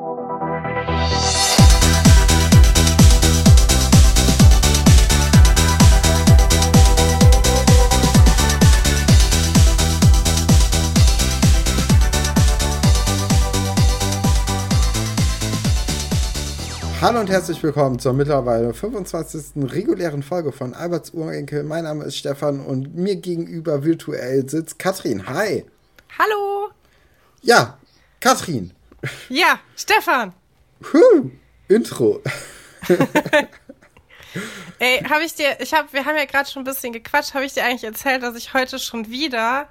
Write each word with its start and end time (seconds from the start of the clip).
Hallo 0.00 0.16
und 17.20 17.28
herzlich 17.28 17.62
willkommen 17.62 17.98
zur 17.98 18.14
mittlerweile 18.14 18.72
25. 18.72 19.70
regulären 19.70 20.22
Folge 20.22 20.52
von 20.52 20.72
Alberts 20.72 21.10
Urenkel. 21.10 21.62
Mein 21.64 21.84
Name 21.84 22.04
ist 22.04 22.16
Stefan 22.16 22.60
und 22.60 22.94
mir 22.94 23.16
gegenüber 23.16 23.84
virtuell 23.84 24.48
sitzt 24.48 24.78
Katrin. 24.78 25.26
Hi. 25.26 25.66
Hallo. 26.18 26.70
Ja, 27.42 27.76
Katrin. 28.20 28.72
Ja, 29.28 29.58
Stefan. 29.76 30.32
Huh, 30.92 31.30
Intro. 31.68 32.22
Ey, 34.78 35.02
habe 35.08 35.24
ich 35.24 35.34
dir, 35.34 35.60
ich 35.60 35.74
habe, 35.74 35.92
wir 35.92 36.04
haben 36.04 36.16
ja 36.16 36.24
gerade 36.24 36.48
schon 36.48 36.62
ein 36.62 36.64
bisschen 36.64 36.92
gequatscht, 36.92 37.34
habe 37.34 37.44
ich 37.44 37.52
dir 37.52 37.64
eigentlich 37.64 37.84
erzählt, 37.84 38.22
dass 38.22 38.36
ich 38.36 38.54
heute 38.54 38.78
schon 38.78 39.10
wieder, 39.10 39.68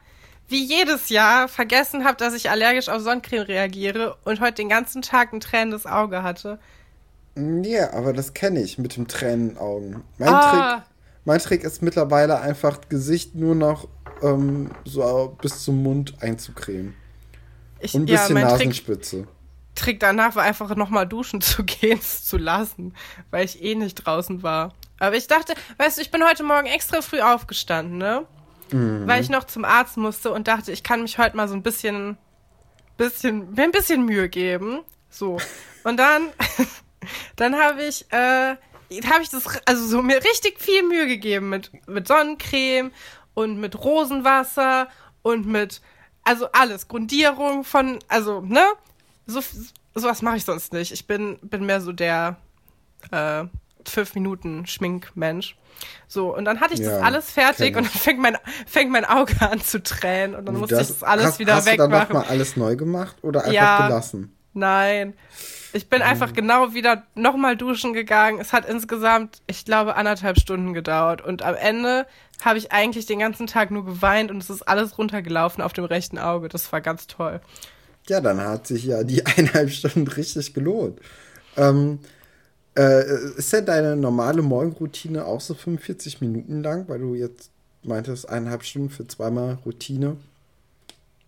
wie 0.48 0.64
jedes 0.64 1.10
Jahr, 1.10 1.48
vergessen 1.48 2.04
habe, 2.04 2.18
dass 2.18 2.34
ich 2.34 2.50
allergisch 2.50 2.90
auf 2.90 3.02
Sonnencreme 3.02 3.44
reagiere 3.44 4.18
und 4.26 4.40
heute 4.40 4.56
den 4.56 4.70
ganzen 4.70 5.02
Tag 5.02 5.34
ein 5.34 5.40
tränendes 5.40 5.86
Auge 5.86 6.24
hatte. 6.24 6.60
Ja, 7.36 7.94
aber 7.94 8.14
das 8.14 8.34
kenne 8.34 8.62
ich 8.62 8.78
mit 8.78 8.98
dem 8.98 9.08
Tränenaugen. 9.08 10.04
Mein, 10.18 10.30
ah. 10.30 10.74
Trick, 10.74 10.84
mein 11.26 11.40
Trick 11.40 11.64
ist 11.64 11.82
mittlerweile 11.82 12.42
einfach 12.42 12.82
Gesicht 12.90 13.36
nur 13.36 13.56
noch 13.56 13.88
ähm, 14.22 14.72
so 14.84 15.38
bis 15.42 15.64
zum 15.64 15.82
Mund 15.82 16.16
einzucremen. 16.20 16.96
Ich, 17.80 17.94
Und 17.94 18.04
ein 18.04 18.06
bisschen 18.06 18.38
ja, 18.38 18.44
Nasenspitze. 18.44 19.18
Trick, 19.18 19.28
Trick 19.76 20.00
danach 20.00 20.36
war 20.36 20.44
einfach 20.44 20.76
nochmal 20.76 21.08
duschen 21.08 21.42
zu 21.42 21.64
gehen 21.64 22.02
zu 22.02 22.38
lassen, 22.38 22.94
weil 23.32 23.46
ich 23.46 23.64
eh 23.64 23.76
nicht 23.76 23.96
draußen 23.96 24.44
war. 24.44 24.74
Aber 25.00 25.16
ich 25.16 25.28
dachte, 25.28 25.54
weißt 25.78 25.98
du, 25.98 26.02
ich 26.02 26.12
bin 26.12 26.24
heute 26.26 26.44
Morgen 26.44 26.68
extra 26.68 27.02
früh 27.02 27.22
aufgestanden, 27.22 27.98
ne? 27.98 28.26
Mhm. 28.72 29.08
Weil 29.08 29.22
ich 29.22 29.30
noch 29.30 29.46
zum 29.46 29.66
Arzt 29.66 29.98
musste 29.98 30.32
und 30.32 30.48
dachte, 30.48 30.72
ich 30.72 30.84
kann 30.84 31.02
mich 31.02 31.18
heute 31.18 31.38
mal 31.38 31.48
so 31.48 31.56
ein 31.56 31.64
bisschen, 31.64 32.18
bisschen, 32.98 33.54
mir 33.54 33.64
ein 33.64 33.72
bisschen 33.72 34.06
Mühe 34.06 34.30
geben. 34.30 34.82
So. 35.10 35.38
Und 35.84 35.98
dann 35.98 36.30
Dann 37.36 37.56
habe 37.56 37.84
ich, 37.84 38.06
äh, 38.12 38.56
habe 38.56 39.22
ich 39.22 39.30
das, 39.30 39.46
also 39.66 39.86
so 39.86 40.02
mir 40.02 40.18
richtig 40.24 40.60
viel 40.60 40.84
Mühe 40.84 41.08
gegeben 41.08 41.50
mit, 41.50 41.72
mit 41.88 42.08
Sonnencreme 42.08 42.92
und 43.34 43.60
mit 43.60 43.82
Rosenwasser 43.84 44.88
und 45.22 45.46
mit, 45.48 45.82
also 46.30 46.48
alles, 46.52 46.88
Grundierung 46.88 47.64
von, 47.64 47.98
also, 48.08 48.42
ne? 48.42 48.64
So, 49.26 49.42
sowas 49.96 50.22
mache 50.22 50.38
ich 50.38 50.46
sonst 50.46 50.74
nicht. 50.74 50.92
Ich 50.92 51.08
bin, 51.08 51.40
bin 51.42 51.66
mehr 51.66 51.82
so 51.82 51.92
der, 51.92 52.38
äh, 53.10 53.46
fünf 53.88 54.14
Minuten 54.14 54.68
Schminkmensch. 54.68 55.58
So, 56.08 56.36
und 56.36 56.46
dann 56.46 56.60
hatte 56.60 56.76
ich 56.76 56.82
ja, 56.82 56.92
das 56.92 57.02
alles 57.02 57.32
fertig 57.32 57.76
und 57.76 57.86
dann 57.86 57.92
fängt 57.92 58.20
mein, 58.20 58.38
fängt 58.68 58.92
mein 58.92 59.06
Auge 59.06 59.34
an 59.40 59.60
zu 59.60 59.82
tränen 59.82 60.36
und 60.36 60.46
dann 60.46 60.58
musste 60.58 60.76
das, 60.76 60.92
ich 60.92 61.00
das 61.00 61.04
alles 61.04 61.26
hast, 61.26 61.40
wieder 61.40 61.56
hast 61.56 61.66
wegmachen. 61.66 61.94
Hast 61.94 62.10
du 62.10 62.14
dann 62.14 62.22
nochmal 62.22 62.32
alles 62.32 62.58
neu 62.58 62.76
gemacht 62.76 63.16
oder 63.24 63.40
einfach 63.42 63.54
ja, 63.54 63.88
gelassen? 63.88 64.36
Nein. 64.54 65.14
Ich 65.74 65.88
bin 65.88 66.02
einfach 66.02 66.34
genau 66.34 66.74
wieder 66.74 67.04
nochmal 67.14 67.56
duschen 67.56 67.94
gegangen. 67.94 68.40
Es 68.40 68.54
hat 68.54 68.68
insgesamt, 68.68 69.42
ich 69.48 69.66
glaube, 69.66 69.96
anderthalb 69.96 70.40
Stunden 70.40 70.74
gedauert. 70.74 71.22
Und 71.22 71.44
am 71.44 71.56
Ende 71.56 72.08
habe 72.42 72.58
ich 72.58 72.72
eigentlich 72.72 73.06
den 73.06 73.20
ganzen 73.20 73.48
Tag 73.48 73.70
nur 73.70 73.86
geweint 73.86 74.32
und 74.32 74.42
es 74.42 74.50
ist 74.50 74.64
alles 74.64 74.98
runtergelaufen 74.98 75.62
auf 75.62 75.74
dem 75.74 75.86
rechten 75.86 76.18
Auge. 76.18 76.50
Das 76.50 76.72
war 76.72 76.82
ganz 76.82 77.06
toll. 77.08 77.42
Ja, 78.08 78.22
dann 78.22 78.42
hat 78.42 78.66
sich 78.66 78.86
ja 78.86 79.04
die 79.04 79.26
eineinhalb 79.26 79.70
Stunden 79.70 80.08
richtig 80.08 80.54
gelohnt. 80.54 81.00
Ähm, 81.56 82.00
äh, 82.78 83.04
ist 83.38 83.54
denn 83.54 83.66
deine 83.66 83.96
normale 83.96 84.42
Morgenroutine 84.42 85.26
auch 85.26 85.42
so 85.42 85.54
45 85.54 86.22
Minuten 86.22 86.64
lang, 86.64 86.88
weil 86.88 87.00
du 87.00 87.14
jetzt 87.14 87.52
meintest, 87.84 88.30
eineinhalb 88.30 88.64
Stunden 88.64 88.90
für 88.90 89.08
zweimal 89.08 89.60
Routine? 89.66 90.18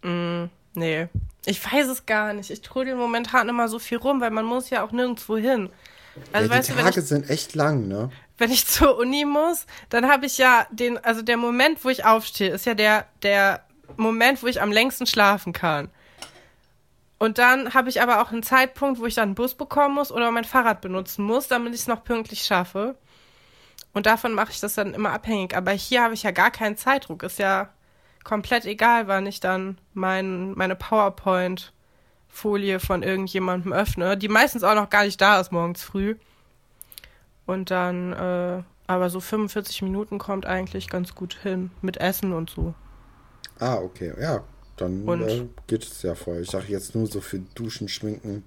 Mm. 0.03 0.45
Nee, 0.73 1.07
ich 1.45 1.63
weiß 1.71 1.87
es 1.87 2.05
gar 2.05 2.33
nicht. 2.33 2.49
Ich 2.49 2.61
trudel 2.61 2.95
momentan 2.95 3.49
immer 3.49 3.67
so 3.67 3.79
viel 3.79 3.97
rum, 3.97 4.21
weil 4.21 4.31
man 4.31 4.45
muss 4.45 4.69
ja 4.69 4.83
auch 4.83 4.91
nirgendwo 4.91 5.37
hin. 5.37 5.69
Also, 6.31 6.49
ja, 6.49 6.59
die 6.59 6.59
weißt 6.59 6.69
Tage 6.69 6.93
du, 6.93 6.99
ich, 6.99 7.05
sind 7.07 7.29
echt 7.29 7.55
lang, 7.55 7.87
ne? 7.87 8.11
Wenn 8.37 8.51
ich 8.51 8.67
zur 8.67 8.97
Uni 8.97 9.25
muss, 9.25 9.65
dann 9.89 10.09
habe 10.09 10.25
ich 10.25 10.37
ja 10.37 10.67
den, 10.71 10.97
also 11.03 11.21
der 11.21 11.37
Moment, 11.37 11.83
wo 11.83 11.89
ich 11.89 12.05
aufstehe, 12.05 12.51
ist 12.51 12.65
ja 12.65 12.73
der, 12.73 13.05
der 13.23 13.63
Moment, 13.97 14.43
wo 14.43 14.47
ich 14.47 14.61
am 14.61 14.71
längsten 14.71 15.05
schlafen 15.05 15.53
kann. 15.53 15.89
Und 17.17 17.37
dann 17.37 17.75
habe 17.75 17.89
ich 17.89 18.01
aber 18.01 18.21
auch 18.21 18.31
einen 18.31 18.41
Zeitpunkt, 18.41 18.99
wo 18.99 19.05
ich 19.05 19.13
dann 19.13 19.29
einen 19.29 19.35
Bus 19.35 19.53
bekommen 19.53 19.93
muss 19.95 20.11
oder 20.11 20.31
mein 20.31 20.43
Fahrrad 20.43 20.81
benutzen 20.81 21.23
muss, 21.23 21.47
damit 21.47 21.75
ich 21.75 21.81
es 21.81 21.87
noch 21.87 22.03
pünktlich 22.03 22.43
schaffe. 22.43 22.95
Und 23.93 24.05
davon 24.05 24.33
mache 24.33 24.51
ich 24.51 24.59
das 24.59 24.73
dann 24.73 24.93
immer 24.93 25.11
abhängig. 25.11 25.55
Aber 25.55 25.71
hier 25.71 26.01
habe 26.01 26.13
ich 26.13 26.23
ja 26.23 26.31
gar 26.31 26.49
keinen 26.49 26.77
Zeitdruck. 26.77 27.21
Ist 27.23 27.37
ja 27.37 27.69
komplett 28.23 28.65
egal, 28.65 29.07
wann 29.07 29.25
ich 29.25 29.39
dann 29.39 29.77
mein, 29.93 30.53
meine 30.53 30.75
PowerPoint-Folie 30.75 32.79
von 32.79 33.03
irgendjemandem 33.03 33.73
öffne, 33.73 34.17
die 34.17 34.27
meistens 34.27 34.63
auch 34.63 34.75
noch 34.75 34.89
gar 34.89 35.05
nicht 35.05 35.21
da 35.21 35.39
ist 35.39 35.51
morgens 35.51 35.83
früh. 35.83 36.15
Und 37.45 37.71
dann, 37.71 38.13
äh, 38.13 38.63
aber 38.87 39.09
so 39.09 39.19
45 39.19 39.81
Minuten 39.81 40.19
kommt 40.19 40.45
eigentlich 40.45 40.89
ganz 40.89 41.15
gut 41.15 41.37
hin 41.41 41.71
mit 41.81 41.97
Essen 41.97 42.33
und 42.33 42.49
so. 42.49 42.73
Ah, 43.59 43.75
okay, 43.75 44.13
ja, 44.19 44.43
dann 44.77 45.07
äh, 45.07 45.47
geht 45.67 45.83
es 45.83 46.01
ja 46.01 46.15
voll. 46.15 46.41
Ich 46.41 46.49
dachte 46.49 46.71
jetzt 46.71 46.95
nur 46.95 47.07
so 47.07 47.21
für 47.21 47.39
Duschen, 47.39 47.87
Schminken, 47.87 48.43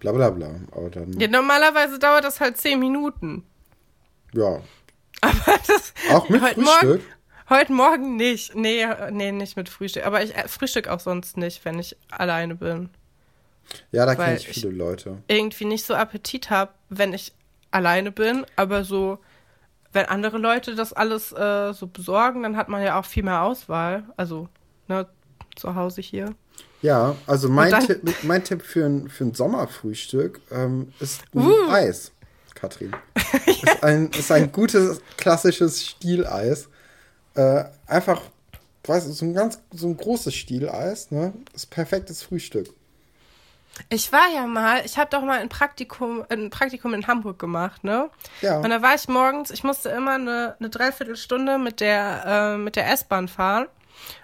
bla 0.00 0.12
bla 0.12 0.30
bla. 0.30 0.56
Aber 0.72 0.90
dann. 0.90 1.12
Ja, 1.18 1.28
normalerweise 1.28 1.98
dauert 1.98 2.24
das 2.24 2.40
halt 2.40 2.56
10 2.56 2.80
Minuten. 2.80 3.44
Ja. 4.32 4.60
Aber 5.20 5.58
das. 5.66 5.94
Auch 6.10 6.28
mit 6.28 6.42
Frühstück? 6.42 6.64
Morgen, 6.64 7.00
Heute 7.48 7.72
Morgen 7.72 8.16
nicht. 8.16 8.56
Nee, 8.56 8.84
nee, 9.12 9.30
nicht 9.30 9.56
mit 9.56 9.68
Frühstück. 9.68 10.04
Aber 10.04 10.20
ich 10.22 10.34
äh, 10.34 10.48
frühstück 10.48 10.88
auch 10.88 10.98
sonst 10.98 11.36
nicht, 11.36 11.64
wenn 11.64 11.78
ich 11.78 11.96
alleine 12.10 12.56
bin. 12.56 12.90
Ja, 13.92 14.04
da 14.04 14.16
kenne 14.16 14.36
ich 14.36 14.48
viele 14.48 14.70
ich 14.70 14.76
Leute. 14.76 15.18
Irgendwie 15.28 15.64
nicht 15.64 15.86
so 15.86 15.94
Appetit 15.94 16.50
habe, 16.50 16.72
wenn 16.88 17.12
ich 17.12 17.32
alleine 17.70 18.10
bin, 18.10 18.44
aber 18.56 18.82
so, 18.82 19.18
wenn 19.92 20.06
andere 20.06 20.38
Leute 20.38 20.74
das 20.74 20.92
alles 20.92 21.32
äh, 21.32 21.72
so 21.72 21.86
besorgen, 21.86 22.42
dann 22.42 22.56
hat 22.56 22.68
man 22.68 22.82
ja 22.82 22.98
auch 22.98 23.04
viel 23.04 23.22
mehr 23.22 23.42
Auswahl. 23.42 24.04
Also, 24.16 24.48
ne, 24.88 25.06
zu 25.54 25.76
Hause 25.76 26.00
hier. 26.00 26.34
Ja, 26.82 27.14
also 27.28 27.48
mein, 27.48 27.70
dann, 27.70 27.86
Tipp, 27.86 28.14
mein 28.22 28.42
Tipp 28.42 28.62
für 28.62 28.84
ein, 28.84 29.08
für 29.08 29.24
ein 29.24 29.34
Sommerfrühstück 29.34 30.40
ähm, 30.50 30.92
ist 30.98 31.22
ein 31.32 31.46
uh. 31.46 31.70
Eis, 31.70 32.12
Katrin. 32.54 32.92
ja. 33.46 33.52
ist, 33.52 33.84
ein, 33.84 34.10
ist 34.10 34.32
ein 34.32 34.50
gutes, 34.50 35.00
klassisches 35.16 35.84
Stieleis. 35.84 36.68
Äh, 37.36 37.64
einfach, 37.86 38.20
weißt 38.84 39.08
du, 39.08 39.12
so 39.12 39.24
ein 39.26 39.34
ganz, 39.34 39.60
so 39.72 39.86
ein 39.86 39.96
großes 39.96 40.34
Stieleis, 40.34 41.10
ne? 41.10 41.32
ist 41.54 41.70
perfektes 41.70 42.22
Frühstück. 42.22 42.68
Ich 43.90 44.10
war 44.10 44.28
ja 44.34 44.46
mal, 44.46 44.86
ich 44.86 44.96
habe 44.96 45.10
doch 45.10 45.20
mal 45.20 45.38
ein 45.38 45.50
Praktikum, 45.50 46.24
ein 46.30 46.48
Praktikum 46.48 46.94
in 46.94 47.06
Hamburg 47.06 47.38
gemacht, 47.38 47.84
ne? 47.84 48.08
Ja. 48.40 48.56
Und 48.58 48.70
da 48.70 48.80
war 48.80 48.94
ich 48.94 49.06
morgens, 49.06 49.50
ich 49.50 49.64
musste 49.64 49.90
immer 49.90 50.14
eine, 50.14 50.56
eine 50.58 50.70
Dreiviertelstunde 50.70 51.58
mit 51.58 51.80
der, 51.80 52.24
äh, 52.24 52.56
mit 52.56 52.76
der 52.76 52.90
S-Bahn 52.90 53.28
fahren. 53.28 53.66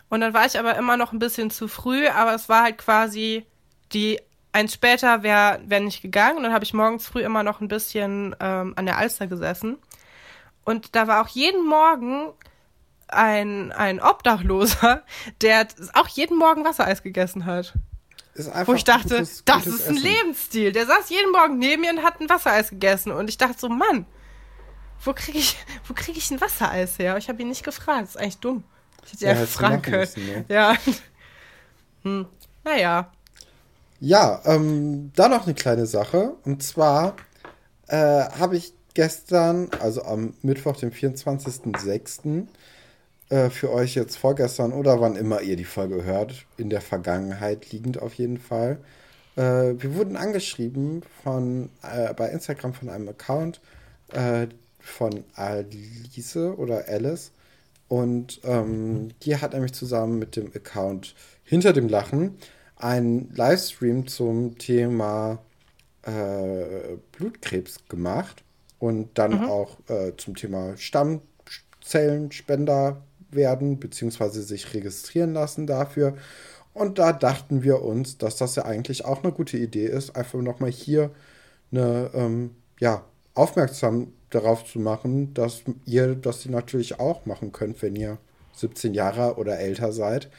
Und 0.09 0.23
dann 0.23 0.33
war 0.33 0.47
ich 0.47 0.59
aber 0.59 0.77
immer 0.77 0.97
noch 0.97 1.13
ein 1.13 1.19
bisschen 1.19 1.51
zu 1.51 1.69
früh, 1.69 2.09
aber 2.09 2.35
es 2.35 2.49
war 2.49 2.63
halt 2.63 2.79
quasi 2.79 3.45
die 3.93 4.21
eins 4.53 4.75
später 4.75 5.23
wäre 5.23 5.61
wär 5.67 5.81
nicht 5.81 6.03
gegangen. 6.03 6.37
Und 6.37 6.45
dann 6.45 6.53
habe 6.53 6.65
ich 6.65 6.75
morgens 6.75 7.07
früh 7.07 7.23
immer 7.23 7.43
noch 7.43 7.61
ein 7.61 7.69
bisschen 7.69 8.37
ähm, 8.41 8.75
an 8.77 8.87
der 8.87 8.99
Alster 8.99 9.27
gesessen. 9.27 9.79
Und 10.65 10.95
da 10.95 11.09
war 11.09 11.23
auch 11.23 11.29
jeden 11.29 11.67
Morgen 11.67 12.33
ein, 13.13 13.73
ein 13.73 14.01
Obdachloser, 14.01 15.03
der 15.41 15.67
auch 15.95 16.09
jeden 16.09 16.39
Morgen 16.39 16.65
Wassereis 16.65 17.03
gegessen 17.03 17.45
hat. 17.45 17.75
Wo 18.65 18.73
ich 18.73 18.85
dachte, 18.85 19.17
gutes, 19.17 19.45
das 19.45 19.65
gutes 19.65 19.75
ist 19.75 19.89
ein 19.89 19.97
Essen. 19.97 20.07
Lebensstil. 20.07 20.73
Der 20.73 20.87
saß 20.87 21.11
jeden 21.11 21.33
Morgen 21.33 21.59
neben 21.59 21.83
mir 21.83 21.91
und 21.91 22.03
hat 22.03 22.21
ein 22.21 22.31
Wassereis 22.31 22.71
gegessen. 22.71 23.13
Und 23.13 23.29
ich 23.29 23.37
dachte 23.37 23.57
so, 23.59 23.69
Mann, 23.69 24.07
wo 25.05 25.13
kriege 25.13 25.39
ich, 25.39 25.57
wo 25.87 25.95
krieg 25.95 26.17
ich 26.17 26.31
ein 26.31 26.41
Wassereis 26.41 26.99
her? 26.99 27.17
Ich 27.19 27.29
habe 27.29 27.43
ihn 27.43 27.49
nicht 27.49 27.65
gefragt. 27.65 28.03
Das 28.03 28.11
ist 28.11 28.17
eigentlich 28.17 28.39
dumm. 28.39 28.65
Ich 29.05 29.13
hätte 29.13 29.27
ja, 29.27 29.33
ja 29.35 29.47
fragen 29.47 29.83
können. 29.83 29.99
Müssen, 29.99 30.27
ne? 30.27 30.45
Ja. 30.49 30.77
Hm. 32.05 32.27
Naja. 32.65 33.13
Ja, 34.01 34.41
ähm, 34.45 35.13
da 35.15 35.29
noch 35.29 35.45
eine 35.45 35.55
kleine 35.55 35.87
Sache. 35.87 36.35
Und 36.45 36.63
zwar 36.63 37.15
äh, 37.87 37.97
habe 37.97 38.57
ich 38.57 38.75
gestern, 38.95 39.69
also 39.81 40.03
am 40.03 40.35
Mittwoch, 40.43 40.77
dem 40.77 40.91
24.06., 40.91 42.47
äh, 43.33 43.49
für 43.49 43.73
euch 43.73 43.95
jetzt 43.95 44.19
vorgestern 44.19 44.75
oder 44.75 45.01
wann 45.01 45.17
immer 45.17 45.41
ihr 45.41 45.57
die 45.57 45.65
Folge 45.65 46.05
hört, 46.05 46.45
in 46.59 46.69
der 46.69 46.83
Vergangenheit 46.83 47.73
liegend 47.73 48.03
auf 48.03 48.13
jeden 48.15 48.37
Fall. 48.37 48.77
Äh, 49.37 49.73
wir 49.79 49.95
wurden 49.95 50.17
angeschrieben 50.17 51.03
von 51.23 51.71
äh, 51.83 52.13
bei 52.13 52.29
Instagram 52.29 52.75
von 52.75 52.91
einem 52.91 53.09
Account 53.09 53.63
äh, 54.13 54.49
von 54.79 55.25
Alice 55.35 56.37
oder 56.37 56.87
Alice. 56.87 57.33
Und 57.89 58.43
ähm, 58.45 59.13
die 59.23 59.39
hat 59.39 59.55
nämlich 59.55 59.73
zusammen 59.73 60.19
mit 60.19 60.37
dem 60.37 60.53
Account 60.55 61.15
hinter 61.43 61.73
dem 61.73 61.89
Lachen 61.89 62.37
einen 62.77 63.33
Livestream 63.35 64.07
zum 64.09 64.59
Thema 64.59 65.39
äh, 66.03 66.99
Blutkrebs 67.13 67.79
gemacht 67.89 68.45
und 68.79 69.17
dann 69.17 69.41
mhm. 69.41 69.49
auch 69.49 69.79
äh, 69.89 70.13
zum 70.19 70.35
Thema 70.35 70.77
Stammzellenspender 70.77 73.01
werden, 73.35 73.79
beziehungsweise 73.79 74.43
sich 74.43 74.75
registrieren 74.75 75.33
lassen 75.35 75.67
dafür. 75.67 76.15
Und 76.75 76.99
da 76.99 77.13
dachten 77.13 77.63
wir 77.63 77.83
uns, 77.83 78.19
dass 78.19 78.37
das 78.37 78.57
ja 78.57 78.65
eigentlich 78.65 79.05
auch 79.05 79.23
eine 79.23 79.33
gute 79.33 79.59
Idee 79.59 79.87
ist, 79.87 80.17
einfach 80.17 80.41
nochmal 80.41 80.71
hier 80.71 81.11
eine, 81.71 82.11
ähm, 82.15 82.51
ja, 82.81 83.05
aufmerksam 83.35 84.13
darauf 84.31 84.65
zu 84.65 84.79
machen, 84.79 85.35
dass 85.35 85.63
ihr 85.85 86.15
das 86.15 86.47
natürlich 86.47 87.01
auch 87.01 87.27
machen 87.27 87.53
könnt, 87.53 87.83
wenn 87.83 87.97
ihr 87.97 88.19
17 88.55 88.95
Jahre 88.95 89.37
oder 89.37 89.59
älter 89.59 89.93
seid 89.93 90.31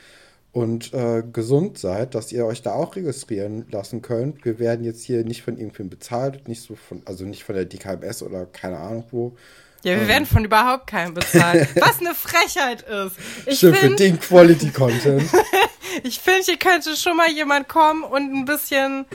und 0.51 0.93
äh, 0.93 1.23
gesund 1.33 1.77
seid, 1.79 2.15
dass 2.15 2.31
ihr 2.31 2.45
euch 2.45 2.61
da 2.61 2.73
auch 2.73 2.95
registrieren 2.95 3.65
lassen 3.71 4.01
könnt. 4.01 4.45
Wir 4.45 4.59
werden 4.59 4.85
jetzt 4.85 5.03
hier 5.03 5.23
nicht 5.25 5.41
von 5.41 5.57
irgendwem 5.57 5.89
bezahlt, 5.89 6.47
nicht 6.47 6.61
so 6.61 6.75
von, 6.75 7.01
also 7.05 7.25
nicht 7.25 7.43
von 7.43 7.55
der 7.55 7.65
DKMS 7.65 8.21
oder 8.23 8.45
keine 8.45 8.77
Ahnung 8.77 9.05
wo. 9.11 9.35
Ja, 9.83 9.95
wir 9.95 10.03
ähm. 10.03 10.07
werden 10.07 10.25
von 10.25 10.45
überhaupt 10.45 10.87
keinem 10.87 11.13
bezahlt. 11.13 11.69
Was 11.75 11.99
eine 11.99 12.15
Frechheit 12.15 12.81
ist. 12.83 13.15
Ich 13.45 13.57
Stimmt, 13.57 13.77
find, 13.77 13.91
für 13.91 13.97
den 13.97 14.19
Quality 14.19 14.71
Content. 14.71 15.23
ich 16.03 16.19
finde, 16.19 16.43
hier 16.43 16.57
könnte 16.57 16.95
schon 16.95 17.17
mal 17.17 17.29
jemand 17.29 17.67
kommen 17.67 18.03
und 18.03 18.33
ein 18.33 18.45
bisschen 18.45 19.05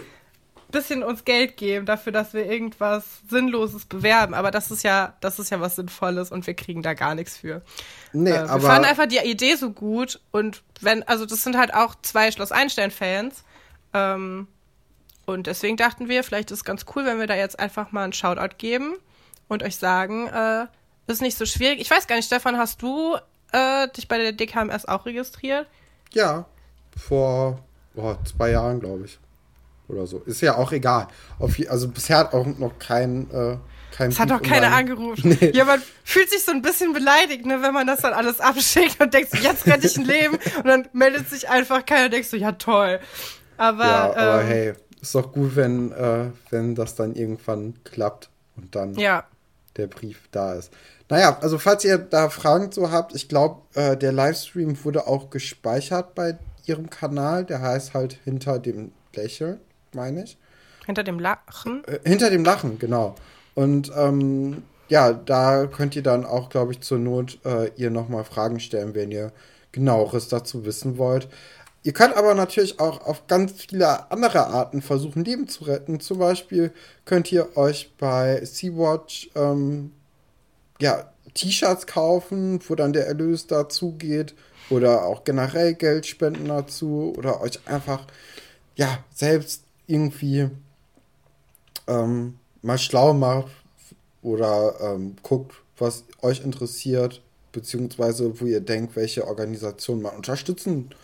bisschen 0.71 1.03
uns 1.03 1.25
Geld 1.25 1.57
geben 1.57 1.87
dafür, 1.87 2.13
dass 2.13 2.35
wir 2.35 2.45
irgendwas 2.45 3.23
Sinnloses 3.31 3.87
bewerben. 3.87 4.35
Aber 4.35 4.51
das 4.51 4.71
ist 4.71 4.83
ja, 4.83 5.15
das 5.21 5.39
ist 5.39 5.51
ja 5.51 5.61
was 5.61 5.77
Sinnvolles 5.77 6.31
und 6.31 6.47
wir 6.47 6.53
kriegen 6.53 6.83
da 6.83 6.93
gar 6.93 7.15
nichts 7.15 7.39
für. 7.39 7.63
Nee, 8.13 8.31
äh, 8.31 8.35
wir 8.35 8.51
aber 8.51 8.61
fanden 8.61 8.85
einfach 8.85 9.07
die 9.07 9.17
Idee 9.17 9.55
so 9.55 9.71
gut 9.71 10.21
und 10.31 10.63
wenn, 10.83 11.03
also 11.05 11.25
das 11.25 11.43
sind 11.43 11.57
halt 11.57 11.73
auch 11.73 11.95
zwei 12.03 12.31
Schloss 12.31 12.53
Einstein-Fans. 12.53 13.45
Ähm, 13.95 14.47
und 15.25 15.47
deswegen 15.47 15.79
dachten 15.79 16.09
wir, 16.09 16.23
vielleicht 16.23 16.51
ist 16.51 16.59
es 16.59 16.65
ganz 16.65 16.85
cool, 16.95 17.07
wenn 17.07 17.19
wir 17.19 17.27
da 17.27 17.35
jetzt 17.35 17.59
einfach 17.59 17.91
mal 17.93 18.05
einen 18.05 18.13
Shoutout 18.13 18.57
geben 18.59 18.97
und 19.49 19.63
euch 19.63 19.77
sagen, 19.77 20.29
äh, 20.29 20.67
ist 21.07 21.23
nicht 21.23 21.39
so 21.39 21.47
schwierig. 21.47 21.81
Ich 21.81 21.91
weiß 21.91 22.07
gar 22.07 22.17
nicht, 22.17 22.27
Stefan, 22.27 22.59
hast 22.59 22.83
du 22.83 23.17
äh, 23.53 23.89
dich 23.89 24.09
bei 24.09 24.19
der 24.19 24.33
DKMS 24.33 24.87
auch 24.87 25.07
registriert? 25.07 25.67
Ja, 26.13 26.47
vor 26.97 27.59
oh, 27.95 28.15
zwei 28.25 28.51
Jahren, 28.51 28.81
glaube 28.81 29.07
ich 29.07 29.19
oder 29.89 30.07
so. 30.07 30.19
Ist 30.21 30.41
ja 30.41 30.57
auch 30.57 30.73
egal. 30.73 31.09
Auf, 31.39 31.57
also 31.69 31.89
bisher 31.89 32.19
hat 32.19 32.35
auch 32.35 32.47
noch 32.47 32.79
kein. 32.79 33.31
Äh, 33.31 33.57
kein 33.91 34.11
es 34.11 34.21
hat 34.21 34.31
doch 34.31 34.43
keiner 34.43 34.73
angerufen. 34.73 35.37
Nee. 35.41 35.51
Ja, 35.55 35.65
man 35.65 35.83
fühlt 36.05 36.31
sich 36.31 36.45
so 36.45 36.53
ein 36.53 36.63
bisschen 36.63 36.93
beleidigt, 36.93 37.47
ne, 37.47 37.63
wenn 37.63 37.73
man 37.73 37.87
das 37.87 38.01
dann 38.01 38.13
alles 38.13 38.41
abschickt 38.41 39.01
und 39.01 39.13
denkt, 39.13 39.35
jetzt 39.43 39.67
rette 39.67 39.87
ich 39.87 39.97
ein 39.97 40.05
Leben 40.05 40.39
und 40.59 40.67
dann 40.67 40.89
meldet 40.93 41.29
sich 41.29 41.49
einfach 41.49 41.85
keiner 41.85 42.05
und 42.05 42.13
denkst 42.13 42.29
so, 42.29 42.37
ja 42.37 42.53
toll. 42.53 43.01
Aber, 43.57 43.85
ja, 43.85 44.11
aber 44.11 44.43
ähm, 44.43 44.47
hey, 44.47 44.73
ist 45.01 45.15
doch 45.15 45.33
gut, 45.33 45.57
wenn, 45.57 45.91
äh, 45.93 46.27
wenn 46.51 46.75
das 46.75 46.95
dann 46.95 47.15
irgendwann 47.15 47.75
klappt 47.85 48.29
und 48.57 48.75
dann 48.75 48.95
ja. 48.95 49.25
Der 49.79 49.87
Brief 49.87 50.29
da 50.31 50.55
ist. 50.55 50.73
Naja, 51.09 51.39
also 51.41 51.59
falls 51.59 51.85
ihr 51.85 51.97
da 51.97 52.29
Fragen 52.29 52.71
zu 52.71 52.91
habt, 52.93 53.15
ich 53.15 53.29
glaube, 53.29 53.63
äh, 53.75 53.97
der 53.97 54.13
Livestream 54.13 54.85
wurde 54.85 55.07
auch 55.07 55.31
gespeichert 55.31 56.15
bei 56.15 56.37
ihrem 56.67 56.91
Kanal. 56.91 57.47
Der 57.47 57.63
heißt 57.63 57.95
halt 57.95 58.19
hinter 58.25 58.59
dem 58.59 58.93
Lächeln 59.15 59.61
meine 59.95 60.25
ich. 60.25 60.39
Hinter 60.87 61.05
dem 61.05 61.19
Lachen? 61.19 61.85
Äh, 61.85 61.99
hinter 62.05 62.31
dem 62.31 62.45
Lachen, 62.45 62.79
genau. 62.79 63.15
Und 63.55 63.91
ähm, 63.97 64.63
ja, 64.89 65.13
da 65.13 65.67
könnt 65.67 65.97
ihr 65.97 66.03
dann 66.03 66.25
auch, 66.25 66.49
glaube 66.49 66.73
ich, 66.73 66.81
zur 66.81 66.99
Not 66.99 67.39
äh, 67.45 67.71
ihr 67.77 67.91
nochmal 67.91 68.25
Fragen 68.25 68.61
stellen, 68.61 68.95
wenn 68.95 69.11
ihr 69.11 69.33
genaueres 69.73 70.29
dazu 70.29 70.65
wissen 70.65 70.97
wollt. 70.97 71.29
Ihr 71.89 71.95
könnt 71.95 72.15
aber 72.19 72.35
natürlich 72.35 72.81
auch 72.81 73.07
auf 73.07 73.29
ganz 73.29 73.53
viele 73.53 74.11
andere 74.13 74.49
Arten 74.49 74.83
versuchen, 74.83 75.25
Leben 75.25 75.49
zu 75.49 75.65
retten. 75.65 76.01
Zum 76.01 76.19
Beispiel 76.19 76.71
könnt 77.07 77.33
ihr 77.33 77.57
euch 77.57 77.91
bei 77.97 78.45
Sea-Watch 78.45 79.31
ähm, 79.35 79.93
ja, 80.83 81.11
T-Shirts 81.33 81.87
kaufen, 81.87 82.61
wo 82.69 82.75
dann 82.75 82.93
der 82.93 83.07
Erlös 83.07 83.47
dazu 83.47 83.93
geht. 83.93 84.35
Oder 84.69 85.07
auch 85.07 85.25
generell 85.25 85.73
Geld 85.73 86.05
spenden 86.05 86.49
dazu. 86.49 87.15
Oder 87.17 87.41
euch 87.41 87.59
einfach 87.67 88.07
ja, 88.77 89.03
selbst 89.15 89.63
irgendwie 89.87 90.51
ähm, 91.87 92.39
mal 92.61 92.77
schlau 92.77 93.15
macht 93.15 93.53
oder 94.21 94.75
ähm, 94.83 95.17
guckt, 95.23 95.55
was 95.79 96.05
euch 96.21 96.45
interessiert, 96.45 97.23
beziehungsweise 97.53 98.39
wo 98.43 98.45
ihr 98.45 98.61
denkt, 98.61 98.95
welche 98.95 99.27
Organisation 99.27 100.03
man 100.03 100.17
unterstützen 100.17 100.91
kann 100.91 100.99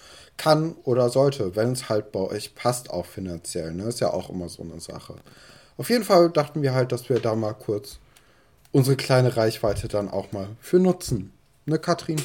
oder 0.85 1.09
sollte, 1.09 1.57
wenn 1.57 1.73
es 1.73 1.89
halt 1.89 2.13
bei 2.13 2.21
euch 2.21 2.55
passt, 2.55 2.91
auch 2.91 3.07
finanziell. 3.07 3.73
Ne? 3.73 3.85
Ist 3.85 4.01
ja 4.01 4.13
auch 4.13 4.31
immer 4.31 4.49
so 4.49 4.63
eine 4.63 4.81
Sache. 4.81 5.15
Auf 5.77 5.91
jeden 5.91 6.05
Fall 6.05 6.31
dachten 6.31 6.63
wir 6.63 6.75
halt, 6.75 6.93
dass 6.93 7.09
wir 7.09 7.19
da 7.21 7.35
mal 7.35 7.55
kurz 7.55 7.99
unsere 8.73 8.97
kleine 8.97 9.37
Reichweite 9.37 9.89
dann 9.89 10.09
auch 10.09 10.33
mal 10.33 10.49
für 10.61 10.79
nutzen. 10.79 11.33
Ne, 11.67 11.79
Katrin? 11.79 12.21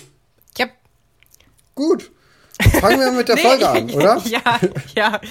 Ja. 0.57 0.67
Gut. 1.75 2.11
Fangen 2.81 2.99
wir 2.99 3.11
mit 3.11 3.27
der 3.29 3.35
nee, 3.35 3.41
Folge 3.41 3.69
an, 3.69 3.89
oder? 3.89 4.21
Ja, 4.25 4.59
ja. 4.95 5.21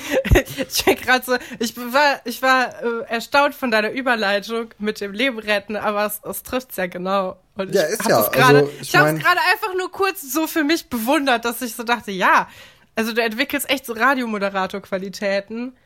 Ich 0.68 0.84
bin 0.84 0.96
gerade 0.96 1.24
so, 1.24 1.36
ich 1.58 1.76
war, 1.76 2.20
ich 2.24 2.40
war 2.40 2.82
äh, 2.82 3.04
erstaunt 3.08 3.54
von 3.54 3.70
deiner 3.70 3.90
Überleitung 3.90 4.68
mit 4.78 5.00
dem 5.00 5.12
Leben 5.12 5.38
retten, 5.38 5.76
aber 5.76 6.06
es, 6.06 6.20
es 6.24 6.42
trifft's 6.42 6.76
ja 6.76 6.86
genau. 6.86 7.36
Und 7.54 7.74
ja, 7.74 7.82
ist 7.82 8.08
ja. 8.08 8.22
Grade, 8.22 8.58
also, 8.58 8.70
ich 8.80 8.88
ich 8.88 8.96
habe 8.96 9.10
es 9.10 9.22
gerade 9.22 9.40
einfach 9.52 9.74
nur 9.76 9.90
kurz 9.90 10.22
so 10.22 10.46
für 10.46 10.64
mich 10.64 10.88
bewundert, 10.88 11.44
dass 11.44 11.60
ich 11.60 11.74
so 11.74 11.82
dachte, 11.82 12.12
ja, 12.12 12.48
also 12.94 13.12
du 13.12 13.22
entwickelst 13.22 13.68
echt 13.68 13.84
so 13.84 13.92
Radiomoderator-Qualitäten. 13.92 15.76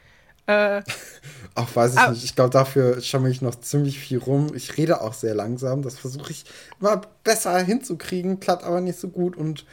Äh, 0.47 0.83
Ach, 1.55 1.75
weiß 1.75 1.95
ich 1.95 1.99
aber, 1.99 2.13
nicht. 2.13 2.25
Ich 2.25 2.35
glaube, 2.37 2.51
dafür 2.51 3.01
schaue 3.01 3.29
ich 3.31 3.43
noch 3.43 3.57
ziemlich 3.57 3.99
viel 3.99 4.19
rum. 4.19 4.53
Ich 4.55 4.77
rede 4.77 5.01
auch 5.01 5.15
sehr 5.15 5.35
langsam. 5.35 5.83
Das 5.83 5.99
versuche 5.99 6.31
ich 6.31 6.45
immer 6.81 7.01
besser 7.25 7.59
hinzukriegen, 7.59 8.39
klappt 8.39 8.65
aber 8.65 8.81
nicht 8.81 8.99
so 8.99 9.09
gut 9.09 9.37
und 9.37 9.67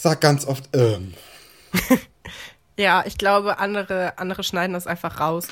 sag 0.00 0.20
ganz 0.20 0.46
oft 0.46 0.68
ähm. 0.72 1.14
ja, 2.76 3.04
ich 3.06 3.18
glaube, 3.18 3.58
andere, 3.58 4.18
andere 4.18 4.42
schneiden 4.42 4.72
das 4.72 4.86
einfach 4.86 5.20
raus. 5.20 5.48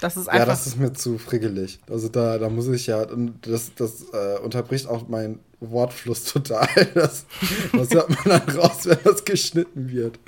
Das 0.00 0.16
ist 0.16 0.28
einfach. 0.28 0.40
Ja, 0.40 0.46
das 0.46 0.66
ist 0.66 0.76
mir 0.78 0.92
zu 0.92 1.18
friggelig. 1.18 1.78
Also 1.88 2.08
da, 2.08 2.38
da 2.38 2.48
muss 2.48 2.66
ich 2.68 2.86
ja, 2.86 3.06
das, 3.42 3.74
das 3.74 4.06
äh, 4.12 4.38
unterbricht 4.38 4.88
auch 4.88 5.06
meinen 5.08 5.40
Wortfluss 5.60 6.24
total. 6.32 6.66
Das, 6.94 7.26
das 7.72 7.90
hört 7.90 8.08
man 8.10 8.40
dann 8.46 8.56
raus, 8.56 8.80
wenn 8.84 8.98
das 9.04 9.24
geschnitten 9.24 9.90
wird. 9.90 10.18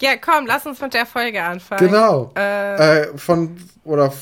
Ja, 0.00 0.16
komm, 0.16 0.46
lass 0.46 0.66
uns 0.66 0.80
mit 0.80 0.94
der 0.94 1.06
Folge 1.06 1.42
anfangen. 1.42 1.86
Genau. 1.86 2.32
Äh, 2.36 3.02
äh, 3.02 3.18
von, 3.18 3.56
oder 3.84 4.12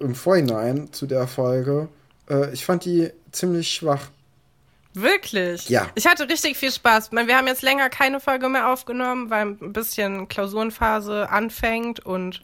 im 0.00 0.14
Vorhinein 0.14 0.92
zu 0.92 1.06
der 1.06 1.26
Folge. 1.26 1.88
Äh, 2.28 2.52
ich 2.52 2.64
fand 2.64 2.84
die 2.84 3.10
ziemlich 3.30 3.70
schwach. 3.70 4.08
Wirklich? 5.00 5.68
Ja. 5.68 5.88
Ich 5.94 6.06
hatte 6.06 6.28
richtig 6.28 6.56
viel 6.56 6.72
Spaß. 6.72 7.12
Wir 7.12 7.36
haben 7.36 7.46
jetzt 7.46 7.62
länger 7.62 7.88
keine 7.90 8.20
Folge 8.20 8.48
mehr 8.48 8.68
aufgenommen, 8.72 9.30
weil 9.30 9.46
ein 9.46 9.72
bisschen 9.72 10.28
Klausurenphase 10.28 11.28
anfängt 11.30 12.04
und 12.04 12.42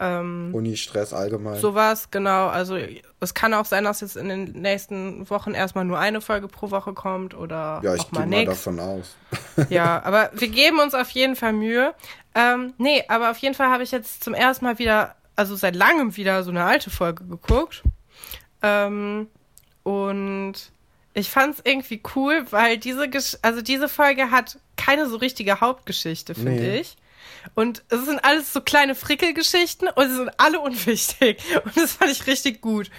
ähm, 0.00 0.50
Uni-Stress 0.52 1.12
allgemein. 1.12 1.60
Sowas, 1.60 2.10
genau. 2.10 2.48
Also 2.48 2.76
es 3.20 3.34
kann 3.34 3.54
auch 3.54 3.64
sein, 3.64 3.84
dass 3.84 4.00
jetzt 4.00 4.16
in 4.16 4.28
den 4.28 4.44
nächsten 4.52 5.28
Wochen 5.30 5.52
erstmal 5.52 5.84
nur 5.84 5.98
eine 5.98 6.20
Folge 6.20 6.48
pro 6.48 6.70
Woche 6.70 6.94
kommt 6.94 7.34
oder 7.34 7.80
ja, 7.82 7.94
ich 7.94 8.02
auch 8.02 8.12
mal 8.12 8.26
nichts. 8.26 8.50
davon 8.50 8.80
aus. 8.80 9.16
ja, 9.68 10.02
aber 10.04 10.30
wir 10.34 10.48
geben 10.48 10.80
uns 10.80 10.94
auf 10.94 11.10
jeden 11.10 11.36
Fall 11.36 11.52
Mühe. 11.52 11.94
Ähm, 12.34 12.74
nee, 12.78 13.04
aber 13.08 13.30
auf 13.30 13.38
jeden 13.38 13.54
Fall 13.54 13.70
habe 13.70 13.84
ich 13.84 13.92
jetzt 13.92 14.24
zum 14.24 14.34
ersten 14.34 14.64
Mal 14.64 14.78
wieder, 14.78 15.14
also 15.36 15.54
seit 15.54 15.76
langem 15.76 16.16
wieder 16.16 16.42
so 16.42 16.50
eine 16.50 16.64
alte 16.64 16.90
Folge 16.90 17.24
geguckt. 17.24 17.84
Ähm, 18.62 19.28
und 19.84 20.54
ich 21.14 21.30
fand 21.30 21.54
es 21.54 21.62
irgendwie 21.64 22.02
cool, 22.14 22.44
weil 22.50 22.76
diese, 22.76 23.08
Gesch 23.08 23.38
also 23.42 23.62
diese 23.62 23.88
Folge 23.88 24.30
hat 24.30 24.58
keine 24.76 25.08
so 25.08 25.16
richtige 25.16 25.60
Hauptgeschichte, 25.60 26.34
finde 26.34 26.62
nee. 26.62 26.80
ich. 26.80 26.96
Und 27.54 27.84
es 27.88 28.04
sind 28.04 28.24
alles 28.24 28.52
so 28.52 28.60
kleine 28.60 28.94
Frickelgeschichten 28.94 29.88
und 29.88 30.08
sie 30.08 30.16
sind 30.16 30.30
alle 30.38 30.60
unwichtig. 30.60 31.38
Und 31.64 31.76
das 31.76 31.92
fand 31.92 32.10
ich 32.10 32.26
richtig 32.26 32.60
gut. 32.60 32.90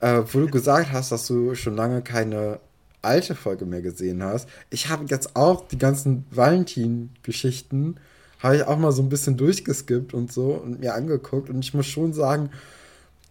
Äh, 0.00 0.22
wo 0.32 0.40
du 0.40 0.46
gesagt 0.46 0.92
hast, 0.92 1.10
dass 1.10 1.26
du 1.26 1.54
schon 1.54 1.74
lange 1.74 2.02
keine 2.02 2.60
alte 3.02 3.34
Folge 3.34 3.66
mehr 3.66 3.82
gesehen 3.82 4.22
hast. 4.22 4.48
Ich 4.70 4.88
habe 4.88 5.04
jetzt 5.08 5.36
auch 5.36 5.66
die 5.68 5.78
ganzen 5.78 6.26
Valentin-Geschichten, 6.30 7.96
habe 8.40 8.56
ich 8.56 8.64
auch 8.64 8.78
mal 8.78 8.92
so 8.92 9.02
ein 9.02 9.08
bisschen 9.08 9.36
durchgeskippt 9.36 10.14
und 10.14 10.32
so 10.32 10.52
und 10.52 10.80
mir 10.80 10.94
angeguckt. 10.94 11.50
Und 11.50 11.64
ich 11.64 11.74
muss 11.74 11.86
schon 11.86 12.12
sagen, 12.12 12.50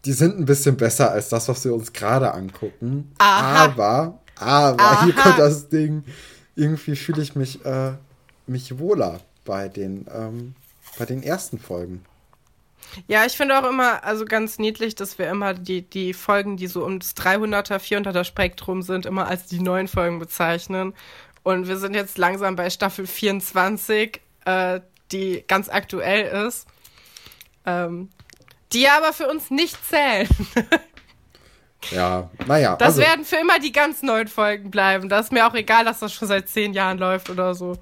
die 0.06 0.14
sind 0.14 0.38
ein 0.38 0.46
bisschen 0.46 0.78
besser 0.78 1.12
als 1.12 1.30
das, 1.30 1.48
was 1.48 1.64
wir 1.64 1.74
uns 1.74 1.94
gerade 1.94 2.34
angucken. 2.34 3.12
Aha. 3.18 3.66
Aber 3.66 4.20
aber 4.40 4.84
Aha. 4.84 5.06
hier 5.06 5.14
kommt 5.14 5.40
das 5.40 5.70
Ding. 5.70 6.04
Irgendwie 6.56 6.96
fühle 6.96 7.22
ich 7.22 7.36
mich, 7.36 7.64
äh, 7.66 7.94
mich 8.48 8.80
wohler 8.80 9.22
bei 9.46 9.70
den, 9.70 10.06
ähm, 10.14 10.56
bei 10.98 11.06
den 11.06 11.24
ersten 11.24 11.60
Folgen. 11.60 12.04
Ja, 13.08 13.26
ich 13.26 13.34
finde 13.34 13.60
auch 13.60 13.70
immer, 13.70 14.04
also 14.04 14.26
ganz 14.26 14.60
niedlich, 14.60 14.96
dass 14.96 15.20
wir 15.20 15.30
immer 15.30 15.54
die, 15.54 15.82
die 15.82 16.14
Folgen, 16.14 16.58
die 16.58 16.68
so 16.68 16.86
um 16.86 17.00
das 17.00 17.16
300er, 17.16 17.80
400er 17.80 18.24
Spektrum 18.24 18.82
sind, 18.82 19.06
immer 19.06 19.28
als 19.28 19.46
die 19.46 19.60
neuen 19.60 19.88
Folgen 19.88 20.20
bezeichnen. 20.20 20.94
Und 21.44 21.68
wir 21.68 21.78
sind 21.78 21.96
jetzt 21.96 22.18
langsam 22.18 22.56
bei 22.56 22.70
Staffel 22.70 23.06
24. 23.06 24.22
Äh, 24.46 24.80
die 25.12 25.44
ganz 25.48 25.70
aktuell 25.70 26.48
ist, 26.48 26.68
ähm, 27.66 28.10
die 28.74 28.88
aber 28.90 29.14
für 29.14 29.30
uns 29.30 29.50
nicht 29.50 29.78
zählen. 29.88 30.28
Ja, 31.92 32.30
naja. 32.46 32.76
Das 32.76 32.90
also, 32.90 33.02
werden 33.02 33.26
für 33.26 33.38
immer 33.38 33.60
die 33.60 33.72
ganz 33.72 34.02
neuen 34.02 34.28
Folgen 34.28 34.72
bleiben. 34.72 35.10
Das 35.10 35.28
ist 35.28 35.32
mir 35.32 35.48
auch 35.48 35.54
egal, 35.54 35.86
dass 35.86 36.00
das 36.00 36.14
schon 36.14 36.28
seit 36.28 36.50
zehn 36.50 36.74
Jahren 36.74 36.98
läuft 36.98 37.30
oder 37.30 37.54
so. 37.56 37.78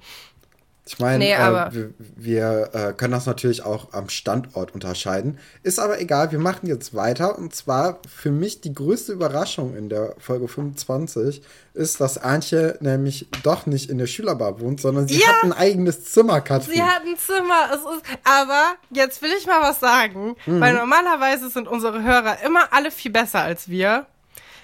Ich 0.88 1.00
meine, 1.00 1.18
Nee, 1.18 1.32
äh, 1.32 1.72
wir, 1.72 1.90
wir 1.98 2.70
äh, 2.72 2.92
können 2.92 3.10
das 3.12 3.26
natürlich 3.26 3.64
auch 3.64 3.92
am 3.92 4.08
Standort 4.08 4.72
unterscheiden. 4.72 5.38
Ist 5.64 5.80
aber 5.80 6.00
egal, 6.00 6.30
wir 6.30 6.38
machen 6.38 6.68
jetzt 6.68 6.94
weiter. 6.94 7.36
Und 7.36 7.56
zwar 7.56 7.98
für 8.08 8.30
mich 8.30 8.60
die 8.60 8.72
größte 8.72 9.12
Überraschung 9.12 9.76
in 9.76 9.88
der 9.88 10.14
Folge 10.18 10.46
25 10.46 11.42
ist, 11.74 12.00
dass 12.00 12.18
Antje 12.18 12.76
nämlich 12.80 13.26
doch 13.42 13.66
nicht 13.66 13.90
in 13.90 13.98
der 13.98 14.06
Schülerbar 14.06 14.60
wohnt, 14.60 14.80
sondern 14.80 15.08
sie 15.08 15.18
Ja! 15.18 15.26
hat 15.26 15.42
ein 15.42 15.52
eigenes 15.52 16.04
Zimmer, 16.04 16.40
Katrin. 16.40 16.74
Sie 16.74 16.82
hat 16.82 17.02
ein 17.04 17.16
Zimmer. 17.18 17.68
Es 17.70 17.80
ist, 17.80 18.02
aber 18.22 18.76
jetzt 18.90 19.20
will 19.22 19.30
ich 19.36 19.46
mal 19.46 19.60
was 19.62 19.80
sagen, 19.80 20.36
Mhm. 20.46 20.60
weil 20.60 20.72
normalerweise 20.74 21.50
sind 21.50 21.66
unsere 21.66 22.04
Hörer 22.04 22.42
immer 22.44 22.72
alle 22.72 22.92
viel 22.92 23.10
besser 23.10 23.40
als 23.40 23.68
wir. 23.68 24.06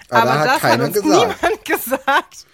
Aber 0.09 0.31
Aber, 0.31 0.45
das 0.45 0.63
hat 0.63 0.79
uns 0.79 0.93
gesagt. 0.93 1.05
niemand 1.41 1.65
gesagt. 1.65 2.45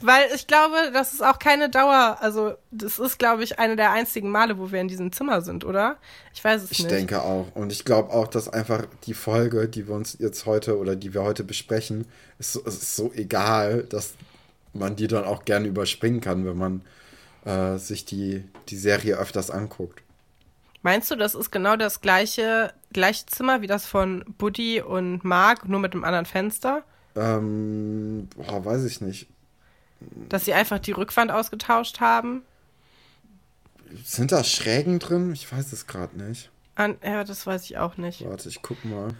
Weil 0.00 0.28
ich 0.34 0.48
glaube, 0.48 0.90
das 0.92 1.12
ist 1.12 1.22
auch 1.22 1.38
keine 1.38 1.70
Dauer. 1.70 2.18
Also, 2.20 2.54
das 2.72 2.98
ist, 2.98 3.18
glaube 3.18 3.44
ich, 3.44 3.60
eine 3.60 3.76
der 3.76 3.92
einzigen 3.92 4.30
Male, 4.30 4.58
wo 4.58 4.72
wir 4.72 4.80
in 4.80 4.88
diesem 4.88 5.12
Zimmer 5.12 5.40
sind, 5.40 5.64
oder? 5.64 5.98
Ich 6.34 6.42
weiß 6.42 6.62
es 6.64 6.72
Ich 6.72 6.80
nicht. 6.80 6.90
denke 6.90 7.22
auch. 7.22 7.46
Und 7.54 7.70
ich 7.70 7.84
glaube 7.84 8.12
auch, 8.12 8.26
dass 8.26 8.48
einfach 8.48 8.84
die 9.06 9.14
Folge, 9.14 9.68
die 9.68 9.86
wir 9.86 9.94
uns 9.94 10.16
jetzt 10.18 10.46
heute 10.46 10.78
oder 10.78 10.96
die 10.96 11.14
wir 11.14 11.22
heute 11.22 11.44
besprechen, 11.44 12.06
ist 12.40 12.56
ist 12.56 12.96
so 12.96 13.12
egal, 13.14 13.84
dass 13.84 14.14
man 14.72 14.96
die 14.96 15.06
dann 15.06 15.24
auch 15.24 15.44
gerne 15.44 15.68
überspringen 15.68 16.20
kann, 16.20 16.44
wenn 16.44 16.56
man 16.56 16.82
äh, 17.44 17.78
sich 17.78 18.04
die, 18.04 18.42
die 18.68 18.76
Serie 18.76 19.16
öfters 19.16 19.50
anguckt. 19.50 20.02
Meinst 20.82 21.08
du, 21.12 21.14
das 21.14 21.36
ist 21.36 21.52
genau 21.52 21.76
das 21.76 22.00
gleiche, 22.00 22.72
gleiche 22.92 23.26
Zimmer 23.26 23.60
wie 23.60 23.68
das 23.68 23.86
von 23.86 24.24
Buddy 24.38 24.80
und 24.80 25.24
Mark, 25.24 25.68
nur 25.68 25.78
mit 25.78 25.92
einem 25.92 26.02
anderen 26.02 26.26
Fenster? 26.26 26.82
Ähm, 27.16 28.28
boah, 28.36 28.64
weiß 28.64 28.84
ich 28.84 29.00
nicht. 29.00 29.26
Dass 30.28 30.44
sie 30.44 30.54
einfach 30.54 30.78
die 30.78 30.92
Rückwand 30.92 31.30
ausgetauscht 31.30 32.00
haben? 32.00 32.42
Sind 34.04 34.32
da 34.32 34.42
Schrägen 34.42 34.98
drin? 34.98 35.32
Ich 35.32 35.50
weiß 35.52 35.72
es 35.72 35.86
gerade 35.86 36.16
nicht. 36.20 36.50
An, 36.74 36.96
ja, 37.04 37.24
das 37.24 37.46
weiß 37.46 37.64
ich 37.64 37.76
auch 37.78 37.96
nicht. 37.98 38.26
Warte, 38.26 38.48
ich 38.48 38.62
guck 38.62 38.84
mal. 38.84 39.10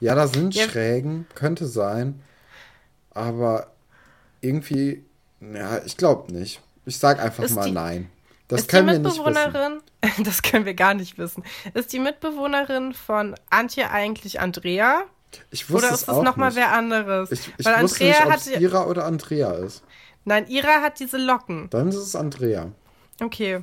Ja, 0.00 0.14
da 0.14 0.26
sind 0.26 0.54
Ja. 0.54 0.64
Schrägen, 0.68 1.26
könnte 1.34 1.66
sein. 1.66 2.20
Aber 3.10 3.70
irgendwie, 4.40 5.04
ja, 5.40 5.82
ich 5.84 5.96
glaube 5.96 6.32
nicht. 6.32 6.60
Ich 6.86 6.98
sag 6.98 7.20
einfach 7.20 7.44
Ist 7.44 7.54
mal 7.54 7.66
die- 7.66 7.72
nein. 7.72 8.10
Das 8.48 8.62
ist 8.62 8.72
die 8.72 8.76
können 8.76 8.88
wir 8.88 8.98
nicht 8.98 9.04
wissen. 9.18 9.24
Mitbewohnerin, 9.32 9.80
das 10.24 10.42
können 10.42 10.64
wir 10.66 10.74
gar 10.74 10.94
nicht 10.94 11.16
wissen, 11.16 11.42
ist 11.74 11.92
die 11.92 11.98
Mitbewohnerin 12.00 12.92
von 12.92 13.34
Antje 13.50 13.90
eigentlich 13.90 14.40
Andrea? 14.40 15.04
Ich 15.50 15.70
wusste 15.70 15.86
Oder 15.86 15.94
es 15.94 16.00
ist 16.00 16.08
das 16.08 16.16
auch 16.16 16.22
nochmal 16.22 16.54
wer 16.54 16.72
anderes? 16.72 17.30
Ich, 17.30 17.52
ich 17.58 17.66
Weil 17.66 17.82
wusste 17.82 18.04
Andrea 18.04 18.24
nicht, 18.24 18.34
ob 18.34 18.54
es 18.54 18.60
Ira 18.60 18.86
oder 18.86 19.04
Andrea 19.04 19.52
ist. 19.52 19.82
Nein, 20.24 20.46
Ira 20.48 20.82
hat 20.82 21.00
diese 21.00 21.18
Locken. 21.18 21.68
Dann 21.70 21.88
ist 21.88 21.96
es 21.96 22.14
Andrea. 22.14 22.70
Okay. 23.20 23.62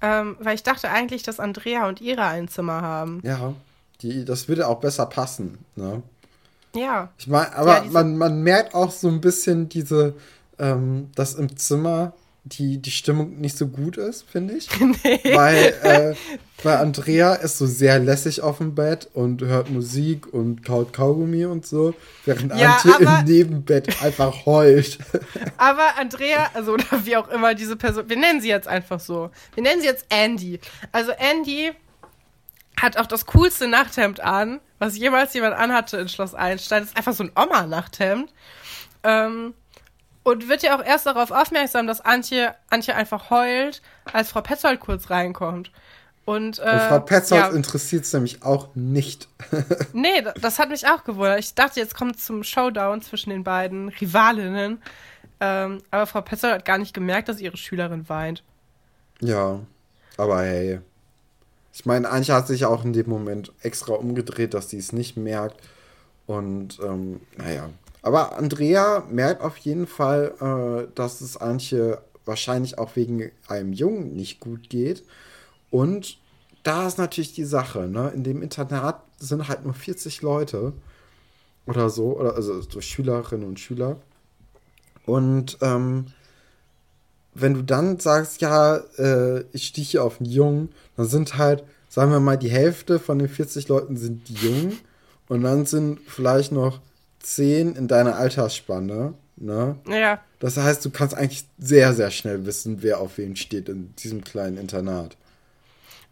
Ähm, 0.00 0.36
weil 0.40 0.54
ich 0.54 0.62
dachte 0.62 0.90
eigentlich, 0.90 1.22
dass 1.22 1.40
Andrea 1.40 1.88
und 1.88 2.00
Ira 2.00 2.28
ein 2.28 2.48
Zimmer 2.48 2.82
haben. 2.82 3.20
Ja, 3.24 3.54
die, 4.00 4.24
das 4.24 4.48
würde 4.48 4.68
auch 4.68 4.80
besser 4.80 5.06
passen. 5.06 5.58
Ne? 5.74 6.02
Ja. 6.74 7.10
Ich 7.18 7.26
meine, 7.26 7.54
aber 7.56 7.84
Ja, 7.84 7.90
man, 7.90 8.16
man 8.16 8.42
merkt 8.42 8.74
auch 8.74 8.90
so 8.90 9.08
ein 9.08 9.20
bisschen 9.20 9.68
diese, 9.68 10.14
ähm, 10.58 11.10
dass 11.14 11.34
im 11.34 11.56
Zimmer 11.56 12.12
die, 12.52 12.78
die 12.78 12.90
Stimmung 12.90 13.38
nicht 13.38 13.56
so 13.56 13.66
gut 13.66 13.96
ist, 13.96 14.28
finde 14.28 14.54
ich. 14.54 14.68
Weil, 14.80 15.74
äh, 15.82 16.14
weil 16.62 16.76
Andrea 16.78 17.34
ist 17.34 17.58
so 17.58 17.66
sehr 17.66 18.00
lässig 18.00 18.40
auf 18.40 18.58
dem 18.58 18.74
Bett 18.74 19.08
und 19.12 19.42
hört 19.42 19.70
Musik 19.70 20.32
und 20.32 20.64
kaut 20.64 20.92
Kaugummi 20.92 21.44
und 21.44 21.64
so, 21.64 21.94
während 22.24 22.52
Ja, 22.58 22.76
Antje 22.76 22.94
im 22.98 23.24
Nebenbett 23.24 24.02
einfach 24.02 24.44
heult. 24.44 24.98
Aber 25.56 25.96
Andrea, 25.98 26.50
also 26.54 26.72
oder 26.72 26.84
wie 27.04 27.16
auch 27.16 27.28
immer 27.28 27.54
diese 27.54 27.76
Person, 27.76 28.08
wir 28.08 28.16
nennen 28.16 28.40
sie 28.40 28.48
jetzt 28.48 28.66
einfach 28.66 28.98
so. 28.98 29.30
Wir 29.54 29.62
nennen 29.62 29.80
sie 29.80 29.86
jetzt 29.86 30.06
Andy. 30.08 30.58
Also 30.90 31.12
Andy 31.12 31.70
hat 32.80 32.96
auch 32.96 33.06
das 33.06 33.26
coolste 33.26 33.68
Nachthemd 33.68 34.20
an, 34.20 34.60
was 34.80 34.96
jemals 34.96 35.34
jemand 35.34 35.54
anhatte 35.54 35.98
in 35.98 36.08
Schloss 36.08 36.34
Einstein. 36.34 36.80
Das 36.80 36.90
ist 36.90 36.96
einfach 36.96 37.12
so 37.12 37.24
ein 37.24 37.32
Oma-Nachthemd. 37.36 38.32
Ähm, 39.04 39.54
und 40.28 40.48
wird 40.48 40.62
ja 40.62 40.78
auch 40.78 40.84
erst 40.84 41.06
darauf 41.06 41.30
aufmerksam, 41.30 41.86
dass 41.86 42.00
Antje, 42.00 42.54
Antje 42.70 42.94
einfach 42.94 43.30
heult, 43.30 43.82
als 44.12 44.30
Frau 44.30 44.40
Petzold 44.42 44.80
kurz 44.80 45.10
reinkommt. 45.10 45.70
Und, 46.24 46.58
äh, 46.58 46.62
Und 46.70 46.80
Frau 46.82 47.00
Petzold 47.00 47.40
ja, 47.40 47.48
interessiert 47.48 48.04
es 48.04 48.12
nämlich 48.12 48.42
auch 48.42 48.68
nicht. 48.74 49.28
Nee, 49.94 50.20
da- 50.22 50.32
das 50.34 50.58
hat 50.58 50.68
mich 50.68 50.86
auch 50.86 51.04
gewundert. 51.04 51.38
Ich 51.40 51.54
dachte, 51.54 51.80
jetzt 51.80 51.94
kommt 51.94 52.16
es 52.16 52.26
zum 52.26 52.42
Showdown 52.44 53.00
zwischen 53.00 53.30
den 53.30 53.44
beiden 53.44 53.88
Rivalinnen. 53.88 54.82
Ähm, 55.40 55.78
aber 55.90 56.06
Frau 56.06 56.20
Petzold 56.20 56.52
hat 56.52 56.64
gar 56.64 56.78
nicht 56.78 56.92
gemerkt, 56.92 57.28
dass 57.28 57.40
ihre 57.40 57.56
Schülerin 57.56 58.08
weint. 58.08 58.42
Ja, 59.20 59.60
aber 60.18 60.42
hey. 60.42 60.80
Ich 61.72 61.86
meine, 61.86 62.10
Antje 62.10 62.34
hat 62.34 62.46
sich 62.48 62.64
auch 62.66 62.84
in 62.84 62.92
dem 62.92 63.08
Moment 63.08 63.52
extra 63.62 63.94
umgedreht, 63.94 64.52
dass 64.52 64.68
sie 64.68 64.78
es 64.78 64.92
nicht 64.92 65.16
merkt. 65.16 65.56
Und 66.26 66.78
ähm, 66.82 67.20
naja. 67.36 67.70
Aber 68.02 68.36
Andrea 68.36 69.04
merkt 69.10 69.42
auf 69.42 69.56
jeden 69.58 69.86
Fall, 69.86 70.34
äh, 70.40 70.92
dass 70.94 71.20
es 71.20 71.36
Antje 71.36 72.00
wahrscheinlich 72.24 72.78
auch 72.78 72.94
wegen 72.94 73.30
einem 73.48 73.72
Jungen 73.72 74.14
nicht 74.14 74.40
gut 74.40 74.68
geht. 74.68 75.04
Und 75.70 76.18
da 76.62 76.86
ist 76.86 76.98
natürlich 76.98 77.32
die 77.32 77.44
Sache, 77.44 77.88
ne? 77.88 78.12
In 78.14 78.24
dem 78.24 78.42
Internat 78.42 79.02
sind 79.18 79.48
halt 79.48 79.64
nur 79.64 79.74
40 79.74 80.22
Leute 80.22 80.72
oder 81.66 81.90
so, 81.90 82.18
oder 82.18 82.34
also 82.34 82.60
so 82.60 82.80
Schülerinnen 82.80 83.46
und 83.46 83.60
Schüler. 83.60 83.96
Und 85.06 85.58
ähm, 85.60 86.06
wenn 87.34 87.54
du 87.54 87.62
dann 87.62 87.98
sagst, 87.98 88.40
ja, 88.40 88.76
äh, 88.98 89.44
ich 89.52 89.72
hier 89.74 90.04
auf 90.04 90.20
einen 90.20 90.30
Jungen, 90.30 90.68
dann 90.96 91.06
sind 91.06 91.36
halt, 91.36 91.64
sagen 91.88 92.10
wir 92.10 92.20
mal, 92.20 92.36
die 92.36 92.50
Hälfte 92.50 92.98
von 92.98 93.18
den 93.18 93.28
40 93.28 93.68
Leuten 93.68 93.96
sind 93.96 94.28
die 94.28 94.34
Jungen 94.34 94.78
und 95.28 95.42
dann 95.42 95.66
sind 95.66 96.00
vielleicht 96.06 96.52
noch 96.52 96.80
10 97.34 97.74
in 97.76 97.88
deiner 97.88 98.16
Altersspanne, 98.16 99.14
ne? 99.36 99.76
Ja, 99.88 100.20
Das 100.38 100.56
heißt, 100.56 100.84
du 100.84 100.90
kannst 100.90 101.14
eigentlich 101.16 101.44
sehr, 101.58 101.92
sehr 101.94 102.10
schnell 102.10 102.46
wissen, 102.46 102.82
wer 102.82 103.00
auf 103.00 103.18
wen 103.18 103.36
steht 103.36 103.68
in 103.68 103.94
diesem 103.96 104.22
kleinen 104.24 104.56
Internat. 104.58 105.16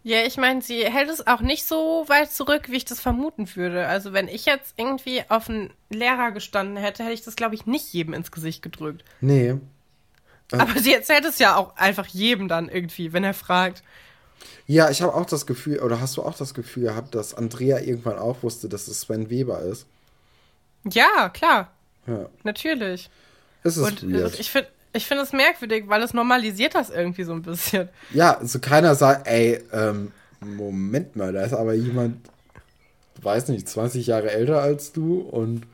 ja, 0.02 0.23
ich 0.25 0.37
meine, 0.37 0.62
sie 0.62 0.85
hält 0.85 1.08
es 1.11 1.26
auch 1.26 1.40
nicht 1.40 1.66
so 1.66 2.04
weit 2.08 2.30
zurück, 2.30 2.70
wie 2.70 2.76
ich 2.76 2.85
das 2.85 3.00
vermuten 3.00 3.49
würde. 3.56 3.87
Also 3.88 4.12
wenn 4.12 4.28
ich 4.28 4.46
jetzt 4.46 4.75
irgendwie 4.76 5.23
auf 5.28 5.49
einen 5.49 5.73
Lehrer 5.90 6.30
gestanden 6.30 6.76
hätte, 6.76 7.02
hätte 7.02 7.14
ich 7.14 7.23
das, 7.25 7.35
glaube 7.37 7.54
ich, 7.56 7.66
nicht 7.66 7.92
jedem 7.92 8.14
ins 8.14 8.30
Gesicht 8.30 8.62
gedrückt. 8.62 9.04
Nee. 9.20 9.56
Ja. 10.52 10.58
Aber 10.61 10.78
sie 10.78 10.94
erzählt 10.94 11.25
es 11.25 11.38
ja 11.40 11.56
auch 11.56 11.76
einfach 11.76 12.06
jedem 12.06 12.46
dann 12.46 12.68
irgendwie, 12.68 13.12
wenn 13.12 13.25
er 13.25 13.35
fragt. 13.35 13.82
Ja, 14.68 14.90
ich 14.90 15.02
habe 15.02 15.14
auch 15.14 15.26
das 15.26 15.46
Gefühl, 15.46 15.80
oder 15.80 16.00
hast 16.00 16.16
du 16.16 16.23
auch 16.23 16.37
das 16.37 16.54
Gefühl 16.54 16.85
gehabt, 16.85 17.14
dass 17.16 17.35
Andrea 17.35 17.80
irgendwann 17.80 18.18
auch 18.18 18.42
wusste, 18.44 18.68
dass 18.68 18.87
es 18.87 19.00
Sven 19.02 19.28
Weber 19.30 19.61
ist? 19.62 19.87
Ja, 20.90 21.28
klar, 21.30 21.70
Ja. 22.06 22.28
natürlich. 22.44 23.10
Es 23.62 23.76
ist 23.76 23.82
Und 23.84 24.12
weird. 24.12 24.38
ich 24.38 24.50
finde 24.50 24.68
ich 24.92 25.04
finde 25.06 25.24
es 25.24 25.32
merkwürdig, 25.32 25.84
weil 25.88 26.02
es 26.02 26.14
normalisiert 26.14 26.74
das 26.74 26.88
irgendwie 26.88 27.24
so 27.24 27.32
ein 27.34 27.42
bisschen. 27.42 27.88
Ja, 28.12 28.38
so 28.42 28.58
keiner 28.60 28.94
sagt, 28.94 29.26
ey, 29.26 29.60
ähm, 29.72 30.12
Moment 30.40 31.16
mal, 31.16 31.32
da 31.34 31.42
ist 31.42 31.52
aber 31.52 31.74
jemand, 31.74 32.16
weiß 33.20 33.48
nicht, 33.48 33.68
20 33.68 34.06
Jahre 34.06 34.30
älter 34.30 34.62
als 34.62 34.92
du 34.92 35.20
und 35.20 35.66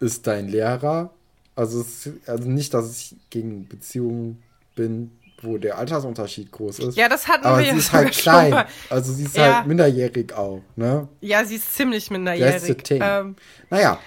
ist 0.00 0.26
dein 0.28 0.48
Lehrer. 0.48 1.10
Also, 1.56 1.80
es, 1.80 2.08
also 2.28 2.48
nicht, 2.48 2.72
dass 2.74 2.90
ich 2.96 3.16
gegen 3.30 3.66
Beziehungen 3.66 4.40
bin, 4.76 5.10
wo 5.42 5.56
der 5.58 5.78
Altersunterschied 5.78 6.52
groß 6.52 6.78
ist. 6.80 6.96
Ja, 6.96 7.08
das 7.08 7.26
hatten 7.26 7.44
aber 7.46 7.58
wir 7.58 7.64
sie 7.64 7.70
ja 7.70 7.76
ist 7.78 7.92
halt 7.92 8.12
klein. 8.16 8.50
mal. 8.50 8.66
Also 8.90 9.12
sie 9.12 9.24
ist 9.24 9.36
Ja. 9.36 9.56
halt 9.58 9.66
minderjährig 9.66 10.32
auch, 10.34 10.62
ne? 10.76 11.08
Ja, 11.20 11.44
sie 11.44 11.56
ist 11.56 11.74
ziemlich 11.74 12.10
minderjährig. 12.12 12.76
Ähm, 12.90 13.34
Naja, 13.70 13.98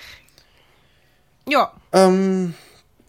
ja, 1.48 1.72
Ähm, 1.92 2.54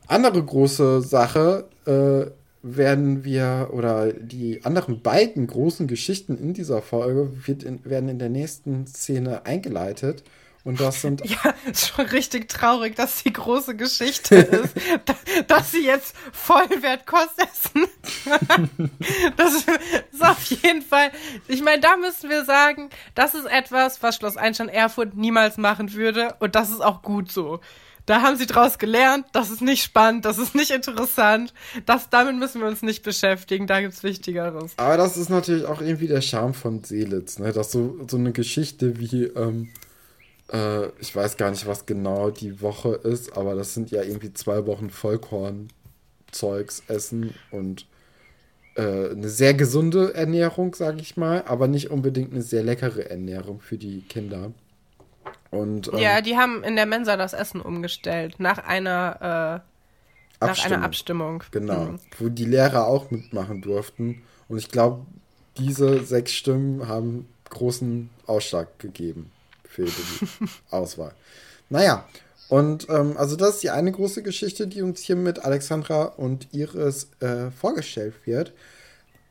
andere 0.08 0.42
große 0.42 1.00
Sache 1.02 1.68
äh, 1.86 2.30
werden 2.62 3.24
wir, 3.24 3.70
oder 3.72 4.12
die 4.12 4.64
anderen 4.64 5.02
beiden 5.02 5.46
großen 5.46 5.86
Geschichten 5.88 6.38
in 6.38 6.54
dieser 6.54 6.82
Folge 6.82 7.32
wird 7.46 7.62
in, 7.62 7.84
werden 7.84 8.08
in 8.08 8.18
der 8.18 8.28
nächsten 8.28 8.86
Szene 8.86 9.46
eingeleitet. 9.46 10.22
Und 10.64 10.80
das 10.80 11.00
sind, 11.02 11.24
ja, 11.28 11.54
ist 11.68 11.88
schon 11.88 12.06
richtig 12.06 12.48
traurig, 12.48 12.94
dass 12.94 13.24
die 13.24 13.32
große 13.32 13.74
Geschichte 13.76 14.36
ist, 14.36 14.74
da- 15.06 15.14
dass 15.48 15.72
sie 15.72 15.84
jetzt 15.84 16.14
Vollwertkost 16.32 17.34
essen. 17.38 17.88
das 19.36 19.54
ist 19.54 20.22
auf 20.22 20.42
jeden 20.44 20.82
Fall, 20.82 21.10
ich 21.48 21.62
meine, 21.62 21.80
da 21.80 21.96
müssen 21.96 22.30
wir 22.30 22.44
sagen, 22.44 22.90
das 23.16 23.34
ist 23.34 23.46
etwas, 23.46 24.02
was 24.04 24.14
Schloss 24.16 24.36
Einstein 24.36 24.68
Erfurt 24.68 25.16
niemals 25.16 25.56
machen 25.56 25.92
würde 25.94 26.36
und 26.38 26.54
das 26.54 26.70
ist 26.70 26.80
auch 26.80 27.02
gut 27.02 27.32
so. 27.32 27.60
Da 28.06 28.22
haben 28.22 28.36
sie 28.36 28.46
draus 28.46 28.78
gelernt, 28.78 29.26
das 29.32 29.50
ist 29.50 29.62
nicht 29.62 29.82
spannend, 29.82 30.24
das 30.24 30.38
ist 30.38 30.54
nicht 30.54 30.70
interessant, 30.70 31.54
das, 31.86 32.10
damit 32.10 32.36
müssen 32.36 32.60
wir 32.60 32.68
uns 32.68 32.82
nicht 32.82 33.02
beschäftigen, 33.02 33.66
da 33.66 33.80
gibt's 33.80 34.02
Wichtigeres. 34.02 34.72
Aber 34.76 34.96
das 34.96 35.16
ist 35.16 35.30
natürlich 35.30 35.66
auch 35.66 35.80
irgendwie 35.80 36.08
der 36.08 36.20
Charme 36.20 36.54
von 36.54 36.82
Seelitz, 36.82 37.38
ne? 37.38 37.52
Dass 37.52 37.70
so, 37.70 37.98
so 38.08 38.16
eine 38.16 38.32
Geschichte 38.32 38.98
wie, 38.98 39.24
ähm, 39.24 39.68
äh, 40.52 40.88
ich 41.00 41.14
weiß 41.14 41.36
gar 41.36 41.50
nicht, 41.50 41.66
was 41.66 41.86
genau 41.86 42.30
die 42.30 42.60
Woche 42.60 42.94
ist, 42.94 43.36
aber 43.36 43.54
das 43.54 43.74
sind 43.74 43.90
ja 43.90 44.02
irgendwie 44.02 44.32
zwei 44.32 44.66
Wochen 44.66 44.90
Vollkorn-Zeugs 44.90 46.82
essen 46.88 47.34
und 47.52 47.86
äh, 48.74 49.10
eine 49.10 49.28
sehr 49.28 49.54
gesunde 49.54 50.14
Ernährung, 50.14 50.74
sage 50.74 51.00
ich 51.00 51.16
mal, 51.16 51.44
aber 51.46 51.68
nicht 51.68 51.90
unbedingt 51.90 52.32
eine 52.32 52.42
sehr 52.42 52.62
leckere 52.62 53.10
Ernährung 53.10 53.60
für 53.60 53.78
die 53.78 54.02
Kinder. 54.02 54.52
Und, 55.52 55.92
ähm, 55.92 55.98
ja, 55.98 56.22
die 56.22 56.36
haben 56.38 56.64
in 56.64 56.76
der 56.76 56.86
Mensa 56.86 57.16
das 57.16 57.34
Essen 57.34 57.60
umgestellt 57.60 58.40
nach 58.40 58.58
einer, 58.58 59.62
äh, 60.40 60.44
nach 60.44 60.64
einer 60.64 60.82
Abstimmung. 60.82 61.44
Genau, 61.50 61.84
mhm. 61.84 62.00
wo 62.18 62.30
die 62.30 62.46
Lehrer 62.46 62.86
auch 62.86 63.10
mitmachen 63.10 63.60
durften. 63.60 64.22
Und 64.48 64.56
ich 64.56 64.70
glaube, 64.70 65.04
diese 65.58 66.02
sechs 66.04 66.32
Stimmen 66.32 66.88
haben 66.88 67.28
großen 67.50 68.08
Ausschlag 68.26 68.78
gegeben 68.78 69.30
für 69.64 69.84
die 69.84 69.90
Auswahl. 70.70 71.12
Naja, 71.68 72.08
und 72.48 72.88
ähm, 72.88 73.18
also 73.18 73.36
das 73.36 73.56
ist 73.56 73.62
die 73.62 73.70
eine 73.70 73.92
große 73.92 74.22
Geschichte, 74.22 74.66
die 74.66 74.80
uns 74.80 75.00
hier 75.00 75.16
mit 75.16 75.44
Alexandra 75.44 76.04
und 76.04 76.48
Iris 76.52 77.10
äh, 77.20 77.50
vorgestellt 77.50 78.14
wird. 78.24 78.54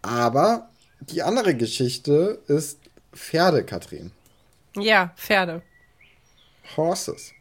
Aber 0.03 0.69
die 0.99 1.23
andere 1.23 1.55
Geschichte 1.55 2.39
ist 2.47 2.79
Pferde, 3.11 3.63
Katrin. 3.63 4.11
Ja, 4.75 5.13
Pferde. 5.17 5.63
Horses. 6.77 7.33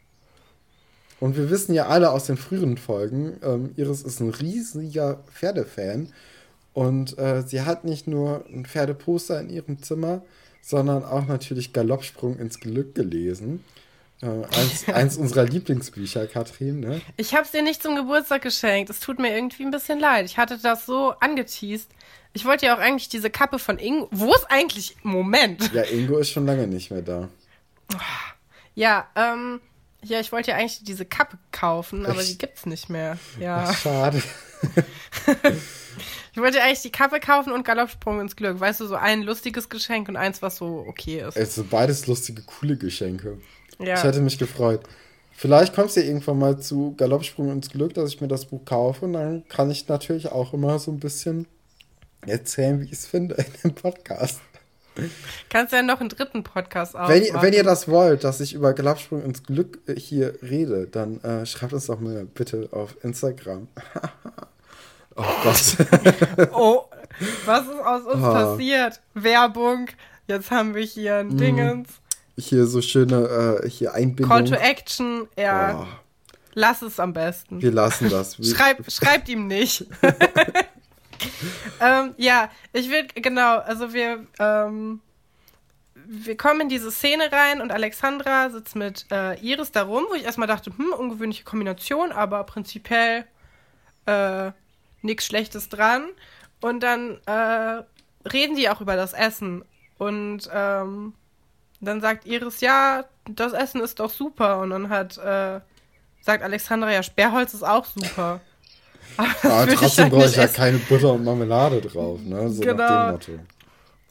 Und 1.21 1.37
wir 1.37 1.51
wissen 1.51 1.75
ja 1.75 1.87
alle 1.87 2.11
aus 2.11 2.25
den 2.25 2.39
früheren 2.39 2.79
Folgen, 2.79 3.39
ähm, 3.43 3.73
Iris 3.77 4.03
ist 4.03 4.21
ein 4.21 4.31
riesiger 4.31 5.23
Pferdefan. 5.33 6.13
Und 6.73 7.19
äh, 7.19 7.43
sie 7.43 7.63
hat 7.63 7.85
nicht 7.85 8.07
nur 8.07 8.45
ein 8.49 8.65
Pferdeposter 8.65 9.41
in 9.41 9.51
ihrem 9.51 9.83
Zimmer, 9.83 10.23
sondern 10.63 11.05
auch 11.05 11.27
natürlich 11.27 11.73
Galoppsprung 11.73 12.39
ins 12.39 12.61
Glück 12.61 12.95
gelesen. 12.95 13.65
Äh, 14.23 14.27
eins, 14.27 14.89
eins 14.93 15.17
unserer 15.17 15.45
Lieblingsbücher, 15.45 16.27
Katrin. 16.27 16.81
Ne? 16.81 17.01
Ich 17.17 17.35
habe 17.35 17.45
es 17.45 17.51
dir 17.51 17.63
nicht 17.63 17.83
zum 17.83 17.97
Geburtstag 17.97 18.43
geschenkt. 18.43 18.89
Es 18.89 19.01
tut 19.01 19.19
mir 19.19 19.35
irgendwie 19.35 19.65
ein 19.65 19.71
bisschen 19.71 19.99
leid. 19.99 20.27
Ich 20.27 20.39
hatte 20.39 20.59
das 20.59 20.87
so 20.87 21.13
angeteased. 21.21 21.89
Ich 22.33 22.45
wollte 22.45 22.67
ja 22.67 22.77
auch 22.77 22.81
eigentlich 22.81 23.09
diese 23.09 23.29
Kappe 23.29 23.59
von 23.59 23.79
Ingo. 23.79 24.09
Wo 24.13 24.33
ist 24.33 24.47
eigentlich. 24.49 24.97
Moment. 25.03 25.73
Ja, 25.75 25.83
Ingo 25.83 26.19
ist 26.19 26.31
schon 26.31 26.47
lange 26.47 26.67
nicht 26.67 26.91
mehr 26.91 27.03
da. 27.03 27.29
Ja, 28.81 29.07
ähm, 29.15 29.61
ja, 30.03 30.21
ich 30.21 30.33
wollte 30.33 30.53
ja 30.53 30.57
eigentlich 30.57 30.83
diese 30.83 31.05
Kappe 31.05 31.37
kaufen, 31.53 32.07
aber 32.07 32.23
die 32.23 32.39
gibt's 32.39 32.65
nicht 32.65 32.89
mehr. 32.89 33.19
Ja. 33.39 33.67
Ach, 33.69 33.77
schade. 33.77 34.23
ich 36.33 36.39
wollte 36.39 36.63
eigentlich 36.63 36.81
die 36.81 36.91
Kappe 36.91 37.21
kaufen 37.21 37.53
und 37.53 37.63
Galoppsprung 37.67 38.23
ins 38.23 38.37
Glück. 38.37 38.59
Weißt 38.59 38.81
du, 38.81 38.87
so 38.87 38.95
ein 38.95 39.21
lustiges 39.21 39.69
Geschenk 39.69 40.09
und 40.09 40.17
eins, 40.17 40.41
was 40.41 40.57
so 40.57 40.87
okay 40.89 41.21
ist. 41.21 41.37
Es 41.37 41.57
sind 41.57 41.69
beides 41.69 42.07
lustige, 42.07 42.41
coole 42.41 42.79
Geschenke. 42.79 43.37
Ja. 43.79 43.97
Ich 43.97 44.03
hätte 44.03 44.23
mich 44.23 44.39
gefreut. 44.39 44.81
Vielleicht 45.31 45.75
kommst 45.75 45.97
du 45.97 46.01
ja 46.01 46.07
irgendwann 46.07 46.39
mal 46.39 46.59
zu 46.59 46.95
Galoppsprung 46.97 47.53
ins 47.53 47.69
Glück, 47.69 47.93
dass 47.93 48.09
ich 48.09 48.23
mir 48.23 48.29
das 48.29 48.47
Buch 48.47 48.65
kaufe 48.65 49.05
und 49.05 49.13
dann 49.13 49.47
kann 49.49 49.71
ich 49.71 49.89
natürlich 49.89 50.33
auch 50.33 50.55
immer 50.55 50.79
so 50.79 50.91
ein 50.91 51.01
bisschen 51.01 51.47
erzählen, 52.27 52.81
wie 52.81 52.85
ich 52.85 52.93
es 52.93 53.07
finde 53.07 53.35
in 53.35 53.53
dem 53.63 53.75
Podcast. 53.75 54.41
Kannst 55.49 55.73
du 55.73 55.77
ja 55.77 55.83
noch 55.83 56.01
einen 56.01 56.09
dritten 56.09 56.43
Podcast 56.43 56.95
aufmachen. 56.95 57.23
Wenn, 57.33 57.43
wenn 57.43 57.53
ihr 57.53 57.65
das 57.65 57.89
wollt, 57.89 58.25
dass 58.25 58.41
ich 58.41 58.55
über 58.55 58.73
Galoppsprung 58.73 59.23
ins 59.23 59.43
Glück 59.43 59.79
äh, 59.87 59.95
hier 59.95 60.35
rede, 60.43 60.87
dann 60.87 61.21
äh, 61.23 61.47
schreibt 61.47 61.73
uns 61.73 61.87
doch 61.87 62.01
mal 62.01 62.25
bitte 62.25 62.69
auf 62.73 62.97
Instagram. 63.03 63.69
oh 65.17 65.25
Gott. 65.43 65.77
oh, 66.53 66.85
was 67.45 67.63
ist 67.63 67.85
aus 67.85 68.03
uns 68.05 68.23
oh. 68.23 68.33
passiert? 68.33 69.01
Werbung. 69.15 69.89
Jetzt 70.27 70.51
haben 70.51 70.75
wir 70.75 70.83
hier 70.83 71.17
ein 71.17 71.29
mm. 71.29 71.39
Dingens. 71.39 71.89
Hier 72.39 72.67
so 72.67 72.81
schöne 72.81 73.61
äh, 73.63 73.69
hier 73.69 73.95
Einbindung. 73.95 74.29
Call 74.31 74.45
to 74.45 74.55
Action, 74.55 75.29
ja. 75.37 75.81
Oh. 75.81 75.87
Lass 76.55 76.83
es 76.83 76.99
am 76.99 77.13
besten. 77.13 77.63
Wir 77.63 77.71
lassen 77.71 78.09
das. 78.09 78.37
Schreib, 78.43 78.91
schreibt 78.91 79.29
ihm 79.29 79.47
nicht. 79.47 79.87
Ähm, 81.81 82.15
ja, 82.17 82.51
ich 82.73 82.91
will, 82.91 83.07
genau, 83.15 83.59
also 83.59 83.93
wir, 83.93 84.27
ähm, 84.39 85.01
wir 85.95 86.37
kommen 86.37 86.63
in 86.63 86.69
diese 86.69 86.91
Szene 86.91 87.31
rein 87.31 87.61
und 87.61 87.73
Alexandra 87.73 88.51
sitzt 88.51 88.77
mit 88.77 89.07
äh, 89.11 89.39
Iris 89.41 89.73
da 89.73 89.83
rum, 89.83 90.07
wo 90.09 90.15
ich 90.15 90.25
erstmal 90.25 90.49
dachte, 90.49 90.73
hm, 90.77 90.93
ungewöhnliche 90.93 91.45
Kombination, 91.45 92.13
aber 92.13 92.45
prinzipiell 92.45 93.27
äh, 94.07 94.53
nichts 95.03 95.27
Schlechtes 95.27 95.69
dran. 95.69 96.09
Und 96.61 96.83
dann 96.83 97.21
äh, 97.27 97.83
reden 98.29 98.57
die 98.57 98.69
auch 98.69 98.81
über 98.81 98.97
das 98.97 99.13
Essen. 99.13 99.65
Und 99.99 100.49
ähm, 100.53 101.15
dann 101.81 102.01
sagt 102.01 102.27
Iris, 102.27 102.61
ja, 102.61 103.05
das 103.29 103.53
Essen 103.53 103.81
ist 103.81 104.01
doch 104.01 104.11
super. 104.11 104.61
Und 104.61 104.71
dann 104.71 104.89
hat, 104.89 105.17
äh, 105.19 105.61
sagt 106.21 106.43
Alexandra, 106.43 106.93
ja, 106.93 107.03
Sperrholz 107.03 107.55
ist 107.55 107.63
auch 107.63 107.85
super. 107.85 108.41
Aber 109.17 109.67
trotzdem 109.75 110.11
brauche 110.11 110.27
ich 110.27 110.37
ja 110.37 110.47
keine 110.47 110.79
Butter 110.79 111.13
und 111.13 111.25
Marmelade 111.25 111.81
drauf, 111.81 112.21
ne? 112.23 112.51
So 112.51 112.63
genau. 112.63 112.77
nach 112.77 113.19
dem 113.19 113.37
Motto. 113.37 113.45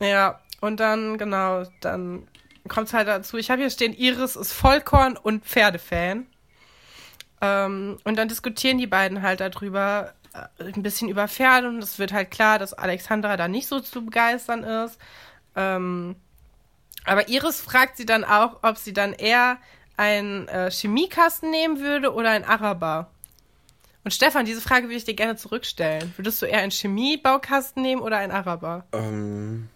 Ja, 0.02 0.40
und 0.62 0.80
dann, 0.80 1.18
genau, 1.18 1.64
dann 1.82 2.28
kommt 2.68 2.88
es 2.88 2.94
halt 2.94 3.08
dazu. 3.08 3.38
Ich 3.38 3.50
habe 3.50 3.62
hier 3.62 3.70
stehen, 3.70 3.94
Iris 3.94 4.36
ist 4.36 4.54
Vollkorn 4.54 5.18
und 5.18 5.46
Pferdefan. 5.46 6.28
Ähm, 7.42 7.98
und 8.04 8.18
dann 8.18 8.28
diskutieren 8.28 8.78
die 8.78 8.88
beiden 8.88 9.22
halt 9.22 9.40
darüber, 9.40 10.14
äh, 10.34 10.74
ein 10.74 10.84
bisschen 10.84 11.10
über 11.10 11.28
Pferde. 11.28 11.70
Und 11.70 11.84
es 11.84 12.00
wird 12.00 12.14
halt 12.14 12.32
klar, 12.32 12.60
dass 12.60 12.74
Alexandra 12.74 13.38
da 13.38 13.48
nicht 13.48 13.68
so 13.68 13.80
zu 13.80 14.06
begeistern 14.06 14.64
ist. 14.64 15.00
Ähm, 15.56 16.16
aber 17.06 17.30
Iris 17.30 17.62
fragt 17.62 17.98
sie 17.98 18.06
dann 18.06 18.24
auch, 18.24 18.60
ob 18.62 18.78
sie 18.78 18.94
dann 18.94 19.14
eher 19.14 19.58
einen 19.98 20.48
äh, 20.48 20.70
Chemiekasten 20.70 21.50
nehmen 21.50 21.80
würde 21.80 22.14
oder 22.14 22.30
einen 22.30 22.46
Araber. 22.46 23.10
Und 24.04 24.12
Stefan, 24.12 24.46
diese 24.46 24.62
Frage 24.62 24.86
würde 24.86 24.96
ich 24.96 25.06
dir 25.06 25.14
gerne 25.14 25.36
zurückstellen. 25.36 26.14
Würdest 26.16 26.42
du 26.42 26.46
eher 26.46 26.60
einen 26.60 26.72
Chemiebaukasten 26.72 27.82
nehmen 27.82 28.02
oder 28.02 28.18
einen 28.18 28.32
Araber? 28.32 28.86
Ähm, 28.94 29.68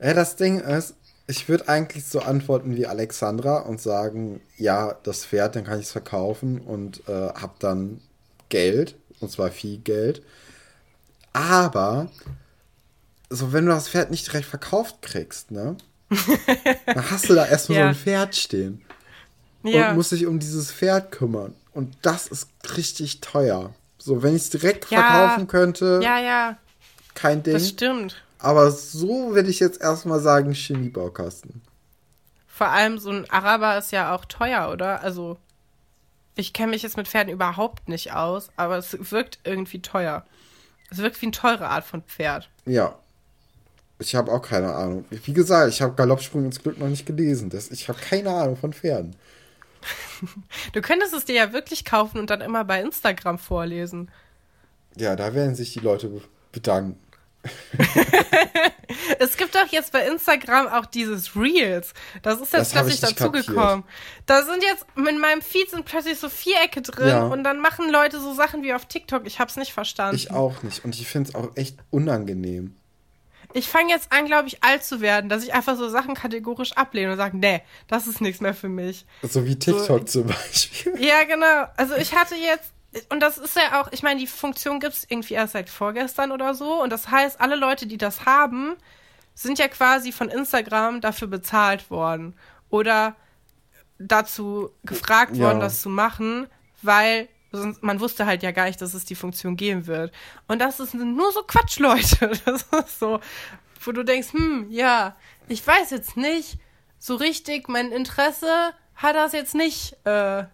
ja, 0.00 0.14
das 0.14 0.36
Ding 0.36 0.60
ist, 0.60 0.94
ich 1.26 1.48
würde 1.48 1.68
eigentlich 1.68 2.04
so 2.04 2.20
antworten 2.20 2.76
wie 2.76 2.86
Alexandra 2.86 3.58
und 3.58 3.80
sagen, 3.80 4.40
ja, 4.56 4.94
das 5.02 5.26
Pferd, 5.26 5.56
dann 5.56 5.64
kann 5.64 5.80
ich 5.80 5.86
es 5.86 5.92
verkaufen 5.92 6.60
und 6.60 7.08
äh, 7.08 7.12
habe 7.12 7.54
dann 7.58 8.00
Geld, 8.48 8.94
und 9.20 9.30
zwar 9.30 9.50
viel 9.50 9.78
Geld. 9.78 10.22
Aber, 11.32 12.10
so 13.28 13.52
wenn 13.52 13.66
du 13.66 13.72
das 13.72 13.88
Pferd 13.88 14.10
nicht 14.10 14.26
direkt 14.28 14.46
verkauft 14.46 15.02
kriegst, 15.02 15.50
ne? 15.50 15.76
dann 16.86 17.10
hast 17.10 17.28
du 17.28 17.34
da 17.34 17.46
erstmal 17.46 17.78
ja. 17.78 17.84
so 17.84 17.88
ein 17.88 17.94
Pferd 17.96 18.36
stehen. 18.36 18.82
Ja. 19.64 19.90
Und 19.90 19.96
musst 19.96 20.12
dich 20.12 20.26
um 20.26 20.38
dieses 20.38 20.70
Pferd 20.70 21.10
kümmern. 21.10 21.54
Und 21.76 21.94
das 22.00 22.26
ist 22.26 22.48
richtig 22.74 23.20
teuer. 23.20 23.74
So, 23.98 24.22
wenn 24.22 24.34
ich 24.34 24.44
es 24.44 24.50
direkt 24.50 24.90
ja, 24.90 25.02
verkaufen 25.02 25.46
könnte. 25.46 26.00
Ja, 26.02 26.18
ja. 26.18 26.56
Kein 27.14 27.42
Ding. 27.42 27.52
Das 27.52 27.68
stimmt. 27.68 28.22
Aber 28.38 28.70
so 28.70 29.34
würde 29.34 29.50
ich 29.50 29.60
jetzt 29.60 29.82
erstmal 29.82 30.20
sagen, 30.20 30.54
Chemiebaukasten. 30.54 31.60
Vor 32.46 32.68
allem 32.68 32.98
so 32.98 33.10
ein 33.10 33.28
Araber 33.28 33.76
ist 33.76 33.92
ja 33.92 34.14
auch 34.14 34.24
teuer, 34.24 34.70
oder? 34.72 35.02
Also, 35.02 35.36
ich 36.34 36.54
kenne 36.54 36.70
mich 36.70 36.82
jetzt 36.82 36.96
mit 36.96 37.08
Pferden 37.08 37.30
überhaupt 37.30 37.90
nicht 37.90 38.14
aus, 38.14 38.48
aber 38.56 38.78
es 38.78 38.96
wirkt 39.10 39.40
irgendwie 39.44 39.82
teuer. 39.82 40.24
Es 40.90 40.96
wirkt 40.96 41.20
wie 41.20 41.26
eine 41.26 41.32
teure 41.32 41.68
Art 41.68 41.84
von 41.84 42.00
Pferd. 42.02 42.48
Ja. 42.64 42.94
Ich 43.98 44.14
habe 44.14 44.32
auch 44.32 44.40
keine 44.40 44.74
Ahnung. 44.74 45.04
Wie 45.10 45.34
gesagt, 45.34 45.74
ich 45.74 45.82
habe 45.82 45.92
Galoppsprung 45.94 46.46
ins 46.46 46.62
Glück 46.62 46.78
noch 46.78 46.88
nicht 46.88 47.04
gelesen. 47.04 47.50
Das, 47.50 47.70
ich 47.70 47.86
habe 47.90 47.98
keine 47.98 48.30
Ahnung 48.30 48.56
von 48.56 48.72
Pferden. 48.72 49.14
Du 50.72 50.80
könntest 50.80 51.12
es 51.14 51.24
dir 51.24 51.34
ja 51.34 51.52
wirklich 51.52 51.84
kaufen 51.84 52.18
und 52.18 52.30
dann 52.30 52.40
immer 52.40 52.64
bei 52.64 52.80
Instagram 52.80 53.38
vorlesen. 53.38 54.10
Ja, 54.96 55.16
da 55.16 55.34
werden 55.34 55.54
sich 55.54 55.72
die 55.72 55.80
Leute 55.80 56.22
bedanken. 56.52 56.98
es 59.18 59.36
gibt 59.36 59.54
doch 59.54 59.66
jetzt 59.68 59.92
bei 59.92 60.06
Instagram 60.06 60.66
auch 60.68 60.86
dieses 60.86 61.36
Reels. 61.36 61.92
Das 62.22 62.40
ist 62.40 62.52
jetzt 62.52 62.74
das 62.74 62.82
plötzlich 62.82 63.00
dazugekommen. 63.00 63.84
Da 64.26 64.42
sind 64.42 64.62
jetzt, 64.62 64.84
in 64.96 65.18
meinem 65.18 65.42
Feed 65.42 65.70
sind 65.70 65.84
plötzlich 65.84 66.18
so 66.18 66.28
Vierecke 66.28 66.82
drin 66.82 67.08
ja. 67.08 67.26
und 67.26 67.44
dann 67.44 67.60
machen 67.60 67.90
Leute 67.90 68.20
so 68.20 68.34
Sachen 68.34 68.62
wie 68.62 68.74
auf 68.74 68.86
TikTok. 68.86 69.26
Ich 69.26 69.38
hab's 69.38 69.56
nicht 69.56 69.72
verstanden. 69.72 70.16
Ich 70.16 70.30
auch 70.30 70.62
nicht. 70.62 70.84
Und 70.84 70.98
ich 70.98 71.06
finde 71.06 71.30
es 71.30 71.34
auch 71.34 71.56
echt 71.56 71.78
unangenehm 71.90 72.74
ich 73.56 73.68
fange 73.68 73.90
jetzt 73.90 74.12
an, 74.12 74.26
glaube 74.26 74.48
ich, 74.48 74.62
alt 74.62 74.84
zu 74.84 75.00
werden, 75.00 75.28
dass 75.30 75.42
ich 75.42 75.54
einfach 75.54 75.76
so 75.76 75.88
Sachen 75.88 76.14
kategorisch 76.14 76.72
ablehne 76.72 77.12
und 77.12 77.16
sage, 77.16 77.36
nee, 77.36 77.62
das 77.88 78.06
ist 78.06 78.20
nichts 78.20 78.40
mehr 78.40 78.54
für 78.54 78.68
mich. 78.68 79.06
So 79.22 79.46
wie 79.46 79.58
TikTok 79.58 79.86
so, 79.86 79.98
zum 80.00 80.26
Beispiel. 80.26 80.92
Ja, 81.02 81.24
genau. 81.24 81.64
Also 81.76 81.94
ich 81.96 82.14
hatte 82.14 82.34
jetzt, 82.34 82.70
und 83.08 83.20
das 83.20 83.38
ist 83.38 83.56
ja 83.56 83.80
auch, 83.80 83.88
ich 83.92 84.02
meine, 84.02 84.20
die 84.20 84.26
Funktion 84.26 84.78
gibt 84.80 84.92
es 84.94 85.04
irgendwie 85.08 85.34
erst 85.34 85.54
seit 85.54 85.70
vorgestern 85.70 86.32
oder 86.32 86.54
so. 86.54 86.82
Und 86.82 86.90
das 86.90 87.10
heißt, 87.10 87.40
alle 87.40 87.56
Leute, 87.56 87.86
die 87.86 87.98
das 87.98 88.26
haben, 88.26 88.74
sind 89.34 89.58
ja 89.58 89.68
quasi 89.68 90.12
von 90.12 90.28
Instagram 90.28 91.00
dafür 91.00 91.28
bezahlt 91.28 91.90
worden. 91.90 92.34
Oder 92.68 93.16
dazu 93.98 94.70
gefragt 94.84 95.38
worden, 95.38 95.58
Ja. 95.58 95.64
das 95.64 95.80
zu 95.80 95.88
machen, 95.88 96.46
weil 96.82 97.28
man 97.80 98.00
wusste 98.00 98.26
halt 98.26 98.42
ja 98.42 98.50
gar 98.50 98.66
nicht, 98.66 98.80
dass 98.80 98.94
es 98.94 99.04
die 99.04 99.14
Funktion 99.14 99.56
geben 99.56 99.86
wird. 99.86 100.12
Und 100.48 100.60
das 100.60 100.80
ist 100.80 100.94
nur 100.94 101.32
so 101.32 101.42
Quatsch, 101.42 101.78
Leute. 101.80 102.32
Das 102.44 102.62
ist 102.62 102.98
so, 102.98 103.20
wo 103.84 103.92
du 103.92 104.04
denkst, 104.04 104.32
hm, 104.32 104.66
ja, 104.70 105.16
ich 105.48 105.66
weiß 105.66 105.90
jetzt 105.90 106.16
nicht 106.16 106.58
so 106.98 107.16
richtig, 107.16 107.68
mein 107.68 107.92
Interesse 107.92 108.72
hat 108.94 109.14
das 109.14 109.32
jetzt 109.32 109.54
nicht 109.54 109.96
äh, 110.04 110.44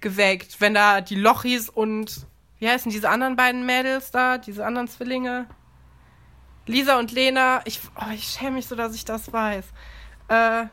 geweckt, 0.00 0.60
wenn 0.60 0.74
da 0.74 1.00
die 1.00 1.16
Lochis 1.16 1.68
und 1.68 2.26
wie 2.58 2.68
heißen 2.68 2.92
diese 2.92 3.08
anderen 3.08 3.36
beiden 3.36 3.66
Mädels 3.66 4.10
da, 4.10 4.38
diese 4.38 4.64
anderen 4.64 4.88
Zwillinge? 4.88 5.46
Lisa 6.66 6.98
und 6.98 7.10
Lena, 7.10 7.62
ich, 7.64 7.80
oh, 7.96 8.12
ich 8.14 8.24
schäme 8.24 8.52
mich 8.52 8.66
so, 8.66 8.76
dass 8.76 8.94
ich 8.94 9.04
das 9.04 9.32
weiß. 9.32 9.64
Äh, 10.28 10.66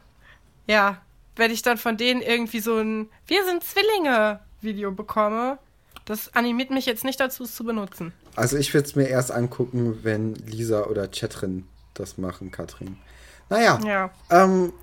ja, 0.68 1.02
wenn 1.36 1.52
ich 1.52 1.62
dann 1.62 1.78
von 1.78 1.98
denen 1.98 2.22
irgendwie 2.22 2.60
so 2.60 2.78
ein 2.78 3.10
Wir 3.26 3.46
sind 3.46 3.64
Zwillinge 3.64 4.42
Video 4.62 4.92
bekomme, 4.92 5.58
das 6.06 6.34
animiert 6.36 6.70
mich 6.70 6.86
jetzt 6.86 7.04
nicht 7.04 7.20
dazu, 7.20 7.44
es 7.44 7.56
zu 7.56 7.64
benutzen. 7.64 8.14
Also 8.36 8.58
ich 8.58 8.74
würde 8.74 8.88
es 8.88 8.96
mir 8.96 9.08
erst 9.08 9.32
angucken, 9.32 10.00
wenn 10.04 10.36
Lisa 10.36 10.84
oder 10.86 11.10
Chetrin 11.12 11.68
das 11.94 12.18
machen, 12.18 12.52
Katrin. 12.52 12.98
Naja, 13.50 13.80
Ja. 13.86 14.12
ähm, 14.30 14.74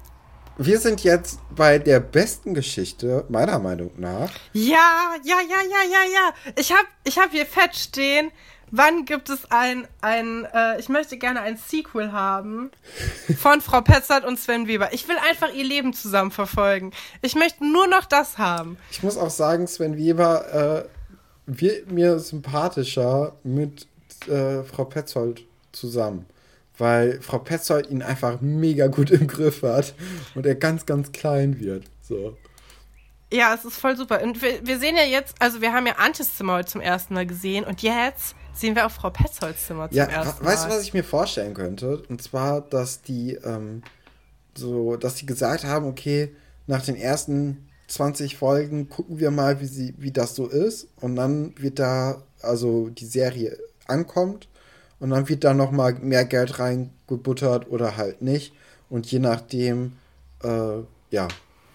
wir 0.57 0.79
sind 0.79 1.03
jetzt 1.03 1.41
bei 1.55 1.79
der 1.79 1.99
besten 2.01 2.55
Geschichte, 2.55 3.25
meiner 3.29 3.59
Meinung 3.59 3.91
nach. 3.97 4.31
Ja, 4.53 5.15
ja, 5.25 5.37
ja, 5.41 5.61
ja, 5.63 5.83
ja, 5.91 6.05
ja. 6.15 6.53
Ich 6.57 6.73
hab, 6.73 6.87
ich 7.05 7.19
hab 7.19 7.31
hier 7.33 7.47
fett 7.47 7.75
stehen. 7.75 8.31
Wann 8.71 9.05
gibt 9.05 9.29
es 9.29 9.51
ein, 9.51 9.87
ein, 10.01 10.47
äh, 10.53 10.81
ich 10.81 10.89
möchte 10.89 11.17
gerne 11.17 11.41
ein 11.41 11.57
Sequel 11.57 12.13
haben 12.13 12.71
von 13.39 13.61
Frau 13.61 13.81
Petzert 13.81 14.25
und 14.25 14.39
Sven 14.39 14.67
Weber. 14.67 14.93
Ich 14.93 15.09
will 15.09 15.17
einfach 15.29 15.53
ihr 15.53 15.65
Leben 15.65 15.93
zusammen 15.93 16.31
verfolgen. 16.31 16.93
Ich 17.23 17.35
möchte 17.35 17.65
nur 17.65 17.87
noch 17.87 18.05
das 18.05 18.39
haben. 18.39 18.77
Ich 18.91 19.03
muss 19.03 19.17
auch 19.17 19.31
sagen, 19.31 19.67
Sven 19.67 19.97
Weber 19.97 20.87
äh, 20.87 20.89
wird 21.47 21.91
mir 21.91 22.19
sympathischer 22.19 23.37
mit 23.43 23.87
äh, 24.29 24.63
Frau 24.63 24.85
Petzold 24.85 25.45
zusammen. 25.73 26.27
Weil 26.77 27.21
Frau 27.21 27.39
Petzold 27.39 27.89
ihn 27.91 28.03
einfach 28.03 28.41
mega 28.41 28.89
gut 28.89 29.11
im 29.11 29.29
Griff 29.29 29.63
hat 29.63 29.95
und 30.35 30.47
er 30.47 30.57
ganz, 30.57 30.87
ganz 30.87 31.13
klein 31.13 31.61
wird. 31.61 31.85
So. 32.03 32.37
Ja, 33.33 33.55
es 33.55 33.65
ist 33.65 33.79
voll 33.79 33.97
super. 33.97 34.23
Und 34.23 34.43
wir, 34.43 34.67
wir 34.67 34.79
sehen 34.79 34.97
ja 34.97 35.05
jetzt, 35.05 35.35
also 35.41 35.61
wir 35.61 35.73
haben 35.73 35.87
ja 35.87 35.95
Antjes 35.95 36.37
Zimmer 36.37 36.55
heute 36.55 36.69
zum 36.69 36.81
ersten 36.81 37.15
Mal 37.15 37.27
gesehen 37.27 37.65
und 37.65 37.83
jetzt 37.83 38.35
sehen 38.55 38.75
wir 38.77 38.87
auch 38.87 38.91
Frau 38.91 39.11
Petzolds 39.11 39.67
Zimmer 39.67 39.89
zum 39.89 39.97
Ja, 39.97 40.05
ersten 40.05 40.45
weißt 40.45 40.65
du, 40.65 40.69
Mal. 40.69 40.77
was 40.77 40.83
ich 40.83 40.95
mir 40.95 41.05
vorstellen 41.05 41.55
könnte? 41.55 42.03
Und 42.09 42.23
zwar, 42.23 42.61
dass 42.63 43.03
die 43.03 43.35
ähm, 43.35 43.83
so, 44.57 44.97
dass 44.97 45.17
die 45.17 45.27
gesagt 45.27 45.65
haben, 45.65 45.87
okay, 45.87 46.35
nach 46.67 46.83
den 46.83 46.97
ersten 46.97 47.69
20 47.89 48.37
Folgen 48.37 48.89
gucken 48.89 49.19
wir 49.19 49.31
mal, 49.31 49.61
wie 49.61 49.67
sie, 49.67 49.95
wie 49.99 50.13
das 50.13 50.35
so 50.35 50.47
ist. 50.47 50.89
Und 51.01 51.17
dann 51.17 51.55
wird 51.59 51.79
da, 51.79 52.23
also 52.41 52.89
die 52.89 53.07
Serie 53.07 53.59
ankommt 53.87 54.49
und 55.01 55.11
dann 55.11 55.29
wird 55.29 55.45
da 55.45 55.53
noch 55.55 55.71
mal 55.71 55.95
mehr 55.95 56.25
Geld 56.25 56.59
reingebuttert 56.59 57.69
oder 57.71 57.97
halt 57.97 58.23
nicht. 58.23 58.55
Und 58.89 59.11
je 59.11 59.19
nachdem, 59.19 59.93
äh, 60.43 60.79
ja, 61.11 61.29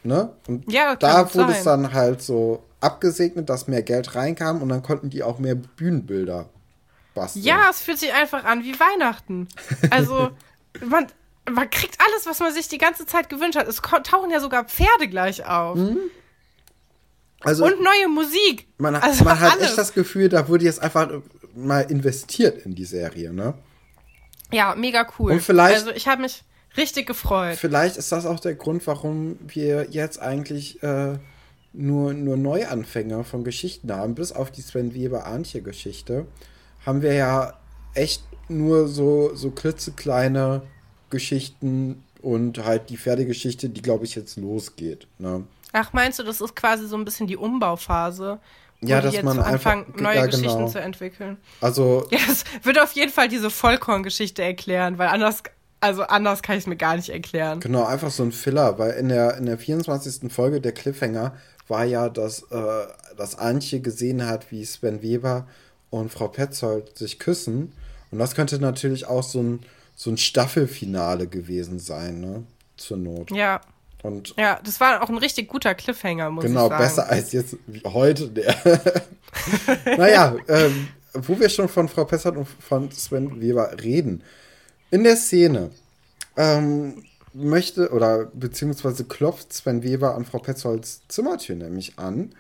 ne? 0.04 0.32
Und 0.48 0.72
Ja, 0.72 0.96
da 0.96 1.34
wurde 1.36 1.52
es 1.52 1.64
sein. 1.64 1.84
dann 1.84 1.94
halt 1.94 2.22
so 2.22 2.64
abgesegnet, 2.82 3.50
dass 3.50 3.68
mehr 3.68 3.84
Geld 3.84 4.16
reinkam 4.16 4.62
und 4.62 4.70
dann 4.70 4.82
konnten 4.84 5.10
die 5.10 5.22
auch 5.24 5.38
mehr 5.38 5.56
Bühnenbilder 5.56 6.50
basteln. 7.14 7.44
Ja, 7.46 7.70
es 7.70 7.82
fühlt 7.82 8.00
sich 8.00 8.14
einfach 8.14 8.44
an 8.46 8.64
wie 8.64 8.80
Weihnachten. 8.80 9.48
Also, 9.90 10.32
man, 10.86 11.08
man 11.50 11.70
kriegt 11.70 11.98
alles, 12.00 12.26
was 12.26 12.40
man 12.40 12.54
sich 12.54 12.68
die 12.68 12.78
ganze 12.78 13.06
Zeit 13.06 13.30
gewünscht 13.30 13.58
hat. 13.58 13.68
Es 13.68 13.78
tauchen 14.04 14.30
ja 14.32 14.40
sogar 14.40 14.66
Pferde 14.66 15.08
gleich 15.10 15.46
auf. 15.46 15.78
also 17.42 17.66
Und 17.66 17.82
neue 17.82 18.08
Musik. 18.10 18.68
man, 18.78 18.96
also 18.96 19.24
man 19.24 19.40
hat 19.40 19.54
alles. 19.54 19.70
echt 19.70 19.78
das 19.78 19.94
Gefühl, 19.94 20.30
da 20.30 20.48
wurde 20.48 20.66
jetzt 20.66 20.82
einfach 20.82 21.10
mal 21.56 21.82
investiert 21.90 22.66
in 22.66 22.76
die 22.76 22.86
Serie, 22.86 23.34
ne? 23.34 23.54
Ja, 24.52 24.76
mega 24.76 25.08
cool. 25.20 25.32
Und 25.34 25.42
vielleicht- 25.42 25.76
Also, 25.80 25.92
ich 25.92 26.08
habe 26.08 26.22
mich 26.22 26.44
richtig 26.78 27.08
gefreut. 27.08 27.58
Vielleicht 27.58 27.98
ist 27.98 28.12
das 28.12 28.26
auch 28.26 28.40
der 28.40 28.56
Grund, 28.56 28.86
warum 28.88 29.38
wir 29.48 29.88
jetzt 29.90 30.20
eigentlich 30.20 30.82
äh, 30.84 31.18
nur, 31.74 32.14
nur 32.14 32.38
Neuanfänger 32.38 33.24
von 33.24 33.44
Geschichten 33.44 33.92
haben. 33.94 34.16
Bis 34.16 34.32
auf 34.32 34.52
die 34.52 34.62
Sven 34.62 34.94
Weber-Antje-Geschichte 34.94 36.26
haben 36.86 37.02
wir 37.02 37.14
ja 37.14 37.54
echt 37.94 38.24
nur 38.48 38.88
so, 38.88 39.36
so 39.36 39.52
klitzekleine 39.52 40.62
Geschichten 41.10 42.04
und 42.22 42.64
halt 42.64 42.90
die 42.90 42.98
Pferdegeschichte, 42.98 43.70
die, 43.70 43.82
glaube 43.82 44.06
ich, 44.06 44.16
jetzt 44.16 44.38
losgeht. 44.38 45.08
Ne? 45.18 45.44
Ach, 45.72 45.94
meinst 45.94 46.20
du, 46.20 46.24
das 46.24 46.42
ist 46.42 46.56
quasi 46.56 46.88
so 46.88 46.98
ein 46.98 47.06
bisschen 47.06 47.28
die 47.28 47.38
Umbaufphase? 47.38 48.40
Wo 48.82 48.88
Ja, 48.88 49.02
dass 49.02 49.14
jetzt 49.14 49.24
man 49.24 49.40
anfangen, 49.40 49.94
neue 49.98 50.18
ja, 50.18 50.26
Geschichten 50.26 50.58
genau. 50.58 50.68
zu 50.70 50.80
entwickeln. 50.80 51.38
Also, 51.62 52.08
Ja, 52.12 52.20
es 52.30 52.44
wird 52.64 52.80
auf 52.80 52.92
jeden 52.94 53.12
Fall 53.12 53.28
diese 53.28 53.50
Vollkorn-Geschichte 53.50 54.42
erklären, 54.42 54.98
weil 54.98 55.10
anders, 55.10 55.44
also 55.80 56.04
anders 56.04 56.42
kann 56.42 56.58
ich 56.58 56.64
es 56.64 56.68
mir 56.68 56.78
gar 56.78 56.96
nicht 56.96 57.10
erklären. 57.10 57.60
Genau, 57.60 57.86
einfach 57.86 58.10
so 58.10 58.24
ein 58.24 58.32
Filler, 58.32 58.80
weil 58.80 58.92
in 58.92 59.10
der, 59.10 59.38
in 59.38 59.46
der 59.46 59.58
24. 59.58 60.32
Folge 60.32 60.62
der 60.62 60.72
Cliffhanger 60.72 61.36
war 61.68 61.86
ja, 61.86 62.10
dass, 62.10 62.44
äh, 62.52 62.88
dass 63.16 63.38
Antje 63.38 63.80
gesehen 63.80 64.26
hat, 64.26 64.52
wie 64.52 64.66
Sven 64.66 65.02
Weber 65.02 65.46
und 65.90 66.12
Frau 66.12 66.28
Petzold 66.28 66.98
sich 66.98 67.20
küssen. 67.20 67.74
Und 68.12 68.20
das 68.20 68.36
könnte 68.36 68.60
natürlich 68.60 69.08
auch 69.08 69.24
so 69.24 69.42
ein, 69.42 69.60
so 69.96 70.10
ein 70.10 70.18
Staffelfinale 70.18 71.28
gewesen 71.28 71.80
sein, 71.80 72.20
ne? 72.20 72.44
Zur 72.78 72.98
Not. 72.98 73.32
Ja, 73.32 73.62
Und 74.04 74.34
ja, 74.38 74.60
das 74.64 74.80
war 74.80 75.04
auch 75.04 75.10
ein 75.10 75.18
richtig 75.18 75.50
guter 75.50 75.76
Cliffhanger, 75.76 76.30
muss 76.30 76.46
genau, 76.46 76.66
ich 76.66 76.70
sagen. 76.70 76.84
besser 76.84 77.10
als 77.10 77.32
jetzt 77.34 77.58
heute 77.86 78.30
der. 78.30 78.56
naja, 79.98 80.36
ähm, 80.48 80.88
wo 81.14 81.40
wir 81.40 81.50
schon 81.50 81.68
von 81.68 81.90
Frau 81.90 82.06
Petzold 82.06 82.38
und 82.38 82.48
von 82.48 82.92
Sven 82.92 83.42
Weber 83.42 83.76
reden. 83.84 84.24
In 84.92 85.04
der 85.04 85.18
Szene 85.18 85.72
ähm, 86.38 87.04
möchte 87.34 87.92
oder 87.92 88.26
beziehungsweise 88.26 89.04
klopft 89.04 89.54
Sven 89.54 89.84
Weber 89.84 90.16
an 90.16 90.26
Frau 90.26 90.40
Petzolds 90.40 91.02
Zimmertür 91.08 91.56
nämlich 91.56 92.00
an. 92.00 92.34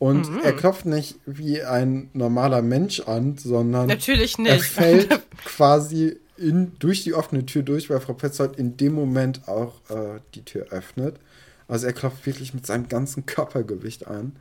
Und 0.00 0.28
Mhm. 0.30 0.40
er 0.42 0.52
klopft 0.54 0.86
nicht 0.86 1.16
wie 1.24 1.62
ein 1.62 2.10
normaler 2.14 2.62
Mensch 2.62 3.00
an, 3.00 3.36
sondern 3.38 3.86
Natürlich 3.86 4.36
er 4.38 4.54
nicht. 4.56 4.64
fällt 4.64 5.08
quasi 5.44 6.18
in, 6.36 6.72
durch 6.80 7.04
die 7.04 7.14
offene 7.14 7.46
Tür 7.46 7.62
durch, 7.62 7.88
weil 7.90 8.00
Frau 8.00 8.12
Petzold 8.14 8.56
in 8.56 8.76
dem 8.76 8.92
Moment 8.94 9.46
auch 9.46 9.74
äh, 9.90 10.20
die 10.34 10.44
Tür 10.44 10.66
öffnet. 10.70 11.16
Also 11.68 11.86
er 11.86 11.92
klopft 11.92 12.26
wirklich 12.26 12.52
mit 12.54 12.66
seinem 12.66 12.88
ganzen 12.88 13.24
Körpergewicht 13.24 14.06
an. 14.08 14.36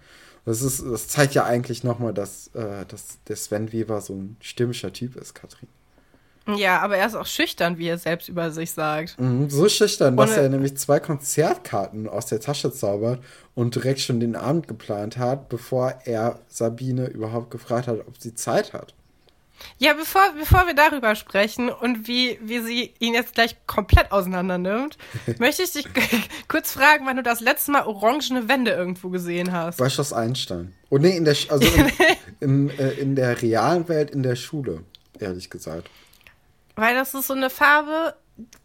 Das, 0.45 0.61
ist, 0.61 0.83
das 0.83 1.07
zeigt 1.07 1.35
ja 1.35 1.45
eigentlich 1.45 1.83
nochmal, 1.83 2.13
dass, 2.13 2.47
äh, 2.55 2.85
dass 2.87 3.19
der 3.27 3.35
Sven 3.35 3.71
Weber 3.71 4.01
so 4.01 4.13
ein 4.15 4.35
stimmischer 4.41 4.91
Typ 4.91 5.15
ist, 5.15 5.33
Katrin. 5.35 5.69
Ja, 6.57 6.81
aber 6.81 6.97
er 6.97 7.07
ist 7.07 7.15
auch 7.15 7.25
schüchtern, 7.25 7.77
wie 7.77 7.87
er 7.87 7.97
selbst 7.97 8.27
über 8.27 8.51
sich 8.51 8.71
sagt. 8.71 9.19
Mhm, 9.19 9.49
so 9.49 9.69
schüchtern, 9.69 10.17
dass 10.17 10.31
Ohne- 10.31 10.41
er 10.41 10.49
nämlich 10.49 10.75
zwei 10.77 10.99
Konzertkarten 10.99 12.07
aus 12.09 12.25
der 12.25 12.39
Tasche 12.41 12.71
zaubert 12.71 13.23
und 13.55 13.75
direkt 13.75 14.01
schon 14.01 14.19
den 14.19 14.35
Abend 14.35 14.67
geplant 14.67 15.17
hat, 15.17 15.47
bevor 15.49 15.93
er 16.05 16.39
Sabine 16.49 17.07
überhaupt 17.07 17.49
gefragt 17.51 17.87
hat, 17.87 17.99
ob 18.07 18.19
sie 18.19 18.35
Zeit 18.35 18.73
hat. 18.73 18.93
Ja, 19.77 19.93
bevor, 19.93 20.21
bevor 20.37 20.67
wir 20.67 20.73
darüber 20.73 21.15
sprechen 21.15 21.69
und 21.69 22.07
wie, 22.07 22.37
wie 22.41 22.59
sie 22.59 22.93
ihn 22.99 23.13
jetzt 23.13 23.33
gleich 23.35 23.55
komplett 23.65 24.11
auseinander 24.11 24.57
nimmt, 24.57 24.97
möchte 25.39 25.63
ich 25.63 25.71
dich 25.71 25.87
kurz 26.49 26.71
fragen, 26.73 27.05
wann 27.05 27.15
du 27.15 27.23
das 27.23 27.39
letzte 27.39 27.71
Mal 27.71 27.85
orangene 27.85 28.49
Wände 28.49 28.71
irgendwo 28.71 29.09
gesehen 29.09 29.53
hast. 29.53 29.77
Bei 29.77 29.89
Schloss 29.89 30.11
Einstein. 30.11 30.73
Oh 30.89 30.97
nee, 30.97 31.15
in 31.15 31.23
der, 31.23 31.37
also 31.47 31.65
in, 31.65 31.91
in, 32.41 32.69
äh, 32.77 32.91
in 32.93 33.15
der 33.15 33.41
realen 33.41 33.87
Welt 33.87 34.11
in 34.11 34.23
der 34.23 34.35
Schule, 34.35 34.83
ehrlich 35.19 35.49
gesagt. 35.49 35.89
Weil 36.75 36.95
das 36.95 37.13
ist 37.13 37.27
so 37.27 37.33
eine 37.33 37.49
Farbe, 37.49 38.15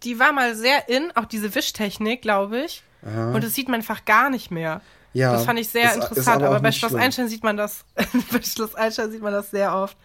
die 0.03 0.19
war 0.19 0.33
mal 0.33 0.55
sehr 0.55 0.89
in, 0.89 1.15
auch 1.17 1.27
diese 1.27 1.55
Wischtechnik, 1.55 2.23
glaube 2.23 2.61
ich. 2.63 2.83
Aha. 3.07 3.33
Und 3.33 3.45
das 3.45 3.55
sieht 3.55 3.69
man 3.69 3.81
einfach 3.81 4.05
gar 4.05 4.31
nicht 4.31 4.51
mehr. 4.51 4.81
Ja, 5.13 5.33
das 5.33 5.45
fand 5.45 5.59
ich 5.59 5.69
sehr 5.69 5.85
ist- 5.85 5.97
ist 5.97 6.09
interessant, 6.09 6.37
aber 6.43 6.47
aber, 6.49 6.57
auch 6.59 6.63
bei 6.63 6.73
Schloss 6.73 6.91
schlimm. 6.93 7.03
Einstein 7.03 7.29
sieht 7.29 7.43
man 7.45 7.57
das, 7.57 7.85
bei 8.33 8.43
Schloss 8.43 8.75
Einstein 8.75 9.11
sieht 9.11 9.23
man 9.23 9.33
das 9.33 9.51
sehr 9.51 9.75
oft. 9.75 9.97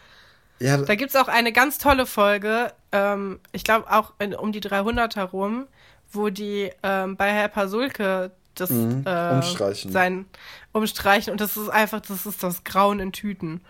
Ja, 0.60 0.78
Da 0.78 0.96
gibt's 0.96 1.16
auch 1.16 1.28
eine 1.28 1.52
ganz 1.52 1.78
tolle 1.78 2.06
Folge, 2.06 2.72
ähm, 2.92 3.40
ich 3.52 3.64
glaube 3.64 3.92
auch 3.92 4.14
in, 4.20 4.34
um 4.36 4.52
die 4.52 4.62
300 4.62 5.16
herum, 5.16 5.68
wo 6.12 6.30
die 6.30 6.72
ähm, 6.84 7.18
bei 7.18 7.32
Herr 7.32 7.48
Pasulke 7.50 8.32
das 8.56 8.70
Mhm, 8.70 9.04
äh, 9.06 9.32
umstreichen. 9.34 9.92
sein 9.92 10.26
umstreichen 10.74 11.32
und 11.32 11.42
das 11.42 11.58
ist 11.58 11.70
einfach, 11.70 12.02
das 12.02 12.26
ist 12.26 12.44
das 12.44 12.64
Grauen 12.64 13.00
in 13.00 13.12
Tüten. 13.12 13.62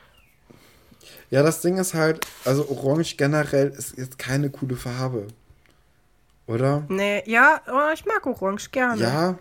Ja, 1.30 1.44
das 1.44 1.62
Ding 1.62 1.78
ist 1.78 1.94
halt, 1.94 2.26
also 2.46 2.68
Orange 2.70 3.16
generell 3.18 3.70
ist 3.70 3.98
jetzt 3.98 4.18
keine 4.18 4.50
coole 4.50 4.76
Farbe. 4.76 5.28
Oder? 6.48 6.84
Nee, 6.90 7.24
ja, 7.26 7.62
aber 7.66 7.94
ich 7.94 8.06
mag 8.06 8.26
Orange 8.26 8.70
gerne. 8.72 9.02
Ja, 9.02 9.40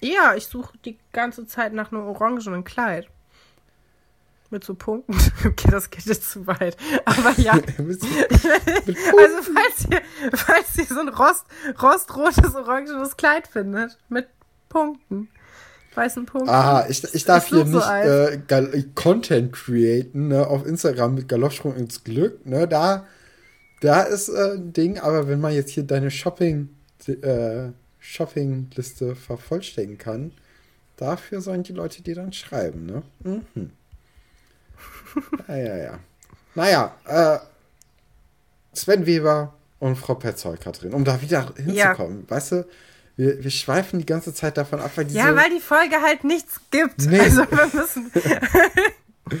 Ja, 0.00 0.34
ich 0.34 0.46
suche 0.46 0.76
die 0.84 0.98
ganze 1.12 1.46
Zeit 1.46 1.72
nach 1.72 1.90
einem 1.90 2.06
orangenen 2.06 2.64
Kleid. 2.64 3.08
Mit 4.50 4.62
so 4.62 4.74
Punkten. 4.74 5.16
Okay, 5.44 5.68
das 5.70 5.90
geht 5.90 6.06
jetzt 6.06 6.30
zu 6.30 6.46
weit. 6.46 6.76
Aber 7.04 7.32
ja. 7.40 7.54
Also 7.78 9.42
falls 9.52 9.86
ihr, 9.90 10.02
falls 10.32 10.78
ihr 10.78 10.84
so 10.84 11.00
ein 11.00 11.08
Rost, 11.08 11.46
rostrotes, 11.82 12.54
orangenes 12.54 13.16
Kleid 13.16 13.48
findet, 13.48 13.98
mit 14.08 14.28
Punkten. 14.68 15.28
Weißen 15.96 16.26
Punkten. 16.26 16.50
Aha, 16.50 16.86
ich, 16.88 17.02
ich 17.14 17.24
darf 17.24 17.46
hier 17.46 17.64
nicht 17.64 17.88
äh, 17.88 18.84
Content 18.94 19.52
createn, 19.52 20.28
ne, 20.28 20.46
auf 20.46 20.66
Instagram 20.66 21.14
mit 21.14 21.28
Galoppsprung 21.28 21.74
ins 21.74 22.04
Glück, 22.04 22.44
ne, 22.44 22.68
da, 22.68 23.06
da 23.80 24.02
ist 24.02 24.28
äh, 24.28 24.54
ein 24.54 24.72
Ding, 24.72 24.98
aber 24.98 25.28
wenn 25.28 25.40
man 25.40 25.54
jetzt 25.54 25.70
hier 25.70 25.84
deine 25.84 26.10
Shopping, 26.10 26.68
äh, 27.06 27.70
Shopping-Liste 27.98 29.16
vervollständigen 29.16 29.98
kann, 29.98 30.32
dafür 30.96 31.40
sollen 31.40 31.62
die 31.62 31.72
Leute 31.72 32.02
dir 32.02 32.14
dann 32.14 32.32
schreiben, 32.32 32.86
ne? 32.86 33.02
Mhm. 33.24 33.70
ja, 35.48 35.56
ja, 35.56 35.76
ja. 35.76 35.98
Naja, 36.54 36.94
äh, 37.06 37.38
Sven 38.74 39.06
Weber 39.06 39.54
und 39.78 39.96
Frau 39.96 40.14
Petzold, 40.14 40.60
Katrin, 40.60 40.92
um 40.92 41.04
da 41.04 41.20
wieder 41.20 41.52
hinzukommen. 41.56 42.26
Ja. 42.28 42.36
Weißt 42.36 42.52
du, 42.52 42.66
wir, 43.16 43.42
wir 43.42 43.50
schweifen 43.50 43.98
die 43.98 44.06
ganze 44.06 44.34
Zeit 44.34 44.56
davon 44.56 44.80
ab, 44.80 44.90
weil 44.94 45.06
diese. 45.06 45.18
Ja, 45.18 45.34
weil 45.34 45.50
die 45.50 45.60
Folge 45.60 45.96
halt 46.02 46.24
nichts 46.24 46.60
gibt. 46.70 47.06
Nee. 47.06 47.20
Also 47.20 47.42
wir 47.50 47.80
müssen. 47.80 48.12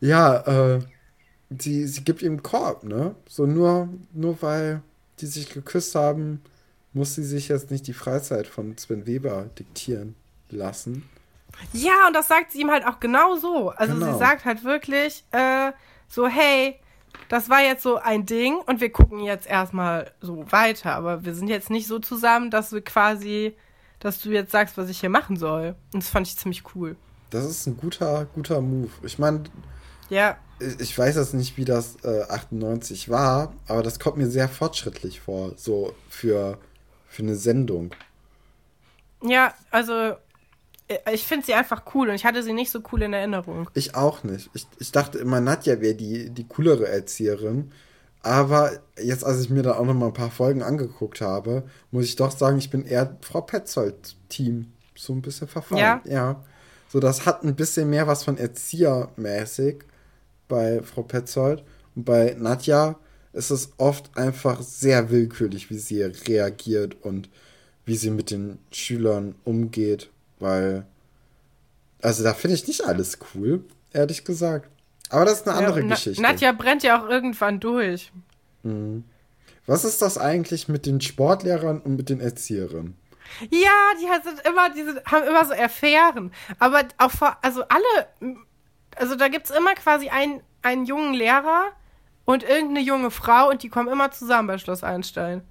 ja, 0.00 0.74
äh, 0.74 0.80
sie, 1.58 1.86
sie 1.86 2.04
gibt 2.04 2.22
ihm 2.22 2.42
Korb, 2.42 2.84
ne? 2.84 3.14
So 3.28 3.46
nur, 3.46 3.88
nur 4.12 4.42
weil 4.42 4.82
die 5.20 5.26
sich 5.26 5.48
geküsst 5.48 5.94
haben, 5.94 6.42
muss 6.92 7.14
sie 7.14 7.24
sich 7.24 7.48
jetzt 7.48 7.70
nicht 7.70 7.86
die 7.86 7.92
Freizeit 7.92 8.46
von 8.46 8.76
Sven 8.76 9.06
Weber 9.06 9.48
diktieren 9.58 10.16
lassen. 10.50 11.08
Ja, 11.72 12.06
und 12.08 12.14
das 12.14 12.28
sagt 12.28 12.52
sie 12.52 12.60
ihm 12.60 12.70
halt 12.70 12.86
auch 12.86 13.00
genau 13.00 13.36
so. 13.36 13.70
Also 13.70 13.94
genau. 13.94 14.12
sie 14.12 14.18
sagt 14.18 14.44
halt 14.44 14.64
wirklich 14.64 15.24
äh, 15.30 15.72
so, 16.08 16.26
hey, 16.26 16.78
das 17.28 17.50
war 17.50 17.62
jetzt 17.62 17.82
so 17.82 17.96
ein 17.96 18.26
Ding 18.26 18.56
und 18.66 18.80
wir 18.80 18.90
gucken 18.90 19.20
jetzt 19.20 19.46
erstmal 19.46 20.12
so 20.20 20.44
weiter. 20.50 20.94
Aber 20.94 21.24
wir 21.24 21.34
sind 21.34 21.48
jetzt 21.48 21.70
nicht 21.70 21.86
so 21.86 21.98
zusammen, 21.98 22.50
dass 22.50 22.72
wir 22.72 22.82
quasi, 22.82 23.56
dass 24.00 24.20
du 24.20 24.30
jetzt 24.30 24.52
sagst, 24.52 24.76
was 24.76 24.88
ich 24.88 25.00
hier 25.00 25.10
machen 25.10 25.36
soll. 25.36 25.74
Und 25.92 26.02
das 26.02 26.10
fand 26.10 26.26
ich 26.26 26.36
ziemlich 26.36 26.62
cool. 26.74 26.96
Das 27.30 27.44
ist 27.44 27.66
ein 27.66 27.76
guter, 27.76 28.26
guter 28.34 28.60
Move. 28.60 28.90
Ich 29.02 29.18
meine, 29.18 29.44
ja. 30.08 30.36
Ich 30.78 30.96
weiß 30.96 31.16
jetzt 31.16 31.34
nicht, 31.34 31.58
wie 31.58 31.66
das 31.66 31.96
äh, 32.02 32.22
98 32.22 33.10
war, 33.10 33.52
aber 33.66 33.82
das 33.82 33.98
kommt 33.98 34.16
mir 34.16 34.28
sehr 34.28 34.48
fortschrittlich 34.48 35.20
vor, 35.20 35.52
so 35.56 35.94
für, 36.08 36.58
für 37.08 37.22
eine 37.22 37.34
Sendung. 37.36 37.90
Ja, 39.22 39.52
also 39.70 40.14
ich 41.12 41.26
finde 41.26 41.46
sie 41.46 41.54
einfach 41.54 41.82
cool 41.94 42.08
und 42.08 42.14
ich 42.14 42.24
hatte 42.24 42.42
sie 42.42 42.52
nicht 42.52 42.70
so 42.70 42.80
cool 42.92 43.02
in 43.02 43.12
Erinnerung. 43.12 43.68
Ich 43.74 43.94
auch 43.94 44.22
nicht. 44.22 44.50
Ich, 44.54 44.66
ich 44.78 44.92
dachte 44.92 45.18
immer, 45.18 45.40
Nadja 45.40 45.80
wäre 45.80 45.94
die, 45.94 46.30
die 46.30 46.46
coolere 46.46 46.88
Erzieherin. 46.88 47.72
Aber 48.22 48.72
jetzt, 49.00 49.24
als 49.24 49.40
ich 49.40 49.50
mir 49.50 49.62
da 49.62 49.76
auch 49.76 49.84
noch 49.84 49.94
mal 49.94 50.06
ein 50.06 50.12
paar 50.12 50.30
Folgen 50.30 50.62
angeguckt 50.62 51.20
habe, 51.20 51.64
muss 51.90 52.04
ich 52.04 52.16
doch 52.16 52.30
sagen, 52.30 52.58
ich 52.58 52.70
bin 52.70 52.84
eher 52.84 53.16
Frau 53.20 53.40
Petzold-Team. 53.40 54.72
So 54.96 55.12
ein 55.12 55.22
bisschen 55.22 55.48
verfallen. 55.48 55.80
Ja. 55.80 56.02
ja. 56.04 56.44
So, 56.88 57.00
das 57.00 57.26
hat 57.26 57.42
ein 57.44 57.54
bisschen 57.54 57.90
mehr 57.90 58.06
was 58.06 58.24
von 58.24 58.38
Erziehermäßig 58.38 59.84
bei 60.48 60.82
Frau 60.82 61.02
Petzold. 61.02 61.64
Und 61.94 62.04
bei 62.04 62.36
Nadja 62.38 62.96
ist 63.32 63.50
es 63.50 63.70
oft 63.76 64.16
einfach 64.16 64.62
sehr 64.62 65.10
willkürlich, 65.10 65.70
wie 65.70 65.78
sie 65.78 66.02
reagiert 66.02 66.96
und 67.02 67.28
wie 67.84 67.96
sie 67.96 68.10
mit 68.10 68.30
den 68.30 68.58
Schülern 68.70 69.34
umgeht. 69.44 70.10
Weil, 70.38 70.86
also 72.02 72.22
da 72.22 72.34
finde 72.34 72.56
ich 72.56 72.66
nicht 72.66 72.84
alles 72.84 73.18
cool, 73.34 73.64
ehrlich 73.92 74.24
gesagt. 74.24 74.70
Aber 75.08 75.24
das 75.24 75.40
ist 75.40 75.48
eine 75.48 75.56
andere 75.56 75.80
ja, 75.82 75.86
Geschichte. 75.86 76.20
Nadja 76.20 76.52
brennt 76.52 76.82
ja 76.82 77.00
auch 77.00 77.08
irgendwann 77.08 77.60
durch. 77.60 78.12
Mhm. 78.62 79.04
Was 79.66 79.84
ist 79.84 80.02
das 80.02 80.18
eigentlich 80.18 80.68
mit 80.68 80.86
den 80.86 81.00
Sportlehrern 81.00 81.80
und 81.80 81.96
mit 81.96 82.08
den 82.08 82.20
Erzieherinnen? 82.20 82.96
Ja, 83.50 83.70
die 84.00 84.28
sind 84.28 84.40
immer, 84.46 84.70
die 84.70 84.84
sind, 84.84 85.04
haben 85.06 85.26
immer 85.26 85.44
so 85.44 85.52
Affären. 85.52 86.32
Aber 86.58 86.82
auch 86.98 87.10
vor, 87.10 87.36
also 87.42 87.64
alle, 87.68 88.36
also 88.96 89.16
da 89.16 89.28
gibt 89.28 89.50
es 89.50 89.56
immer 89.56 89.74
quasi 89.74 90.08
einen, 90.08 90.40
einen 90.62 90.86
jungen 90.86 91.14
Lehrer 91.14 91.72
und 92.24 92.42
irgendeine 92.44 92.80
junge 92.80 93.10
Frau 93.10 93.50
und 93.50 93.62
die 93.62 93.68
kommen 93.68 93.88
immer 93.88 94.10
zusammen 94.12 94.46
bei 94.48 94.58
Schloss 94.58 94.84
Einstein. 94.84 95.42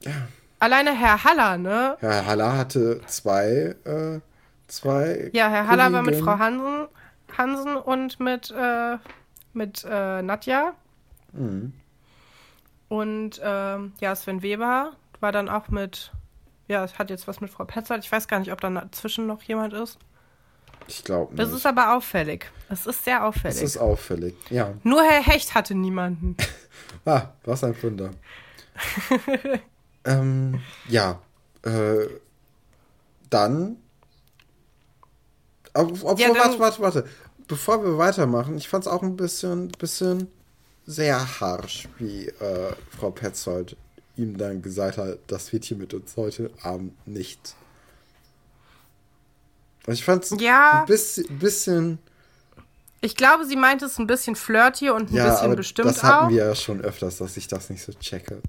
Ja. 0.00 0.28
Alleine 0.58 0.98
Herr 0.98 1.22
Haller, 1.22 1.58
ne? 1.58 1.96
Herr 2.00 2.26
Haller 2.26 2.56
hatte 2.56 3.00
zwei, 3.06 3.76
äh, 3.84 4.20
zwei. 4.68 5.30
Ja, 5.32 5.48
Herr 5.48 5.66
Haller 5.68 5.92
war 5.92 6.02
mit 6.02 6.16
Frau 6.16 6.38
Hansen, 6.38 6.88
Hansen 7.36 7.76
und 7.76 8.18
mit, 8.20 8.50
äh, 8.50 8.96
mit 9.52 9.84
äh, 9.88 10.22
Nadja. 10.22 10.74
Mhm. 11.32 11.74
Und 12.88 13.40
ähm, 13.42 13.92
ja, 14.00 14.14
Sven 14.14 14.42
Weber 14.42 14.92
war 15.20 15.32
dann 15.32 15.48
auch 15.48 15.68
mit, 15.68 16.12
ja, 16.68 16.84
es 16.84 16.98
hat 16.98 17.10
jetzt 17.10 17.28
was 17.28 17.40
mit 17.40 17.50
Frau 17.50 17.64
Petzold. 17.64 18.04
Ich 18.04 18.12
weiß 18.12 18.28
gar 18.28 18.38
nicht, 18.38 18.52
ob 18.52 18.60
da 18.60 18.70
dazwischen 18.70 19.26
noch 19.26 19.42
jemand 19.42 19.74
ist. 19.74 19.98
Ich 20.88 21.04
glaube 21.04 21.32
nicht. 21.34 21.38
Das 21.40 21.52
ist 21.52 21.66
aber 21.66 21.96
auffällig. 21.96 22.50
Es 22.68 22.86
ist 22.86 23.04
sehr 23.04 23.24
auffällig. 23.24 23.56
Es 23.56 23.62
ist 23.62 23.76
auffällig, 23.76 24.36
ja. 24.50 24.72
Nur 24.84 25.02
Herr 25.02 25.22
Hecht 25.22 25.54
hatte 25.54 25.74
niemanden. 25.74 26.36
ah, 27.04 27.30
was 27.44 27.64
ein 27.64 27.74
Wunder. 27.82 28.10
Ähm, 30.06 30.60
ja. 30.88 31.20
Äh, 31.62 32.06
dann. 33.28 33.76
Obwohl, 35.74 36.18
ja, 36.18 36.28
warte, 36.34 36.58
warte, 36.58 36.80
warte. 36.80 37.04
Bevor 37.48 37.84
wir 37.84 37.98
weitermachen, 37.98 38.56
ich 38.56 38.68
fand 38.68 38.84
es 38.86 38.88
auch 38.88 39.02
ein 39.02 39.16
bisschen, 39.16 39.68
bisschen 39.68 40.28
sehr 40.86 41.40
harsch, 41.40 41.88
wie 41.98 42.28
äh, 42.28 42.72
Frau 42.98 43.10
Petzold 43.10 43.76
ihm 44.16 44.38
dann 44.38 44.62
gesagt 44.62 44.98
hat, 44.98 45.18
das 45.26 45.52
wird 45.52 45.64
hier 45.64 45.76
mit 45.76 45.92
uns 45.92 46.16
heute 46.16 46.50
Abend 46.62 46.94
nicht. 47.06 47.54
Ich 49.86 50.04
fand 50.04 50.24
es 50.24 50.34
ja. 50.40 50.80
ein 50.80 50.86
bisschen, 50.86 51.38
bisschen. 51.38 51.98
Ich 53.00 53.14
glaube, 53.14 53.44
sie 53.44 53.56
meint 53.56 53.82
es 53.82 53.98
ein 53.98 54.06
bisschen 54.06 54.34
flirty 54.34 54.90
und 54.90 55.10
ein 55.10 55.14
ja, 55.14 55.30
bisschen 55.30 55.54
bestimmt 55.54 55.88
auch. 55.88 55.92
Das 55.92 56.02
hatten 56.02 56.26
auch. 56.26 56.30
wir 56.30 56.46
ja 56.46 56.54
schon 56.54 56.80
öfters, 56.80 57.18
dass 57.18 57.36
ich 57.36 57.46
das 57.46 57.70
nicht 57.70 57.82
so 57.82 57.92
checke. 57.92 58.40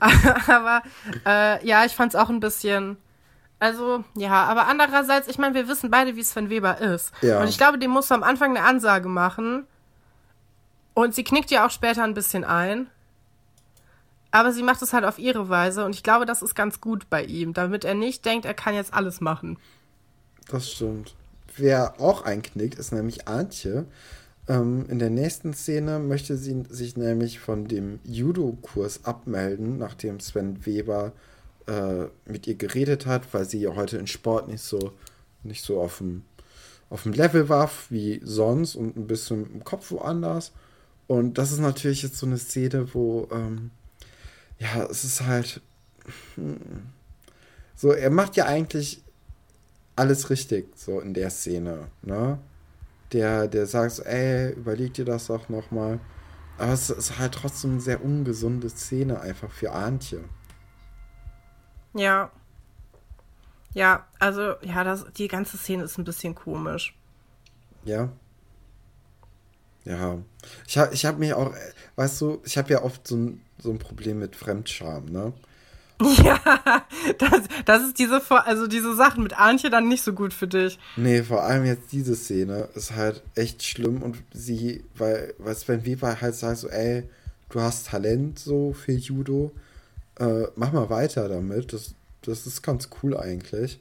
aber 0.46 0.82
äh, 1.26 1.66
ja, 1.66 1.84
ich 1.84 1.94
fand 1.94 2.14
es 2.14 2.20
auch 2.20 2.30
ein 2.30 2.40
bisschen. 2.40 2.96
Also, 3.58 4.04
ja, 4.16 4.44
aber 4.44 4.66
andererseits, 4.66 5.28
ich 5.28 5.36
meine, 5.36 5.54
wir 5.54 5.68
wissen 5.68 5.90
beide, 5.90 6.16
wie 6.16 6.22
Sven 6.22 6.48
Weber 6.48 6.78
ist. 6.78 7.12
Ja. 7.20 7.40
Und 7.40 7.48
ich 7.48 7.58
glaube, 7.58 7.78
dem 7.78 7.90
musst 7.90 8.10
du 8.10 8.14
am 8.14 8.22
Anfang 8.22 8.56
eine 8.56 8.66
Ansage 8.66 9.08
machen. 9.08 9.66
Und 10.94 11.14
sie 11.14 11.24
knickt 11.24 11.50
ja 11.50 11.66
auch 11.66 11.70
später 11.70 12.02
ein 12.02 12.14
bisschen 12.14 12.44
ein. 12.44 12.88
Aber 14.30 14.52
sie 14.52 14.62
macht 14.62 14.80
es 14.82 14.92
halt 14.92 15.04
auf 15.04 15.18
ihre 15.18 15.48
Weise. 15.48 15.84
Und 15.84 15.94
ich 15.94 16.02
glaube, 16.02 16.24
das 16.24 16.40
ist 16.40 16.54
ganz 16.54 16.80
gut 16.80 17.10
bei 17.10 17.22
ihm, 17.22 17.52
damit 17.52 17.84
er 17.84 17.94
nicht 17.94 18.24
denkt, 18.24 18.46
er 18.46 18.54
kann 18.54 18.74
jetzt 18.74 18.94
alles 18.94 19.20
machen. 19.20 19.58
Das 20.48 20.70
stimmt. 20.70 21.14
Wer 21.56 22.00
auch 22.00 22.22
einknickt, 22.22 22.78
ist 22.78 22.92
nämlich 22.92 23.28
Antje. 23.28 23.86
Ähm, 24.50 24.86
in 24.88 24.98
der 24.98 25.10
nächsten 25.10 25.54
Szene 25.54 26.00
möchte 26.00 26.36
sie 26.36 26.64
sich 26.68 26.96
nämlich 26.96 27.38
von 27.38 27.68
dem 27.68 28.00
Judo-Kurs 28.02 29.04
abmelden, 29.04 29.78
nachdem 29.78 30.18
Sven 30.18 30.66
Weber 30.66 31.12
äh, 31.68 32.06
mit 32.26 32.48
ihr 32.48 32.56
geredet 32.56 33.06
hat, 33.06 33.32
weil 33.32 33.44
sie 33.44 33.60
ja 33.60 33.76
heute 33.76 33.96
in 33.96 34.08
Sport 34.08 34.48
nicht 34.48 34.62
so, 34.62 34.90
nicht 35.44 35.62
so 35.62 35.80
auf 35.80 35.98
dem, 35.98 36.24
auf 36.90 37.04
dem 37.04 37.12
Level 37.12 37.48
war 37.48 37.70
wie 37.90 38.20
sonst 38.24 38.74
und 38.74 38.96
ein 38.96 39.06
bisschen 39.06 39.48
im 39.54 39.62
Kopf 39.62 39.92
woanders. 39.92 40.50
Und 41.06 41.38
das 41.38 41.52
ist 41.52 41.60
natürlich 41.60 42.02
jetzt 42.02 42.18
so 42.18 42.26
eine 42.26 42.38
Szene, 42.38 42.92
wo, 42.92 43.28
ähm, 43.30 43.70
ja, 44.58 44.84
es 44.90 45.04
ist 45.04 45.26
halt. 45.26 45.60
Hm, 46.34 46.56
so, 47.76 47.92
er 47.92 48.10
macht 48.10 48.34
ja 48.34 48.46
eigentlich 48.46 49.00
alles 49.94 50.28
richtig, 50.28 50.66
so 50.76 50.98
in 50.98 51.14
der 51.14 51.30
Szene, 51.30 51.86
ne? 52.02 52.40
Der, 53.12 53.48
der 53.48 53.66
sagt 53.66 53.92
so, 53.92 54.02
ey, 54.02 54.52
überleg 54.52 54.94
dir 54.94 55.04
das 55.04 55.26
doch 55.26 55.48
nochmal. 55.48 56.00
Aber 56.58 56.72
es 56.72 56.90
ist 56.90 57.18
halt 57.18 57.34
trotzdem 57.34 57.72
eine 57.72 57.80
sehr 57.80 58.04
ungesunde 58.04 58.68
Szene 58.68 59.20
einfach 59.20 59.50
für 59.50 59.72
Antje. 59.72 60.24
Ja. 61.94 62.30
Ja, 63.72 64.06
also, 64.18 64.54
ja, 64.62 64.84
das, 64.84 65.06
die 65.16 65.28
ganze 65.28 65.56
Szene 65.56 65.84
ist 65.84 65.96
ein 65.98 66.04
bisschen 66.04 66.34
komisch. 66.34 66.94
Ja. 67.84 68.10
Ja. 69.84 70.18
Ich 70.66 70.76
habe 70.76 70.94
ich 70.94 71.06
hab 71.06 71.18
mich 71.18 71.32
auch, 71.32 71.54
weißt 71.96 72.20
du, 72.20 72.42
ich 72.44 72.58
habe 72.58 72.70
ja 72.70 72.82
oft 72.82 73.06
so 73.06 73.16
ein, 73.16 73.40
so 73.58 73.70
ein 73.70 73.78
Problem 73.78 74.18
mit 74.18 74.36
Fremdscham, 74.36 75.06
ne? 75.06 75.32
Ja, 76.24 76.84
das, 77.18 77.42
das 77.64 77.82
ist 77.82 77.98
diese, 77.98 78.22
also 78.30 78.66
diese 78.66 78.94
Sachen 78.94 79.22
mit 79.22 79.38
Antje 79.38 79.70
dann 79.70 79.88
nicht 79.88 80.02
so 80.02 80.12
gut 80.12 80.32
für 80.32 80.48
dich. 80.48 80.78
Nee, 80.96 81.22
vor 81.22 81.42
allem 81.42 81.64
jetzt 81.64 81.92
diese 81.92 82.16
Szene 82.16 82.68
ist 82.74 82.94
halt 82.94 83.22
echt 83.34 83.62
schlimm 83.62 84.02
und 84.02 84.16
sie, 84.32 84.84
weil, 84.94 85.34
weil 85.38 85.54
Sven 85.54 85.84
Weber 85.84 86.20
halt 86.20 86.34
sagt 86.34 86.58
so, 86.58 86.68
ey, 86.68 87.04
du 87.50 87.60
hast 87.60 87.88
Talent 87.88 88.38
so 88.38 88.72
für 88.72 88.92
Judo, 88.92 89.52
äh, 90.18 90.44
mach 90.56 90.72
mal 90.72 90.90
weiter 90.90 91.28
damit, 91.28 91.72
das, 91.72 91.94
das 92.22 92.46
ist 92.46 92.62
ganz 92.62 92.88
cool 93.02 93.16
eigentlich. 93.16 93.80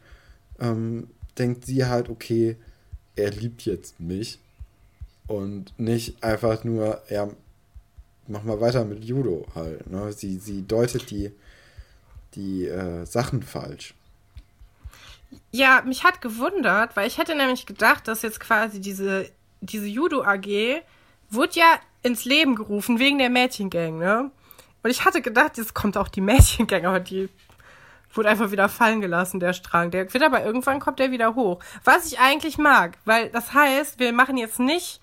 Ähm, 0.59 1.07
denkt 1.37 1.65
sie 1.65 1.85
halt, 1.85 2.09
okay, 2.09 2.57
er 3.15 3.31
liebt 3.31 3.63
jetzt 3.63 3.99
mich 3.99 4.39
und 5.27 5.73
nicht 5.77 6.23
einfach 6.23 6.63
nur, 6.63 7.01
ja, 7.09 7.29
mach 8.27 8.43
mal 8.43 8.61
weiter 8.61 8.85
mit 8.85 9.03
Judo 9.03 9.45
halt. 9.55 9.89
Ne? 9.89 10.11
Sie, 10.13 10.37
sie 10.37 10.65
deutet 10.67 11.11
die 11.11 11.31
die 12.35 12.65
äh, 12.65 13.05
Sachen 13.05 13.43
falsch. 13.43 13.93
Ja, 15.51 15.81
mich 15.85 16.03
hat 16.03 16.21
gewundert, 16.21 16.95
weil 16.95 17.07
ich 17.07 17.17
hätte 17.17 17.35
nämlich 17.35 17.65
gedacht, 17.65 18.07
dass 18.07 18.21
jetzt 18.21 18.39
quasi 18.39 18.81
diese, 18.81 19.29
diese 19.61 19.87
Judo 19.87 20.23
AG 20.23 20.81
wurde 21.29 21.59
ja 21.59 21.79
ins 22.01 22.25
Leben 22.25 22.55
gerufen 22.55 22.99
wegen 22.99 23.17
der 23.17 23.29
Mädchengang, 23.29 23.97
ne? 23.97 24.31
Und 24.81 24.89
ich 24.89 25.03
hatte 25.05 25.21
gedacht, 25.21 25.57
jetzt 25.57 25.73
kommt 25.73 25.97
auch 25.97 26.07
die 26.07 26.21
Mädchengang, 26.21 26.85
aber 26.85 26.99
die 26.99 27.29
wurde 28.13 28.29
einfach 28.29 28.51
wieder 28.51 28.69
fallen 28.69 29.01
gelassen, 29.01 29.39
der 29.39 29.53
Strang. 29.53 29.91
Der 29.91 30.11
wird 30.11 30.23
aber 30.23 30.43
irgendwann 30.43 30.79
kommt 30.79 30.99
der 30.99 31.11
wieder 31.11 31.35
hoch. 31.35 31.59
Was 31.83 32.07
ich 32.07 32.19
eigentlich 32.19 32.57
mag, 32.57 32.97
weil 33.05 33.29
das 33.29 33.53
heißt, 33.53 33.99
wir 33.99 34.13
machen 34.13 34.37
jetzt 34.37 34.59
nicht 34.59 34.99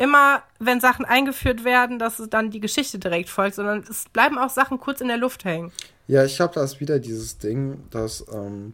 immer, 0.00 0.42
wenn 0.58 0.80
Sachen 0.80 1.04
eingeführt 1.04 1.62
werden, 1.62 1.98
dass 1.98 2.18
es 2.18 2.30
dann 2.30 2.50
die 2.50 2.60
Geschichte 2.60 2.98
direkt 2.98 3.28
folgt, 3.28 3.56
sondern 3.56 3.84
es 3.88 4.06
bleiben 4.08 4.38
auch 4.38 4.48
Sachen 4.48 4.80
kurz 4.80 5.02
in 5.02 5.08
der 5.08 5.18
Luft 5.18 5.44
hängen. 5.44 5.72
Ja, 6.08 6.24
ich 6.24 6.36
glaube, 6.36 6.54
da 6.54 6.64
ist 6.64 6.80
wieder 6.80 6.98
dieses 6.98 7.36
Ding, 7.36 7.84
dass, 7.90 8.24
ähm, 8.32 8.72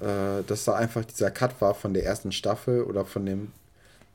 äh, 0.00 0.42
dass 0.46 0.64
da 0.64 0.74
einfach 0.74 1.06
dieser 1.06 1.30
Cut 1.30 1.58
war 1.62 1.74
von 1.74 1.94
der 1.94 2.04
ersten 2.04 2.32
Staffel 2.32 2.82
oder 2.82 3.06
von 3.06 3.24
dem 3.24 3.50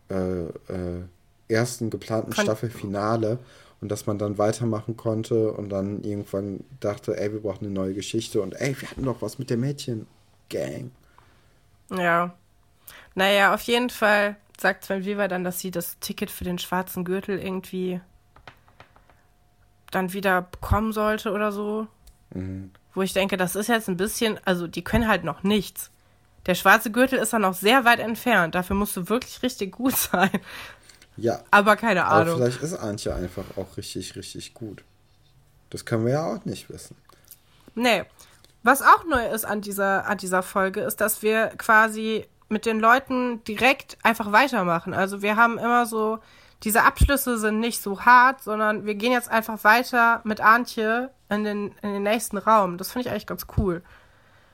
äh, 0.09 0.43
äh, 0.43 1.01
ersten 1.49 1.89
geplanten 1.89 2.31
von 2.31 2.43
Staffelfinale 2.43 3.39
und 3.81 3.89
dass 3.89 4.05
man 4.05 4.19
dann 4.19 4.37
weitermachen 4.37 4.95
konnte 4.95 5.51
und 5.51 5.69
dann 5.69 6.03
irgendwann 6.03 6.63
dachte, 6.79 7.17
ey, 7.19 7.33
wir 7.33 7.41
brauchen 7.41 7.65
eine 7.65 7.73
neue 7.73 7.95
Geschichte 7.95 8.41
und 8.43 8.53
ey, 8.53 8.79
wir 8.79 8.91
hatten 8.91 9.03
doch 9.03 9.23
was 9.23 9.39
mit 9.39 9.49
der 9.49 9.57
Mädchen-Gang. 9.57 10.91
Ja. 11.89 12.35
Naja, 13.15 13.55
auf 13.55 13.61
jeden 13.63 13.89
Fall 13.89 14.35
sagt 14.59 14.85
Sven 14.85 15.05
Weber 15.05 15.27
dann, 15.27 15.43
dass 15.43 15.59
sie 15.59 15.71
das 15.71 15.99
Ticket 15.99 16.31
für 16.31 16.43
den 16.43 16.59
schwarzen 16.59 17.05
Gürtel 17.05 17.39
irgendwie 17.39 18.01
dann 19.91 20.13
wieder 20.13 20.41
bekommen 20.41 20.91
sollte 20.91 21.31
oder 21.31 21.51
so. 21.51 21.87
Mhm. 22.31 22.71
Wo 22.93 23.01
ich 23.01 23.13
denke, 23.13 23.37
das 23.37 23.55
ist 23.55 23.67
jetzt 23.67 23.87
ein 23.87 23.97
bisschen, 23.97 24.39
also 24.45 24.67
die 24.67 24.83
können 24.83 25.07
halt 25.07 25.23
noch 25.23 25.43
nichts. 25.43 25.91
Der 26.45 26.55
schwarze 26.55 26.91
Gürtel 26.91 27.19
ist 27.19 27.33
dann 27.33 27.41
noch 27.43 27.53
sehr 27.53 27.85
weit 27.85 27.99
entfernt. 27.99 28.55
Dafür 28.55 28.75
musst 28.75 28.97
du 28.97 29.09
wirklich 29.09 29.43
richtig 29.43 29.73
gut 29.73 29.95
sein. 29.97 30.31
Ja. 31.15 31.43
Aber 31.51 31.75
keine 31.75 32.05
Ahnung. 32.05 32.35
Aber 32.35 32.45
vielleicht 32.45 32.63
ist 32.63 32.73
Antje 32.73 33.13
einfach 33.13 33.45
auch 33.57 33.77
richtig, 33.77 34.15
richtig 34.15 34.53
gut. 34.53 34.83
Das 35.69 35.85
können 35.85 36.05
wir 36.05 36.13
ja 36.13 36.25
auch 36.25 36.45
nicht 36.45 36.69
wissen. 36.69 36.95
Nee. 37.75 38.03
Was 38.63 38.81
auch 38.81 39.05
neu 39.05 39.25
ist 39.27 39.45
an 39.45 39.61
dieser, 39.61 40.07
an 40.07 40.17
dieser 40.17 40.43
Folge, 40.43 40.81
ist, 40.81 40.97
dass 41.01 41.21
wir 41.21 41.47
quasi 41.57 42.25
mit 42.49 42.65
den 42.65 42.79
Leuten 42.79 43.43
direkt 43.43 43.97
einfach 44.03 44.31
weitermachen. 44.31 44.93
Also 44.93 45.21
wir 45.21 45.35
haben 45.35 45.57
immer 45.57 45.85
so, 45.85 46.19
diese 46.63 46.83
Abschlüsse 46.83 47.37
sind 47.37 47.59
nicht 47.59 47.81
so 47.81 48.01
hart, 48.01 48.41
sondern 48.41 48.85
wir 48.85 48.95
gehen 48.95 49.11
jetzt 49.11 49.29
einfach 49.29 49.63
weiter 49.63 50.21
mit 50.23 50.41
Antje 50.41 51.09
in 51.29 51.43
den, 51.43 51.71
in 51.81 51.93
den 51.93 52.03
nächsten 52.03 52.37
Raum. 52.37 52.77
Das 52.77 52.91
finde 52.91 53.07
ich 53.07 53.11
eigentlich 53.11 53.27
ganz 53.27 53.45
cool. 53.57 53.83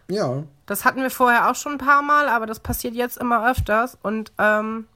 Ja. 0.10 0.44
Das 0.66 0.86
hatten 0.86 1.02
wir 1.02 1.10
vorher 1.10 1.50
auch 1.50 1.56
schon 1.56 1.74
ein 1.74 1.78
paar 1.78 2.02
Mal, 2.02 2.28
aber 2.28 2.46
das 2.46 2.60
passiert 2.60 2.94
jetzt 2.94 3.18
immer 3.18 3.50
öfters. 3.50 3.98
Und 4.02 4.32
ähm, 4.38 4.88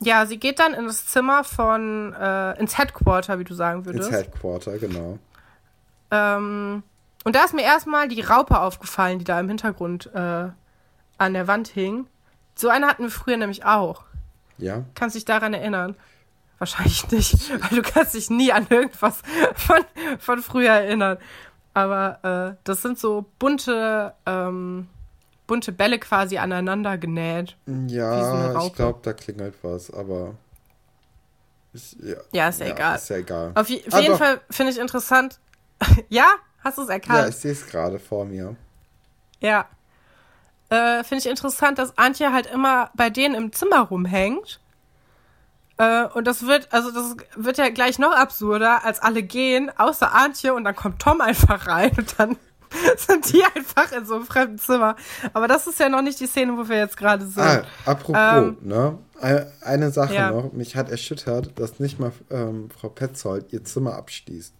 ja, 0.00 0.26
sie 0.26 0.38
geht 0.38 0.58
dann 0.58 0.74
in 0.74 0.86
das 0.86 1.06
Zimmer 1.06 1.44
von, 1.44 2.12
äh, 2.14 2.58
ins 2.58 2.78
Headquarter, 2.78 3.38
wie 3.38 3.44
du 3.44 3.54
sagen 3.54 3.86
würdest. 3.86 4.08
Ins 4.08 4.18
Headquarter, 4.18 4.78
genau. 4.78 5.18
Ähm, 6.10 6.82
und 7.24 7.36
da 7.36 7.44
ist 7.44 7.54
mir 7.54 7.62
erstmal 7.62 8.08
die 8.08 8.20
Raupe 8.20 8.58
aufgefallen, 8.58 9.18
die 9.18 9.24
da 9.24 9.38
im 9.38 9.48
Hintergrund 9.48 10.10
äh, 10.14 10.48
an 11.18 11.34
der 11.34 11.46
Wand 11.46 11.68
hing. 11.68 12.06
So 12.54 12.68
eine 12.68 12.86
hatten 12.86 13.04
wir 13.04 13.10
früher 13.10 13.36
nämlich 13.36 13.64
auch. 13.64 14.04
Ja. 14.58 14.84
Kannst 14.94 15.16
dich 15.16 15.24
daran 15.24 15.54
erinnern? 15.54 15.96
Wahrscheinlich 16.58 17.08
nicht, 17.10 17.50
weil 17.50 17.82
du 17.82 17.82
kannst 17.82 18.14
dich 18.14 18.30
nie 18.30 18.52
an 18.52 18.66
irgendwas 18.70 19.22
von, 19.54 19.84
von 20.18 20.42
früher 20.42 20.70
erinnern. 20.70 21.18
Aber 21.74 22.54
äh, 22.54 22.60
das 22.64 22.82
sind 22.82 22.98
so 22.98 23.24
bunte, 23.38 24.14
ähm, 24.26 24.88
bunte 25.46 25.72
Bälle 25.72 25.98
quasi 25.98 26.38
aneinander 26.38 26.98
genäht. 26.98 27.56
Ja, 27.88 28.52
so 28.52 28.66
ich 28.66 28.74
glaube, 28.74 29.00
da 29.02 29.12
klingelt 29.12 29.54
was, 29.62 29.90
aber. 29.90 30.34
Ich, 31.72 31.96
ja, 32.02 32.16
ja, 32.32 32.48
ist 32.48 32.60
ja, 32.60 32.66
ja, 32.66 32.72
egal. 32.72 32.96
Ist 32.96 33.08
ja 33.08 33.16
egal. 33.16 33.50
Auf, 33.54 33.60
auf 33.60 33.70
ah, 33.70 33.98
jeden 33.98 34.12
doch. 34.12 34.18
Fall 34.18 34.40
finde 34.50 34.72
ich 34.72 34.78
interessant. 34.78 35.40
ja? 36.10 36.26
Hast 36.62 36.78
du 36.78 36.82
es 36.82 36.90
erkannt? 36.90 37.18
Ja, 37.18 37.28
ich 37.28 37.36
sehe 37.36 37.52
es 37.52 37.66
gerade 37.66 37.98
vor 37.98 38.24
mir. 38.24 38.54
Ja, 39.40 39.66
äh, 40.72 41.04
finde 41.04 41.20
ich 41.20 41.26
interessant, 41.26 41.78
dass 41.78 41.98
Antje 41.98 42.32
halt 42.32 42.46
immer 42.46 42.90
bei 42.94 43.10
denen 43.10 43.34
im 43.34 43.52
Zimmer 43.52 43.80
rumhängt. 43.80 44.58
Äh, 45.76 46.06
und 46.14 46.26
das 46.26 46.46
wird, 46.46 46.72
also 46.72 46.90
das 46.90 47.16
wird 47.36 47.58
ja 47.58 47.68
gleich 47.68 47.98
noch 47.98 48.12
absurder, 48.12 48.82
als 48.84 49.00
alle 49.00 49.22
gehen, 49.22 49.70
außer 49.76 50.14
Antje 50.14 50.54
und 50.54 50.64
dann 50.64 50.74
kommt 50.74 51.00
Tom 51.00 51.20
einfach 51.20 51.66
rein 51.66 51.92
und 51.98 52.18
dann 52.18 52.36
sind 52.96 53.30
die 53.32 53.44
einfach 53.44 53.92
in 53.92 54.06
so 54.06 54.14
einem 54.14 54.24
fremden 54.24 54.58
Zimmer. 54.58 54.96
Aber 55.34 55.46
das 55.46 55.66
ist 55.66 55.78
ja 55.78 55.90
noch 55.90 56.00
nicht 56.00 56.18
die 56.20 56.26
Szene, 56.26 56.56
wo 56.56 56.66
wir 56.66 56.78
jetzt 56.78 56.96
gerade 56.96 57.26
sind. 57.26 57.42
Ah, 57.42 57.64
apropos, 57.84 58.16
ähm, 58.16 58.56
ne? 58.62 58.98
Eine 59.60 59.90
Sache 59.90 60.14
ja. 60.14 60.30
noch, 60.30 60.52
mich 60.52 60.74
hat 60.74 60.90
erschüttert, 60.90 61.58
dass 61.60 61.80
nicht 61.80 62.00
mal 62.00 62.12
ähm, 62.30 62.70
Frau 62.70 62.88
Petzold 62.88 63.52
ihr 63.52 63.62
Zimmer 63.62 63.94
abschließt. 63.94 64.54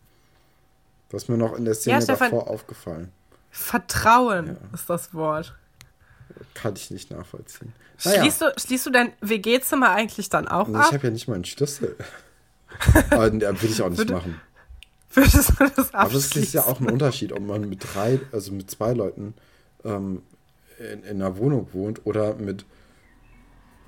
Das 1.09 1.22
ist 1.22 1.29
mir 1.29 1.38
noch 1.38 1.57
in 1.57 1.64
der 1.64 1.75
Szene 1.75 2.01
ja, 2.01 2.07
davor 2.07 2.48
aufgefallen. 2.48 3.11
Vertrauen 3.51 4.46
ja. 4.46 4.75
ist 4.75 4.88
das 4.88 5.14
Wort. 5.14 5.55
Kann 6.54 6.74
ich 6.76 6.90
nicht 6.90 7.10
nachvollziehen. 7.10 7.72
Naja. 8.04 8.22
Schließt, 8.22 8.40
du, 8.40 8.52
schließt 8.56 8.86
du 8.86 8.90
dein 8.90 9.12
WG-Zimmer 9.20 9.90
eigentlich 9.90 10.28
dann 10.28 10.48
auch 10.48 10.68
nee, 10.68 10.76
ab? 10.76 10.86
Ich 10.88 10.94
habe 10.94 11.06
ja 11.06 11.12
nicht 11.12 11.28
mal 11.28 11.34
einen 11.34 11.44
Schlüssel. 11.44 11.96
Aber 13.10 13.32
will 13.32 13.70
ich 13.70 13.82
auch 13.82 13.90
nicht 13.90 13.98
Würde, 13.98 14.14
machen. 14.14 14.40
Würdest 15.12 15.52
du 15.58 15.68
das 15.76 15.94
Aber 15.94 16.14
es 16.14 16.34
ist 16.34 16.54
ja 16.54 16.64
auch 16.64 16.80
ein 16.80 16.90
Unterschied, 16.90 17.32
ob 17.32 17.40
man 17.40 17.68
mit 17.68 17.84
drei, 17.94 18.20
also 18.32 18.52
mit 18.52 18.70
zwei 18.70 18.92
Leuten 18.92 19.34
ähm, 19.84 20.22
in, 20.78 21.02
in 21.02 21.22
einer 21.22 21.36
Wohnung 21.36 21.68
wohnt 21.72 22.06
oder 22.06 22.34
mit 22.34 22.64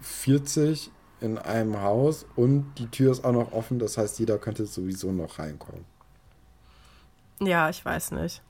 40 0.02 0.90
in 1.20 1.38
einem 1.38 1.80
Haus 1.80 2.26
und 2.36 2.74
die 2.76 2.88
Tür 2.88 3.12
ist 3.12 3.24
auch 3.24 3.32
noch 3.32 3.52
offen, 3.52 3.78
das 3.78 3.96
heißt, 3.96 4.18
jeder 4.18 4.36
könnte 4.38 4.66
sowieso 4.66 5.10
noch 5.12 5.38
reinkommen. 5.38 5.84
Ja, 7.40 7.70
ich 7.70 7.84
weiß 7.84 8.12
nicht. 8.12 8.42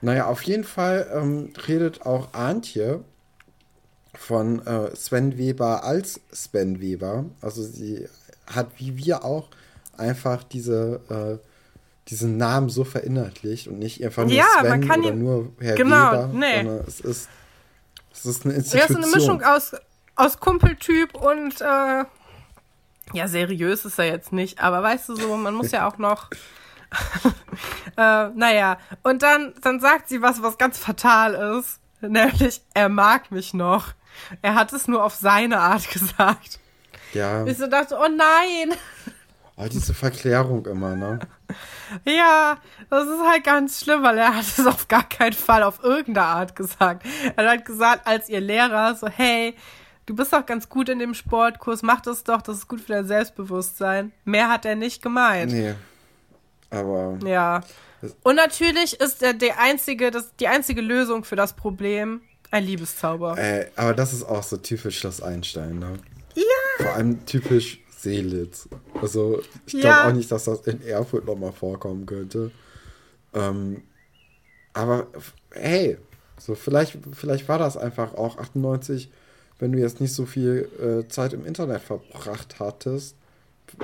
Naja, 0.00 0.26
auf 0.26 0.42
jeden 0.42 0.64
Fall 0.64 1.10
ähm, 1.14 1.52
redet 1.66 2.02
auch 2.02 2.34
Antje 2.34 3.02
von 4.14 4.64
äh, 4.66 4.94
Sven 4.94 5.38
Weber 5.38 5.84
als 5.84 6.20
Sven 6.32 6.80
Weber. 6.80 7.24
Also 7.40 7.62
sie 7.62 8.08
hat 8.46 8.68
wie 8.78 8.96
wir 8.96 9.24
auch 9.24 9.48
einfach 9.96 10.44
diese, 10.44 11.00
äh, 11.08 12.08
diesen 12.08 12.36
Namen 12.36 12.68
so 12.68 12.84
verinnerlicht 12.84 13.68
und 13.68 13.78
nicht 13.78 14.04
einfach 14.04 14.24
nur 14.24 14.32
ja, 14.32 14.46
Sven 14.60 14.84
oder 14.84 15.12
nur 15.12 15.52
Herr 15.58 15.74
genau, 15.74 16.12
Weber, 16.12 16.30
nee. 16.32 16.56
sondern 16.56 16.84
es 16.86 17.00
ist, 17.00 17.28
es 18.12 18.26
ist 18.26 18.44
eine 18.44 18.54
Institution. 18.54 18.96
Er 18.96 19.00
ist 19.00 19.04
eine 19.04 19.16
Mischung 19.16 19.42
aus, 19.42 19.72
aus 20.14 20.38
Kumpeltyp 20.38 21.14
und 21.14 21.60
äh, 21.60 22.04
ja, 23.12 23.28
seriös 23.28 23.84
ist 23.84 23.98
er 23.98 24.06
jetzt 24.06 24.32
nicht, 24.32 24.60
aber 24.60 24.82
weißt 24.82 25.08
du 25.08 25.16
so, 25.16 25.36
man 25.36 25.54
muss 25.54 25.70
ja 25.70 25.88
auch 25.88 25.98
noch 25.98 26.30
äh, 27.96 28.28
naja, 28.28 28.78
und 29.02 29.22
dann, 29.22 29.54
dann 29.62 29.80
sagt 29.80 30.08
sie 30.08 30.22
was, 30.22 30.42
was 30.42 30.58
ganz 30.58 30.78
fatal 30.78 31.58
ist. 31.58 31.80
Nämlich, 32.00 32.62
er 32.74 32.88
mag 32.88 33.30
mich 33.30 33.54
noch. 33.54 33.94
Er 34.42 34.54
hat 34.54 34.72
es 34.72 34.88
nur 34.88 35.04
auf 35.04 35.14
seine 35.14 35.58
Art 35.58 35.90
gesagt. 35.92 36.58
Ja. 37.12 37.44
Ich 37.46 37.58
so 37.58 37.66
dachte, 37.66 37.96
oh 37.98 38.08
nein. 38.08 38.76
Oh, 39.56 39.66
diese 39.70 39.94
Verklärung 39.94 40.66
immer, 40.66 40.94
ne? 40.94 41.18
Ja, 42.04 42.58
das 42.90 43.06
ist 43.06 43.22
halt 43.26 43.44
ganz 43.44 43.82
schlimm, 43.82 44.02
weil 44.02 44.18
er 44.18 44.36
hat 44.36 44.44
es 44.44 44.66
auf 44.66 44.86
gar 44.86 45.08
keinen 45.08 45.32
Fall 45.32 45.62
auf 45.62 45.82
irgendeine 45.82 46.26
Art 46.26 46.56
gesagt. 46.56 47.06
Er 47.36 47.50
hat 47.50 47.64
gesagt, 47.64 48.06
als 48.06 48.28
ihr 48.28 48.40
Lehrer, 48.40 48.94
so, 48.96 49.08
hey, 49.08 49.56
du 50.04 50.14
bist 50.14 50.34
doch 50.34 50.44
ganz 50.44 50.68
gut 50.68 50.90
in 50.90 50.98
dem 50.98 51.14
Sportkurs, 51.14 51.82
mach 51.82 52.02
das 52.02 52.22
doch, 52.22 52.42
das 52.42 52.58
ist 52.58 52.68
gut 52.68 52.82
für 52.82 52.92
dein 52.92 53.06
Selbstbewusstsein. 53.06 54.12
Mehr 54.24 54.50
hat 54.50 54.66
er 54.66 54.76
nicht 54.76 55.00
gemeint. 55.00 55.52
Nee. 55.52 55.74
Aber. 56.70 57.18
Ja. 57.24 57.62
Und 58.22 58.36
natürlich 58.36 59.00
ist 59.00 59.22
der, 59.22 59.32
der 59.32 59.60
einzige, 59.60 60.10
das, 60.10 60.34
die 60.36 60.48
einzige 60.48 60.80
Lösung 60.80 61.24
für 61.24 61.36
das 61.36 61.54
Problem 61.54 62.20
ein 62.50 62.64
Liebeszauber. 62.64 63.36
Äh, 63.38 63.66
aber 63.76 63.94
das 63.94 64.12
ist 64.12 64.24
auch 64.24 64.42
so 64.42 64.56
typisch 64.56 64.98
Schloss 64.98 65.20
Einstein, 65.22 65.78
ne? 65.78 65.98
Ja. 66.34 66.84
Vor 66.84 66.94
allem 66.94 67.24
typisch 67.26 67.80
Seelitz. 67.90 68.68
Also, 69.00 69.40
ich 69.66 69.72
glaube 69.72 69.86
ja. 69.86 70.08
auch 70.08 70.12
nicht, 70.12 70.30
dass 70.30 70.44
das 70.44 70.60
in 70.66 70.82
Erfurt 70.82 71.24
nochmal 71.24 71.52
vorkommen 71.52 72.06
könnte. 72.06 72.50
Ähm, 73.34 73.82
aber 74.74 75.06
hey, 75.52 75.96
so 76.38 76.54
vielleicht, 76.54 76.98
vielleicht 77.12 77.48
war 77.48 77.58
das 77.58 77.76
einfach 77.76 78.14
auch 78.14 78.36
98, 78.36 79.10
wenn 79.58 79.72
du 79.72 79.78
jetzt 79.78 80.00
nicht 80.00 80.12
so 80.12 80.26
viel 80.26 80.68
äh, 80.78 81.08
Zeit 81.08 81.32
im 81.32 81.46
Internet 81.46 81.80
verbracht 81.80 82.56
hattest 82.60 83.16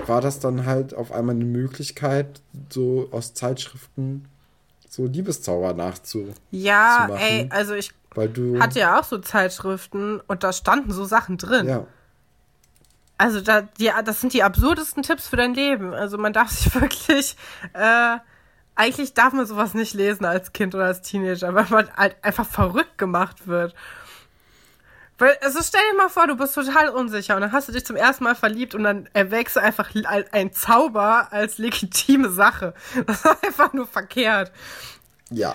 war 0.07 0.20
das 0.20 0.41
dann 0.41 0.66
halt 0.66 0.95
auf 0.95 1.12
einmal 1.12 1.35
eine 1.35 1.45
Möglichkeit, 1.45 2.41
so 2.70 3.09
aus 3.12 3.35
Zeitschriften 3.35 4.26
so 4.89 5.07
Liebeszauber 5.07 5.72
nachzumachen. 5.72 6.35
Ja, 6.51 7.09
ey, 7.16 7.49
also 7.51 7.74
ich 7.74 7.93
hatte 8.61 8.78
ja 8.78 9.01
auch 9.01 9.05
so 9.05 9.18
Zeitschriften 9.18 10.20
und 10.20 10.45
da 10.45 10.53
standen 10.53 10.93
so 10.93 11.05
Sachen 11.05 11.39
drin. 11.39 11.66
Ja. 11.66 11.87
Also 13.16 13.41
da, 13.41 13.62
die, 13.62 13.91
das 14.05 14.20
sind 14.20 14.35
die 14.35 14.43
absurdesten 14.43 15.03
Tipps 15.03 15.28
für 15.28 15.37
dein 15.37 15.55
Leben. 15.55 15.95
Also 15.95 16.18
man 16.18 16.33
darf 16.33 16.51
sich 16.51 16.74
wirklich, 16.74 17.37
äh, 17.72 18.18
eigentlich 18.74 19.14
darf 19.14 19.33
man 19.33 19.47
sowas 19.47 19.72
nicht 19.72 19.95
lesen 19.95 20.26
als 20.26 20.53
Kind 20.53 20.74
oder 20.74 20.87
als 20.87 21.01
Teenager, 21.01 21.55
weil 21.55 21.66
man 21.70 21.91
halt 21.97 22.16
einfach 22.22 22.47
verrückt 22.47 22.99
gemacht 22.99 23.47
wird. 23.47 23.74
Weil, 25.22 25.36
also 25.40 25.60
stell 25.62 25.80
dir 25.92 25.96
mal 25.98 26.08
vor, 26.08 26.26
du 26.26 26.34
bist 26.36 26.52
total 26.52 26.88
unsicher 26.88 27.36
und 27.36 27.42
dann 27.42 27.52
hast 27.52 27.68
du 27.68 27.72
dich 27.72 27.86
zum 27.86 27.94
ersten 27.94 28.24
Mal 28.24 28.34
verliebt 28.34 28.74
und 28.74 28.82
dann 28.82 29.08
erwächst 29.12 29.54
du 29.54 29.60
einfach 29.60 29.90
ein 30.32 30.52
Zauber 30.52 31.28
als 31.30 31.58
legitime 31.58 32.28
Sache. 32.28 32.74
Das 33.06 33.24
ist 33.24 33.44
einfach 33.44 33.72
nur 33.72 33.86
verkehrt. 33.86 34.50
Ja. 35.30 35.54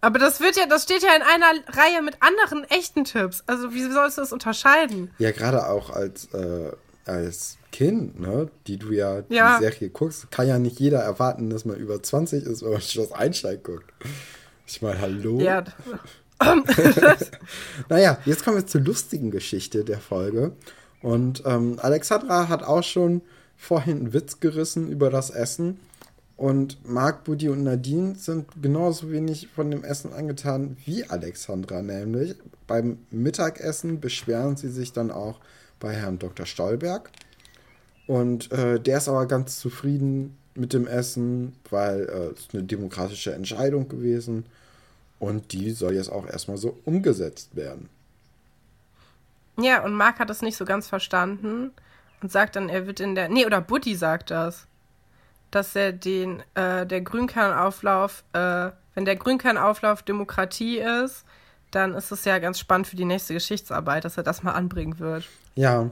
Aber 0.00 0.20
das 0.20 0.38
wird 0.38 0.54
ja, 0.54 0.66
das 0.66 0.84
steht 0.84 1.02
ja 1.02 1.08
in 1.16 1.22
einer 1.22 1.58
Reihe 1.76 2.02
mit 2.02 2.18
anderen 2.20 2.62
echten 2.70 3.04
Tipps. 3.04 3.42
Also 3.48 3.74
wie 3.74 3.82
sollst 3.90 4.16
du 4.16 4.22
das 4.22 4.32
unterscheiden? 4.32 5.10
Ja, 5.18 5.32
gerade 5.32 5.66
auch 5.66 5.90
als, 5.90 6.32
äh, 6.32 6.70
als 7.04 7.58
Kind, 7.72 8.20
ne, 8.20 8.48
die 8.68 8.76
du 8.76 8.92
ja, 8.92 9.24
Ja. 9.28 9.56
die 9.58 9.64
Serie 9.64 9.90
guckst, 9.90 10.30
kann 10.30 10.46
ja 10.46 10.60
nicht 10.60 10.78
jeder 10.78 11.00
erwarten, 11.00 11.50
dass 11.50 11.64
man 11.64 11.74
über 11.74 12.00
20 12.00 12.44
ist, 12.44 12.62
wenn 12.62 12.70
man 12.70 12.80
Schloss 12.80 13.10
Einstein 13.10 13.60
guckt. 13.60 13.92
Ich 14.68 14.80
meine, 14.82 15.00
hallo? 15.00 15.40
Ja. 15.40 15.64
Naja, 17.88 18.18
jetzt 18.24 18.44
kommen 18.44 18.56
wir 18.56 18.66
zur 18.66 18.80
lustigen 18.80 19.30
Geschichte 19.30 19.84
der 19.84 19.98
Folge. 19.98 20.52
Und 21.02 21.42
ähm, 21.46 21.78
Alexandra 21.80 22.48
hat 22.48 22.62
auch 22.62 22.82
schon 22.82 23.22
vorhin 23.56 23.98
einen 23.98 24.12
Witz 24.12 24.40
gerissen 24.40 24.88
über 24.88 25.10
das 25.10 25.30
Essen. 25.30 25.78
Und 26.36 26.78
Marc, 26.88 27.24
Buddy 27.24 27.50
und 27.50 27.64
Nadine 27.64 28.14
sind 28.14 28.46
genauso 28.62 29.10
wenig 29.10 29.48
von 29.54 29.70
dem 29.70 29.84
Essen 29.84 30.14
angetan 30.14 30.78
wie 30.86 31.04
Alexandra, 31.04 31.82
nämlich 31.82 32.34
beim 32.66 32.98
Mittagessen 33.10 34.00
beschweren 34.00 34.56
sie 34.56 34.70
sich 34.70 34.92
dann 34.92 35.10
auch 35.10 35.40
bei 35.80 35.92
Herrn 35.92 36.18
Dr. 36.18 36.46
Stolberg. 36.46 37.10
Und 38.06 38.50
äh, 38.52 38.80
der 38.80 38.98
ist 38.98 39.08
aber 39.08 39.26
ganz 39.26 39.58
zufrieden 39.58 40.38
mit 40.54 40.72
dem 40.72 40.86
Essen, 40.86 41.52
weil 41.68 42.08
äh, 42.08 42.32
es 42.32 42.40
ist 42.40 42.54
eine 42.54 42.62
demokratische 42.62 43.34
Entscheidung 43.34 43.88
gewesen. 43.88 44.46
Und 45.20 45.52
die 45.52 45.70
soll 45.70 45.94
jetzt 45.94 46.10
auch 46.10 46.26
erstmal 46.26 46.56
so 46.56 46.76
umgesetzt 46.84 47.54
werden. 47.54 47.88
Ja, 49.58 49.84
und 49.84 49.92
Mark 49.92 50.18
hat 50.18 50.30
das 50.30 50.42
nicht 50.42 50.56
so 50.56 50.64
ganz 50.64 50.88
verstanden 50.88 51.70
und 52.22 52.32
sagt 52.32 52.56
dann, 52.56 52.68
er 52.68 52.86
wird 52.86 52.98
in 53.00 53.14
der. 53.14 53.28
Nee, 53.28 53.46
oder 53.46 53.60
Buddy 53.60 53.94
sagt 53.94 54.30
das. 54.30 54.66
Dass 55.50 55.76
er 55.76 55.92
den, 55.92 56.42
äh, 56.54 56.86
der 56.86 57.00
Grünkernauflauf, 57.00 58.22
äh, 58.32 58.70
wenn 58.94 59.04
der 59.04 59.16
Grünkernauflauf 59.16 60.02
Demokratie 60.02 60.78
ist, 60.78 61.24
dann 61.70 61.94
ist 61.94 62.10
es 62.12 62.24
ja 62.24 62.38
ganz 62.38 62.58
spannend 62.58 62.86
für 62.86 62.96
die 62.96 63.04
nächste 63.04 63.34
Geschichtsarbeit, 63.34 64.04
dass 64.04 64.16
er 64.16 64.22
das 64.22 64.42
mal 64.42 64.52
anbringen 64.52 64.98
wird. 64.98 65.28
Ja. 65.54 65.90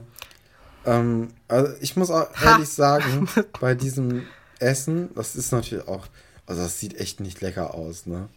Ähm, 0.85 1.29
also 1.47 1.73
ich 1.81 1.95
muss 1.95 2.09
auch 2.09 2.33
Ha. 2.35 2.53
ehrlich 2.53 2.69
sagen, 2.69 3.27
bei 3.59 3.75
diesem 3.75 4.25
Essen, 4.59 5.13
das 5.13 5.35
ist 5.35 5.51
natürlich 5.51 5.87
auch, 5.87 6.07
also 6.45 6.61
das 6.61 6.79
sieht 6.79 6.99
echt 6.99 7.19
nicht 7.19 7.41
lecker 7.41 7.73
aus, 7.73 8.05
ne? 8.05 8.29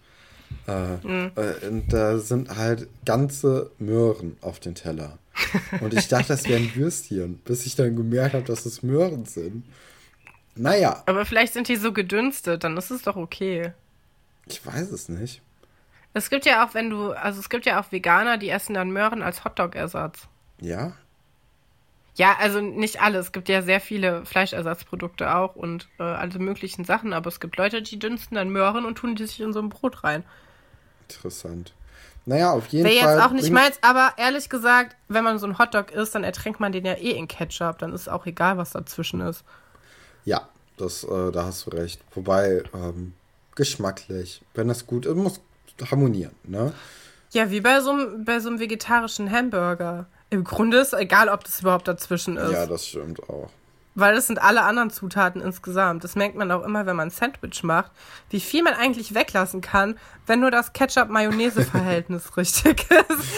Äh, 0.67 0.95
äh, 0.95 1.69
und 1.69 1.93
da 1.93 2.19
sind 2.19 2.57
halt 2.57 2.89
ganze 3.05 3.71
Möhren 3.79 4.37
auf 4.41 4.61
den 4.61 4.75
Teller. 4.75 5.19
Und 5.81 5.95
ich 5.95 6.09
dachte, 6.09 6.29
das 6.29 6.45
wären 6.49 6.75
Würstchen, 6.75 7.39
bis 7.39 7.67
ich 7.67 7.75
dann 7.75 7.97
gemerkt 7.97 8.35
habe, 8.35 8.45
dass 8.45 8.67
es 8.67 8.83
Möhren 8.83 9.25
sind. 9.25 9.65
Naja, 10.55 11.03
Aber 11.07 11.25
vielleicht 11.25 11.55
sind 11.55 11.69
die 11.69 11.77
so 11.77 11.93
gedünstet, 11.93 12.65
dann 12.65 12.77
ist 12.77 12.91
es 12.91 13.03
doch 13.03 13.17
okay. 13.17 13.73
ich 14.47 14.65
weiß 14.65 14.91
es 14.91 15.09
nicht. 15.09 15.41
Es 16.15 16.29
gibt 16.29 16.45
ja 16.45 16.67
auch, 16.67 16.75
wenn 16.75 16.91
du, 16.91 17.13
also 17.13 17.41
es 17.41 17.49
gibt 17.49 17.65
ja 17.65 17.81
auch 17.81 17.91
Veganer, 17.91 18.37
die 18.37 18.51
essen 18.51 18.75
dann 18.75 18.91
Möhren 18.91 19.23
als 19.23 19.45
Hotdog-Ersatz. 19.45 20.29
Ja? 20.61 20.93
Ja, 22.15 22.37
also 22.39 22.61
nicht 22.61 23.01
alle. 23.01 23.19
Es 23.19 23.33
gibt 23.33 23.49
ja 23.49 23.63
sehr 23.63 23.81
viele 23.81 24.27
Fleischersatzprodukte 24.27 25.35
auch 25.35 25.57
und 25.57 25.89
äh, 25.99 26.03
alle 26.03 26.39
möglichen 26.39 26.85
Sachen, 26.85 27.13
aber 27.15 27.29
es 27.29 27.41
gibt 27.41 27.57
Leute, 27.57 27.81
die 27.81 27.99
dünsten 27.99 28.35
dann 28.35 28.51
Möhren 28.51 28.85
und 28.85 28.97
tun 28.97 29.15
die 29.17 29.27
sich 29.27 29.41
in 29.41 29.53
so 29.53 29.61
ein 29.61 29.71
Brot 29.71 30.05
rein. 30.05 30.23
Interessant. 31.09 31.73
Naja, 32.27 32.53
auf 32.53 32.69
jeden 32.69 32.85
Wäre 32.85 33.05
Fall. 33.05 33.17
jetzt 33.17 33.27
auch 33.27 33.33
nicht 33.33 33.51
meins, 33.51 33.79
aber 33.83 34.13
ehrlich 34.17 34.49
gesagt, 34.49 34.95
wenn 35.09 35.25
man 35.25 35.39
so 35.39 35.47
einen 35.47 35.59
Hotdog 35.59 35.91
isst, 35.91 36.15
dann 36.15 36.23
ertränkt 36.23 36.61
man 36.61 36.71
den 36.71 36.85
ja 36.85 36.93
eh 36.95 37.13
in 37.13 37.27
Ketchup. 37.29 37.79
Dann 37.79 37.93
ist 37.93 38.09
auch 38.09 38.27
egal, 38.27 38.59
was 38.59 38.71
dazwischen 38.71 39.21
ist. 39.21 39.43
Ja, 40.25 40.49
das, 40.77 41.03
äh, 41.05 41.33
da 41.33 41.45
hast 41.47 41.67
du 41.67 41.71
recht. 41.71 42.01
Wobei, 42.15 42.63
ähm, 42.75 43.15
geschmacklich, 43.57 44.43
wenn 44.55 44.69
das 44.69 44.87
gut 44.87 45.07
ist, 45.07 45.17
muss 45.17 45.41
harmonieren, 45.91 46.35
ne? 46.45 46.73
Ja, 47.33 47.51
wie 47.51 47.61
bei 47.61 47.81
so, 47.81 47.91
einem- 47.91 48.25
bei 48.25 48.39
so 48.41 48.51
einem 48.51 48.61
vegetarischen 48.61 49.31
Hamburger. 49.31 50.07
Im 50.33 50.45
Grunde 50.45 50.79
ist 50.79 50.95
egal, 50.95 51.29
ob 51.29 51.45
das 51.45 51.61
überhaupt 51.61 51.87
dazwischen 51.87 52.39
ist. 52.39 52.53
Ja, 52.53 52.65
das 52.65 52.87
stimmt 52.87 53.23
auch. 53.29 53.51
Weil 53.95 54.15
das 54.15 54.27
sind 54.29 54.41
alle 54.41 54.63
anderen 54.63 54.89
Zutaten 54.89 55.43
insgesamt. 55.43 56.03
Das 56.05 56.17
merkt 56.17 56.35
man 56.37 56.51
auch 56.51 56.65
immer, 56.65 56.87
wenn 56.87 56.97
man 56.97 57.09
ein 57.09 57.11
Sandwich 57.11 57.63
macht, 57.63 57.91
wie 58.31 58.41
viel 58.41 58.63
man 58.63 58.73
eigentlich 58.73 59.15
weglassen 59.15 59.61
kann, 59.61 59.99
wenn 60.27 60.41
nur 60.41 60.51
das 60.51 60.73
Ketchup-Mayonnaise-Verhältnis 60.73 62.35
richtig 62.39 62.87
ist. 62.91 63.29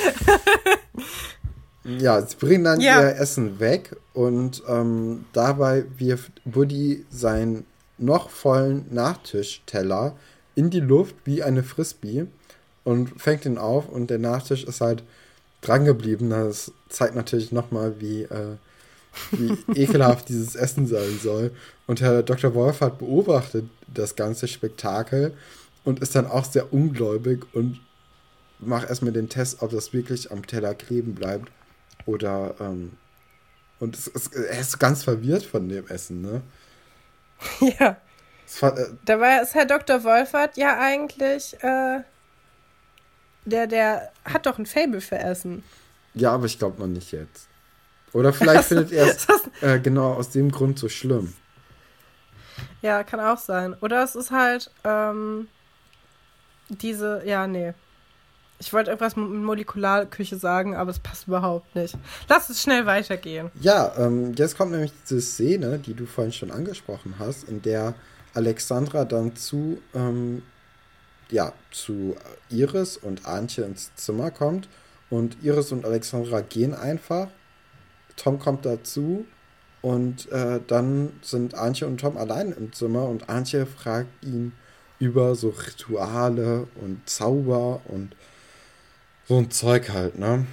Ja, 1.83 2.23
sie 2.23 2.37
bringen 2.37 2.63
dann 2.63 2.81
Ja. 2.81 3.01
ihr 3.01 3.17
Essen 3.17 3.59
weg 3.59 3.97
und 4.13 4.63
ähm, 4.69 5.25
dabei 5.33 5.85
wirft 5.99 6.31
Buddy 6.45 7.05
seinen 7.11 7.67
noch 7.99 8.31
vollen 8.31 8.87
Nachtischteller 8.91 10.15
in 10.55 10.71
die 10.71 10.79
Luft 10.81 11.17
wie 11.25 11.43
eine 11.43 11.65
Frisbee 11.65 12.27
und 12.85 13.21
fängt 13.21 13.45
ihn 13.45 13.59
auf 13.59 13.89
und 13.89 14.09
der 14.09 14.19
Nachtisch 14.21 14.63
ist 14.63 14.81
halt 14.81 15.03
dran 15.67 15.85
geblieben. 15.85 16.31
Das 16.31 16.73
zeigt 16.89 17.15
natürlich 17.15 17.53
nochmal, 17.53 18.01
wie, 18.01 18.23
äh, 18.23 18.57
wie 19.31 19.57
ekelhaft 19.75 20.29
dieses 20.29 20.55
Essen 20.55 20.87
sein 20.87 21.19
soll. 21.23 21.51
Und 21.87 22.01
Herr 22.01 22.23
Dr. 22.23 22.55
Wolfert 22.55 22.99
beobachtet 22.99 23.67
das 23.87 24.17
ganze 24.17 24.49
Spektakel 24.49 25.35
und 25.85 26.01
ist 26.01 26.15
dann 26.15 26.27
auch 26.27 26.45
sehr 26.45 26.73
ungläubig 26.73 27.45
und 27.53 27.81
macht 28.59 28.89
erstmal 28.89 29.13
den 29.13 29.29
Test, 29.29 29.63
ob 29.63 29.71
das 29.71 29.93
wirklich 29.93 30.31
am 30.31 30.47
Teller 30.47 30.75
kleben 30.75 31.15
bleibt. 31.15 31.51
Oder, 32.07 32.55
ähm, 32.61 32.93
und 33.81 33.97
es, 33.97 34.09
es, 34.09 34.29
er 34.29 34.61
ist 34.61 34.79
ganz 34.79 35.05
verwirrt 35.05 35.45
von 35.45 35.69
dem 35.69 35.87
Essen, 35.89 36.23
ne? 36.23 36.43
ja. 37.79 37.97
War, 38.61 38.79
äh, 38.79 38.87
Dabei 39.05 39.41
ist 39.41 39.55
Herr 39.55 39.67
Dr. 39.67 40.05
Wolfert 40.05 40.57
ja 40.57 40.79
eigentlich, 40.79 41.57
äh, 41.63 42.01
der, 43.45 43.67
der 43.67 44.11
hat 44.25 44.47
doch 44.47 44.59
ein 44.59 44.67
Fable 44.67 45.01
für 45.01 45.19
Essen. 45.19 45.63
ja, 46.15 46.33
aber 46.33 46.47
ich 46.47 46.59
glaube 46.59 46.81
noch 46.81 46.89
nicht 46.89 47.13
jetzt. 47.13 47.49
Oder 48.13 48.33
vielleicht 48.33 48.65
findet 48.65 48.93
er 48.93 49.07
es 49.07 49.27
äh, 49.61 49.81
genau 49.81 50.15
aus 50.15 50.31
dem 50.31 50.51
Grund 50.51 50.79
so 50.79 50.89
schlimm. 50.89 51.35
Ja, 52.81 53.03
kann 53.03 53.19
auch 53.19 53.39
sein. 53.39 53.75
Oder 53.81 54.05
es 54.05 54.15
ist 54.15 54.31
halt, 54.31 54.71
ähm, 54.85 55.49
diese, 56.69 57.23
ja, 57.25 57.47
nee. 57.47 57.73
Ich 58.61 58.73
wollte 58.73 58.91
irgendwas 58.91 59.17
mit 59.17 59.29
Molekularküche 59.29 60.37
sagen, 60.37 60.77
aber 60.77 60.93
es 60.93 61.01
passt 61.01 61.27
überhaupt 61.27 61.75
nicht. 61.75 61.97
Lass 62.29 62.49
es 62.51 62.63
schnell 62.63 62.87
weitergehen. 62.87 63.51
Ja, 63.61 63.93
ähm, 63.99 64.33
jetzt 64.37 64.57
kommt 64.57 64.71
nämlich 64.71 64.93
diese 65.03 65.21
Szene, 65.21 65.79
die 65.79 65.95
du 65.95 66.07
vorhin 66.07 66.33
schon 66.33 66.51
angesprochen 66.53 67.17
hast, 67.19 67.49
in 67.49 67.63
der 67.63 67.95
Alexandra 68.33 69.05
dann 69.05 69.35
zu, 69.35 69.83
ähm, 69.93 70.43
ja, 71.35 71.53
zu 71.73 72.15
Iris 72.49 72.97
und 72.97 73.27
Antje 73.27 73.65
ins 73.65 73.93
Zimmer 73.97 74.31
kommt. 74.31 74.69
Und 75.11 75.37
Iris 75.43 75.73
und 75.73 75.85
Alexandra 75.85 76.41
gehen 76.41 76.75
einfach. 76.75 77.27
Tom 78.17 78.39
kommt 78.39 78.65
dazu. 78.65 79.27
Und 79.83 80.31
äh, 80.31 80.61
dann 80.67 81.13
sind 81.23 81.57
Antje 81.57 81.89
und 81.89 82.01
Tom 82.01 82.17
allein 82.17 82.53
im 82.53 82.73
Zimmer. 82.73 83.09
Und 83.09 83.29
Antje 83.29 83.67
fragt 83.67 84.25
ihn 84.25 84.53
über 85.01 85.35
so 85.35 85.49
Rituale 85.49 86.69
und 86.81 87.03
Zauber 87.05 87.81
und 87.87 88.15
so 89.27 89.37
ein 89.39 89.51
Zeug 89.51 89.91
halt, 89.91 90.17
ne? 90.17 90.47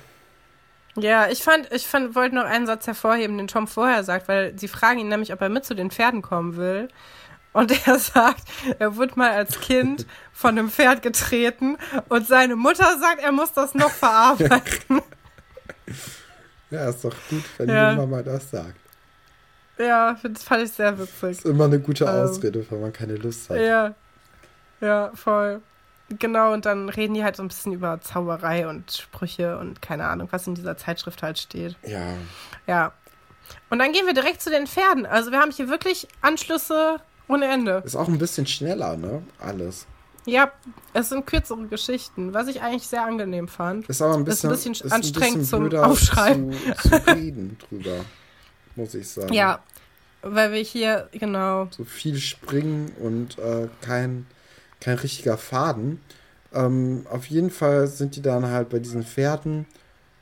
Ja, 0.97 1.29
ich 1.29 1.43
fand, 1.43 1.71
ich 1.71 1.87
fand, 1.87 2.15
wollte 2.15 2.35
noch 2.35 2.43
einen 2.43 2.65
Satz 2.65 2.87
hervorheben, 2.87 3.37
den 3.37 3.47
Tom 3.47 3.67
vorher 3.67 4.03
sagt, 4.03 4.27
weil 4.27 4.57
sie 4.57 4.67
fragen 4.67 4.99
ihn 4.99 5.07
nämlich, 5.07 5.31
ob 5.31 5.39
er 5.41 5.47
mit 5.47 5.63
zu 5.63 5.73
den 5.73 5.91
Pferden 5.91 6.21
kommen 6.21 6.57
will. 6.57 6.89
Und 7.53 7.85
er 7.87 7.99
sagt, 7.99 8.43
er 8.79 8.95
wurde 8.95 9.13
mal 9.17 9.31
als 9.31 9.59
Kind 9.59 10.05
von 10.31 10.51
einem 10.57 10.69
Pferd 10.69 11.01
getreten 11.01 11.77
und 12.09 12.25
seine 12.27 12.55
Mutter 12.55 12.97
sagt, 12.99 13.21
er 13.21 13.31
muss 13.33 13.51
das 13.53 13.73
noch 13.75 13.91
verarbeiten. 13.91 15.01
Ja, 16.69 16.89
ist 16.89 17.03
doch 17.03 17.15
gut, 17.29 17.43
wenn 17.57 17.69
Ja. 17.69 17.91
die 17.91 17.97
Mama 17.97 18.21
das 18.21 18.49
sagt. 18.49 18.79
ja, 19.77 20.15
das 20.23 20.43
fand 20.43 20.63
ich 20.63 20.71
sehr 20.71 20.97
witzig. 20.97 21.31
Ist 21.39 21.45
immer 21.45 21.65
eine 21.65 21.79
gute 21.79 22.05
Ähm, 22.05 22.09
Ausrede, 22.11 22.65
wenn 22.69 22.81
man 22.81 22.93
keine 22.93 23.15
Lust 23.15 23.49
hat. 23.49 23.57
Ja, 23.57 23.93
ja, 24.79 25.11
voll. 25.13 25.61
Genau, 26.19 26.53
und 26.53 26.65
dann 26.65 26.89
reden 26.89 27.13
die 27.13 27.23
halt 27.23 27.35
so 27.37 27.43
ein 27.43 27.47
bisschen 27.47 27.71
über 27.73 27.99
Zauberei 28.01 28.67
und 28.67 28.91
Sprüche 28.91 29.57
und 29.57 29.81
keine 29.81 30.05
Ahnung, 30.07 30.27
was 30.31 30.45
in 30.47 30.55
dieser 30.55 30.77
Zeitschrift 30.77 31.23
halt 31.23 31.37
steht. 31.39 31.75
Ja, 31.85 32.13
Ja. 32.67 32.93
Und 33.69 33.79
dann 33.79 33.91
gehen 33.91 34.05
wir 34.05 34.13
direkt 34.13 34.41
zu 34.41 34.49
den 34.49 34.65
Pferden. 34.67 35.05
Also 35.05 35.31
wir 35.31 35.39
haben 35.39 35.51
hier 35.51 35.67
wirklich 35.67 36.07
Anschlüsse 36.21 37.01
ohne 37.31 37.45
Ende. 37.51 37.81
ist 37.85 37.95
auch 37.95 38.07
ein 38.07 38.17
bisschen 38.17 38.45
schneller, 38.47 38.97
ne? 38.97 39.23
Alles. 39.39 39.85
Ja, 40.25 40.51
es 40.93 41.09
sind 41.09 41.25
kürzere 41.25 41.65
Geschichten, 41.65 42.33
was 42.33 42.47
ich 42.47 42.61
eigentlich 42.61 42.85
sehr 42.87 43.03
angenehm 43.03 43.47
fand. 43.47 43.87
Ist 43.89 44.01
aber 44.03 44.15
ein 44.15 44.25
Ist 44.27 44.45
ein 44.45 44.51
bisschen, 44.51 44.73
bisschen 44.73 44.91
anstrengend 44.91 45.47
zum 45.47 45.61
blöder 45.61 45.87
Aufschreiben. 45.87 46.51
Zu, 46.79 46.89
zu 46.89 47.07
reden 47.07 47.57
drüber, 47.69 48.05
muss 48.75 48.93
ich 48.93 49.09
sagen. 49.09 49.33
Ja. 49.33 49.59
weil 50.21 50.51
wir 50.51 50.61
hier, 50.61 51.09
genau. 51.11 51.67
So 51.71 51.85
viel 51.85 52.17
springen 52.17 52.91
und 52.99 53.39
äh, 53.39 53.67
kein, 53.81 54.27
kein 54.79 54.97
richtiger 54.99 55.37
Faden. 55.37 55.99
Ähm, 56.53 57.05
auf 57.09 57.25
jeden 57.25 57.49
Fall 57.49 57.87
sind 57.87 58.15
die 58.15 58.21
dann 58.21 58.45
halt 58.45 58.69
bei 58.69 58.77
diesen 58.79 59.03
Pferden 59.03 59.65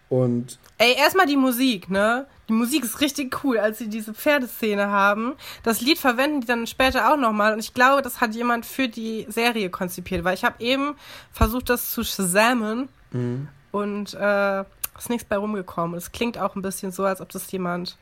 und. 0.08 0.60
Ey, 0.82 0.96
erstmal 0.96 1.26
die 1.26 1.36
Musik, 1.36 1.90
ne? 1.90 2.26
Die 2.48 2.54
Musik 2.54 2.86
ist 2.86 3.02
richtig 3.02 3.44
cool, 3.44 3.60
als 3.60 3.80
sie 3.80 3.90
diese 3.90 4.14
Pferdeszene 4.14 4.88
haben. 4.88 5.36
Das 5.62 5.82
Lied 5.82 6.00
verwenden 6.00 6.40
die 6.40 6.48
dann 6.48 6.68
später 6.68 7.12
auch 7.12 7.18
nochmal. 7.18 7.52
Und 7.52 7.60
ich 7.60 7.74
glaube, 7.74 8.02
das 8.02 8.22
hat 8.22 8.34
jemand 8.34 8.66
für 8.66 8.88
die 8.88 9.26
Serie 9.28 9.70
konzipiert, 9.70 10.24
weil 10.24 10.36
ich 10.36 10.46
habe 10.46 10.64
eben 10.64 10.96
versucht, 11.34 11.70
das 11.70 11.92
zu 11.92 12.06
shazamen. 12.06 12.88
Mhm. 13.12 13.50
Und 13.72 14.14
äh, 14.14 14.62
ist 14.98 15.10
nichts 15.10 15.26
bei 15.26 15.36
rumgekommen. 15.36 15.98
Es 15.98 16.14
klingt 16.14 16.38
auch 16.38 16.56
ein 16.56 16.62
bisschen 16.62 16.94
so, 16.94 17.04
als 17.04 17.20
ob 17.20 17.28
das 17.30 17.52
jemand 17.52 17.98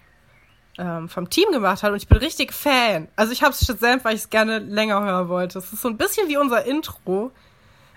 ähm, 0.77 1.09
vom 1.09 1.31
Team 1.31 1.51
gemacht 1.51 1.81
hat. 1.81 1.89
Und 1.89 1.97
ich 1.97 2.07
bin 2.07 2.19
richtig 2.19 2.53
Fan. 2.53 3.07
Also 3.15 3.33
ich 3.33 3.41
habe 3.41 3.53
es 3.53 3.65
shazamt, 3.65 4.05
weil 4.05 4.13
ich 4.13 4.21
es 4.21 4.29
gerne 4.29 4.59
länger 4.59 5.03
hören 5.03 5.29
wollte. 5.29 5.57
Es 5.57 5.73
ist 5.73 5.81
so 5.81 5.89
ein 5.89 5.97
bisschen 5.97 6.29
wie 6.29 6.37
unser 6.37 6.63
Intro. 6.63 7.31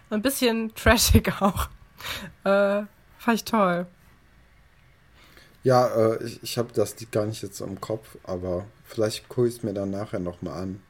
Ein 0.08 0.22
bisschen 0.22 0.74
trashig 0.74 1.30
auch. 1.40 1.68
Äh, 2.44 2.84
fand 3.18 3.34
ich 3.34 3.44
toll. 3.44 3.86
Ja, 5.62 5.86
äh, 5.88 6.24
ich, 6.24 6.42
ich 6.42 6.58
habe 6.58 6.72
das 6.72 6.96
gar 7.10 7.26
nicht 7.26 7.42
jetzt 7.42 7.60
im 7.60 7.80
Kopf, 7.80 8.16
aber 8.24 8.66
vielleicht 8.84 9.28
gucke 9.28 9.48
ich 9.48 9.56
es 9.56 9.62
mir 9.62 9.74
dann 9.74 9.90
nachher 9.90 10.20
nochmal 10.20 10.62
an. 10.62 10.82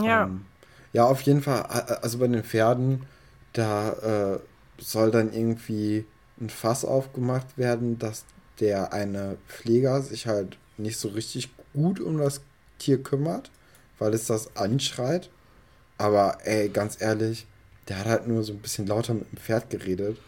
Ja. 0.00 0.24
Ähm, 0.24 0.44
ja, 0.92 1.04
auf 1.04 1.20
jeden 1.22 1.42
Fall, 1.42 1.62
also 1.62 2.18
bei 2.18 2.28
den 2.28 2.44
Pferden, 2.44 3.04
da 3.52 4.36
äh, 4.36 4.38
soll 4.78 5.10
dann 5.10 5.32
irgendwie 5.32 6.04
ein 6.40 6.50
Fass 6.50 6.84
aufgemacht 6.84 7.58
werden, 7.58 7.98
dass 7.98 8.24
der 8.60 8.92
eine 8.92 9.36
Pfleger 9.48 10.02
sich 10.02 10.26
halt 10.26 10.56
nicht 10.76 10.98
so 10.98 11.08
richtig 11.08 11.50
gut 11.74 12.00
um 12.00 12.18
das 12.18 12.40
Tier 12.78 13.02
kümmert, 13.02 13.50
weil 13.98 14.14
es 14.14 14.26
das 14.26 14.56
anschreit. 14.56 15.30
Aber 15.98 16.38
ey, 16.44 16.68
ganz 16.68 17.00
ehrlich, 17.00 17.46
der 17.88 17.98
hat 17.98 18.06
halt 18.06 18.28
nur 18.28 18.44
so 18.44 18.52
ein 18.52 18.60
bisschen 18.60 18.86
lauter 18.86 19.14
mit 19.14 19.30
dem 19.32 19.38
Pferd 19.38 19.70
geredet. 19.70 20.18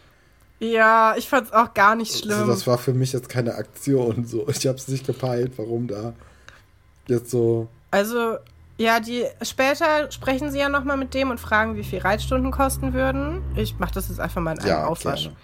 Ja, 0.61 1.15
ich 1.17 1.29
fand's 1.29 1.53
auch 1.53 1.73
gar 1.73 1.97
nicht 1.97 2.13
also 2.13 2.25
schlimm. 2.25 2.39
Also 2.41 2.53
das 2.53 2.67
war 2.67 2.79
für 2.79 2.93
mich 2.93 3.13
jetzt 3.13 3.29
keine 3.29 3.55
Aktion. 3.55 4.27
So. 4.27 4.47
Ich 4.49 4.67
hab's 4.67 4.89
nicht 4.89 5.07
gepeilt, 5.07 5.53
warum 5.57 5.89
da 5.89 6.13
jetzt 7.07 7.31
so. 7.31 7.69
Also, 7.91 8.37
ja, 8.77 9.01
die 9.01 9.25
später 9.43 10.13
sprechen 10.13 10.51
sie 10.51 10.59
ja 10.59 10.69
nochmal 10.69 10.99
mit 10.99 11.15
dem 11.15 11.31
und 11.31 11.41
fragen, 11.41 11.77
wie 11.77 11.83
viel 11.83 12.01
Reitstunden 12.01 12.53
kosten 12.53 12.93
würden. 12.93 13.43
Ich 13.57 13.77
mach 13.79 13.91
das 13.91 14.09
jetzt 14.09 14.21
einfach 14.21 14.41
mal 14.43 14.53
in 14.53 14.61
einem 14.61 14.69
ja, 14.69 14.87
Aufwasch. 14.87 15.25
Gerne. 15.25 15.37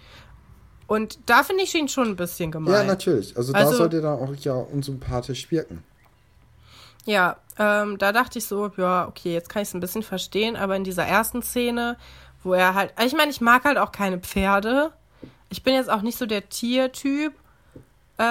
Und 0.86 1.18
da 1.26 1.42
finde 1.42 1.64
ich 1.64 1.74
ihn 1.74 1.88
schon 1.88 2.08
ein 2.08 2.16
bisschen 2.16 2.52
gemein. 2.52 2.72
Ja, 2.72 2.84
natürlich. 2.84 3.36
Also, 3.36 3.54
also 3.54 3.70
da 3.70 3.76
sollte 3.76 3.96
er 3.96 4.02
dann 4.02 4.20
auch 4.20 4.34
ja 4.36 4.54
unsympathisch 4.54 5.50
wirken. 5.50 5.82
Ja, 7.06 7.36
ähm, 7.58 7.98
da 7.98 8.12
dachte 8.12 8.38
ich 8.38 8.46
so, 8.46 8.70
ja, 8.76 9.08
okay, 9.08 9.32
jetzt 9.32 9.48
kann 9.48 9.62
ich 9.62 9.68
es 9.68 9.74
ein 9.74 9.80
bisschen 9.80 10.02
verstehen, 10.02 10.56
aber 10.56 10.76
in 10.76 10.84
dieser 10.84 11.04
ersten 11.04 11.42
Szene, 11.42 11.96
wo 12.42 12.52
er 12.52 12.74
halt, 12.74 12.92
ich 13.04 13.14
meine, 13.14 13.30
ich 13.30 13.40
mag 13.40 13.64
halt 13.64 13.78
auch 13.78 13.92
keine 13.92 14.18
Pferde, 14.18 14.92
ich 15.48 15.62
bin 15.62 15.74
jetzt 15.74 15.90
auch 15.90 16.02
nicht 16.02 16.18
so 16.18 16.26
der 16.26 16.48
Tiertyp, 16.48 17.32
äh, 18.18 18.22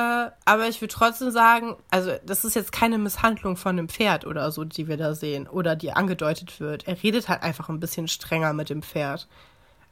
aber 0.45 0.67
ich 0.67 0.81
würde 0.81 0.93
trotzdem 0.93 1.29
sagen, 1.29 1.75
also 1.91 2.13
das 2.25 2.43
ist 2.43 2.55
jetzt 2.55 2.71
keine 2.71 2.97
Misshandlung 2.97 3.55
von 3.55 3.77
einem 3.77 3.87
Pferd 3.87 4.25
oder 4.25 4.51
so, 4.51 4.63
die 4.63 4.87
wir 4.87 4.97
da 4.97 5.13
sehen 5.13 5.47
oder 5.47 5.75
die 5.75 5.91
angedeutet 5.91 6.59
wird. 6.59 6.87
Er 6.87 7.01
redet 7.03 7.29
halt 7.29 7.43
einfach 7.43 7.69
ein 7.69 7.79
bisschen 7.79 8.07
strenger 8.07 8.53
mit 8.53 8.69
dem 8.69 8.81
Pferd. 8.81 9.27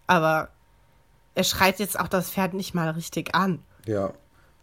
Aber 0.07 0.49
er 1.35 1.43
schreit 1.43 1.79
jetzt 1.79 1.99
auch 1.99 2.07
das 2.07 2.31
Pferd 2.31 2.53
nicht 2.55 2.73
mal 2.73 2.89
richtig 2.89 3.35
an. 3.35 3.59
Ja. 3.85 4.13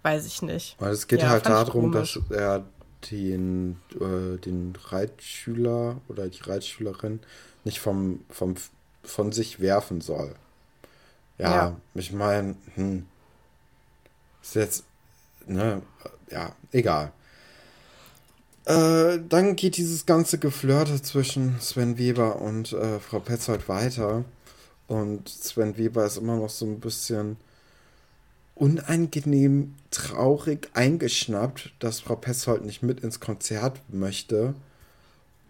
Weiß 0.02 0.26
ich 0.26 0.42
nicht. 0.42 0.76
Weil 0.80 0.92
es 0.92 1.06
geht 1.06 1.22
ja, 1.22 1.28
halt 1.28 1.46
darum, 1.46 1.92
dass 1.92 2.18
er 2.30 2.64
den, 3.10 3.80
äh, 4.00 4.36
den 4.38 4.74
Reitschüler 4.88 6.00
oder 6.08 6.28
die 6.28 6.42
Reitschülerin 6.42 7.20
nicht 7.64 7.78
vom, 7.78 8.24
vom, 8.30 8.54
von 9.04 9.32
sich 9.32 9.60
werfen 9.60 10.00
soll. 10.00 10.34
Ja, 11.40 11.54
ja. 11.54 11.76
ich 11.94 12.12
meine, 12.12 12.54
hm, 12.74 13.06
ist 14.42 14.54
jetzt, 14.54 14.84
ne, 15.46 15.80
ja, 16.30 16.54
egal. 16.72 17.12
Äh, 18.66 19.20
dann 19.28 19.56
geht 19.56 19.78
dieses 19.78 20.04
ganze 20.04 20.38
Geflirte 20.38 21.00
zwischen 21.00 21.58
Sven 21.60 21.96
Weber 21.96 22.40
und 22.42 22.72
äh, 22.72 23.00
Frau 23.00 23.20
Petzold 23.20 23.68
weiter. 23.68 24.24
Und 24.86 25.28
Sven 25.28 25.78
Weber 25.78 26.04
ist 26.04 26.18
immer 26.18 26.36
noch 26.36 26.50
so 26.50 26.66
ein 26.66 26.80
bisschen 26.80 27.36
unangenehm 28.54 29.74
traurig 29.90 30.68
eingeschnappt, 30.74 31.72
dass 31.78 32.00
Frau 32.00 32.16
Petzold 32.16 32.64
nicht 32.64 32.82
mit 32.82 33.00
ins 33.00 33.18
Konzert 33.18 33.80
möchte. 33.88 34.54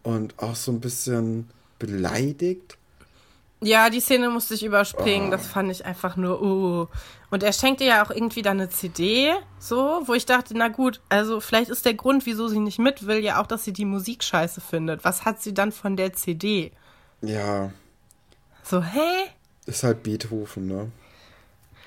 Und 0.03 0.39
auch 0.39 0.55
so 0.55 0.71
ein 0.71 0.81
bisschen 0.81 1.51
beleidigt. 1.79 2.79
Ja, 3.63 3.91
die 3.91 4.01
Szene 4.01 4.31
musste 4.31 4.55
ich 4.55 4.65
überspringen. 4.65 5.29
Oh. 5.29 5.31
Das 5.33 5.47
fand 5.47 5.71
ich 5.71 5.85
einfach 5.85 6.17
nur, 6.17 6.43
uh. 6.43 6.87
Und 7.31 7.43
er 7.43 7.53
schenkte 7.53 7.85
ja 7.85 8.05
auch 8.05 8.11
irgendwie 8.11 8.43
dann 8.43 8.59
eine 8.59 8.71
CD, 8.71 9.33
so, 9.59 10.03
wo 10.07 10.15
ich 10.15 10.27
dachte, 10.27 10.57
na 10.57 10.69
gut, 10.69 11.01
also 11.09 11.41
vielleicht 11.41 11.71
ist 11.71 11.85
der 11.85 11.95
Grund, 11.95 12.27
wieso 12.27 12.49
sie 12.49 12.59
nicht 12.59 12.79
mit 12.79 13.07
will, 13.07 13.23
ja 13.23 13.41
auch, 13.41 13.47
dass 13.47 13.65
sie 13.65 13.73
die 13.73 13.85
Musik 13.85 14.25
scheiße 14.25 14.61
findet. 14.61 15.05
Was 15.05 15.25
hat 15.25 15.41
sie 15.41 15.55
dann 15.55 15.73
von 15.73 15.97
der 15.97 16.13
CD? 16.13 16.73
Ja. 17.21 17.71
So, 18.65 18.83
hä? 18.83 19.29
Ist 19.67 19.85
halt 19.85 20.03
Beethoven, 20.03 20.67
ne? 20.67 20.91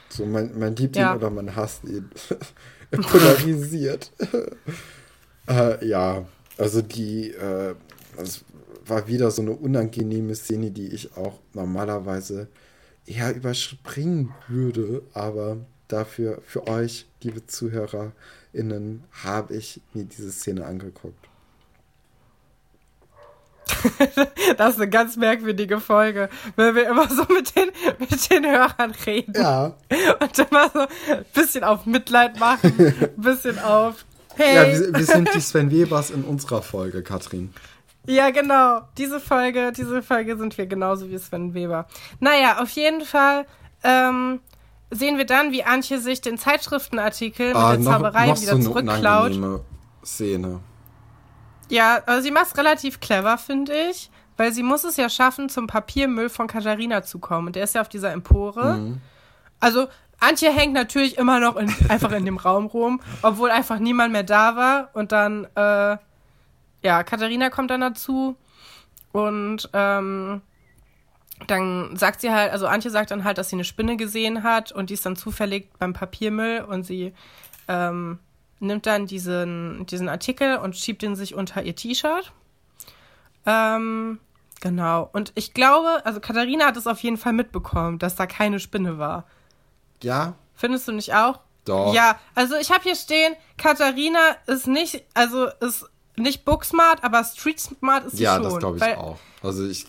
So, 0.10 0.26
man, 0.26 0.58
man 0.58 0.76
liebt 0.76 0.96
ja. 0.96 1.12
ihn 1.12 1.18
oder 1.18 1.30
man 1.30 1.56
hasst 1.56 1.84
ihn. 1.86 2.10
Polarisiert. 2.92 4.12
äh, 5.50 5.86
ja, 5.86 6.24
also 6.58 6.82
die, 6.82 7.32
äh, 7.32 7.76
also 8.16 8.42
war 8.86 9.08
wieder 9.08 9.32
so 9.32 9.42
eine 9.42 9.52
unangenehme 9.52 10.36
Szene, 10.36 10.72
die 10.72 10.88
ich 10.88 11.16
auch 11.18 11.40
normalerweise 11.54 12.48
eher 13.06 13.36
überspringen 13.36 14.34
würde, 14.48 15.02
aber 15.14 15.58
dafür 15.88 16.42
für 16.46 16.68
euch, 16.68 17.06
liebe 17.22 17.46
ZuhörerInnen, 17.46 19.04
habe 19.24 19.56
ich 19.56 19.82
mir 19.94 20.06
diese 20.06 20.32
Szene 20.32 20.66
angeguckt. 20.66 21.28
das 24.58 24.74
ist 24.74 24.82
eine 24.82 24.90
ganz 24.90 25.16
merkwürdige 25.16 25.80
Folge, 25.80 26.30
weil 26.56 26.76
wir 26.76 26.88
immer 26.88 27.08
so 27.10 27.26
mit 27.34 27.56
den, 27.56 27.72
mit 28.00 28.32
den 28.32 28.46
Hörern 28.46 28.94
reden. 29.06 29.34
Ja. 29.36 29.76
Und 30.20 30.40
immer 30.40 30.70
so 30.70 30.80
ein 30.80 31.26
bisschen 31.34 31.64
auf 31.64 31.86
Mitleid 31.86 32.40
machen, 32.40 32.74
ein 32.80 33.22
bisschen 33.22 33.60
auf. 33.60 34.06
Hey. 34.36 34.56
Ja, 34.56 34.80
wir, 34.80 34.94
wir 34.94 35.06
sind 35.06 35.34
die 35.34 35.42
Sven 35.42 35.72
Webers 35.72 36.10
in 36.10 36.24
unserer 36.24 36.62
Folge, 36.62 37.04
Katrin. 37.04 37.54
Ja, 38.06 38.32
genau. 38.32 38.82
Diese 38.98 39.20
Folge, 39.20 39.72
diese 39.72 40.02
Folge 40.02 40.38
sind 40.38 40.58
wir 40.58 40.68
genauso 40.68 41.10
wie 41.10 41.18
Sven 41.18 41.54
Weber. 41.54 41.88
Naja, 42.20 42.62
auf 42.62 42.70
jeden 42.72 43.02
Fall 43.02 43.46
ähm, 43.84 44.42
sehen 44.92 45.18
wir 45.18 45.26
dann, 45.26 45.52
wie 45.52 45.64
Antje 45.64 46.00
sich 46.00 46.22
den 46.22 46.38
Zeitschriftenartikel 46.38 47.54
ah, 47.56 47.72
mit 47.72 47.80
der 47.80 47.86
noch, 47.86 47.92
Zauberei 47.94 48.28
noch 48.28 48.42
wieder 48.42 48.58
so 48.58 48.72
zurückklaut. 48.72 49.64
Szene. 50.04 50.60
Ja, 51.70 52.02
also 52.06 52.22
sie 52.22 52.32
macht 52.32 52.48
es 52.48 52.58
relativ 52.58 53.00
clever, 53.00 53.38
finde 53.38 53.74
ich, 53.90 54.12
weil 54.36 54.52
sie 54.52 54.64
muss 54.64 54.84
es 54.84 54.98
ja 54.98 55.10
schaffen, 55.10 55.48
zum 55.48 55.68
Papiermüll 55.68 56.30
von 56.30 56.48
Katharina 56.48 57.04
zu 57.04 57.20
kommen. 57.20 57.48
Und 57.48 57.56
der 57.56 57.64
ist 57.64 57.76
ja 57.76 57.82
auf 57.82 57.90
dieser 57.90 58.12
Empore. 58.12 58.76
Mhm. 58.76 59.02
Also 59.62 59.88
Antje 60.20 60.52
hängt 60.52 60.74
natürlich 60.74 61.18
immer 61.18 61.40
noch 61.40 61.56
in, 61.56 61.74
einfach 61.90 62.12
in 62.12 62.26
dem 62.26 62.38
Raum 62.38 62.66
rum, 62.66 63.02
obwohl 63.22 63.50
einfach 63.50 63.80
niemand 63.80 64.12
mehr 64.12 64.24
da 64.24 64.56
war. 64.58 64.90
Und 64.94 65.14
dann 65.14 65.48
äh, 65.56 65.98
ja, 66.84 67.04
Katharina 67.04 67.50
kommt 67.50 67.72
dann 67.72 67.82
dazu 67.82 68.36
und 69.12 69.70
ähm, 69.74 70.42
dann 71.48 71.96
sagt 71.98 72.22
sie 72.22 72.32
halt, 72.32 72.52
also 72.52 72.68
Antje 72.68 72.92
sagt 72.92 73.12
dann 73.12 73.24
halt, 73.24 73.38
dass 73.38 73.50
sie 73.50 73.56
eine 73.56 73.64
Spinne 73.64 73.98
gesehen 73.98 74.44
hat 74.44 74.72
und 74.72 74.90
die 74.90 74.94
ist 74.94 75.06
dann 75.06 75.16
zufällig 75.16 75.70
beim 75.80 75.94
Papiermüll 75.94 76.62
und 76.62 76.84
sie 76.84 77.14
ähm, 77.68 78.20
nimmt 78.60 78.86
dann 78.86 79.08
diesen, 79.08 79.86
diesen 79.88 80.10
Artikel 80.10 80.58
und 80.58 80.76
schiebt 80.76 81.04
ihn 81.04 81.16
sich 81.16 81.36
unter 81.36 81.64
ihr 81.64 81.76
T-Shirt. 81.76 82.32
Ähm, 83.46 84.20
genau. 84.62 85.10
Und 85.12 85.32
ich 85.36 85.54
glaube, 85.54 86.06
also 86.06 86.20
Katharina 86.20 86.66
hat 86.68 86.78
es 86.78 86.88
auf 86.88 87.00
jeden 87.00 87.18
Fall 87.18 87.34
mitbekommen, 87.34 88.00
dass 88.00 88.16
da 88.16 88.26
keine 88.26 88.60
Spinne 88.60 88.98
war. 88.98 89.26
Ja. 90.02 90.36
Findest 90.56 90.88
du 90.88 90.92
nicht 90.92 91.14
auch? 91.14 91.40
Doch. 91.66 91.94
Ja, 91.94 92.20
also 92.36 92.56
ich 92.56 92.72
habe 92.72 92.84
hier 92.84 92.96
stehen, 92.96 93.36
Katharina 93.58 94.20
ist 94.48 94.68
nicht, 94.68 95.04
also 95.14 95.48
ist 95.62 95.90
nicht 96.16 96.46
Booksmart, 96.46 97.04
aber 97.04 97.24
Street 97.24 97.60
Smart 97.60 98.06
ist 98.06 98.18
sie 98.18 98.24
ja, 98.24 98.36
schon. 98.36 98.44
Ja, 98.44 98.50
das 98.50 98.60
glaube 98.60 98.78
ich 98.78 98.84
weil, 98.84 98.96
auch. 98.96 99.20
Also 99.42 99.66
ich. 99.66 99.86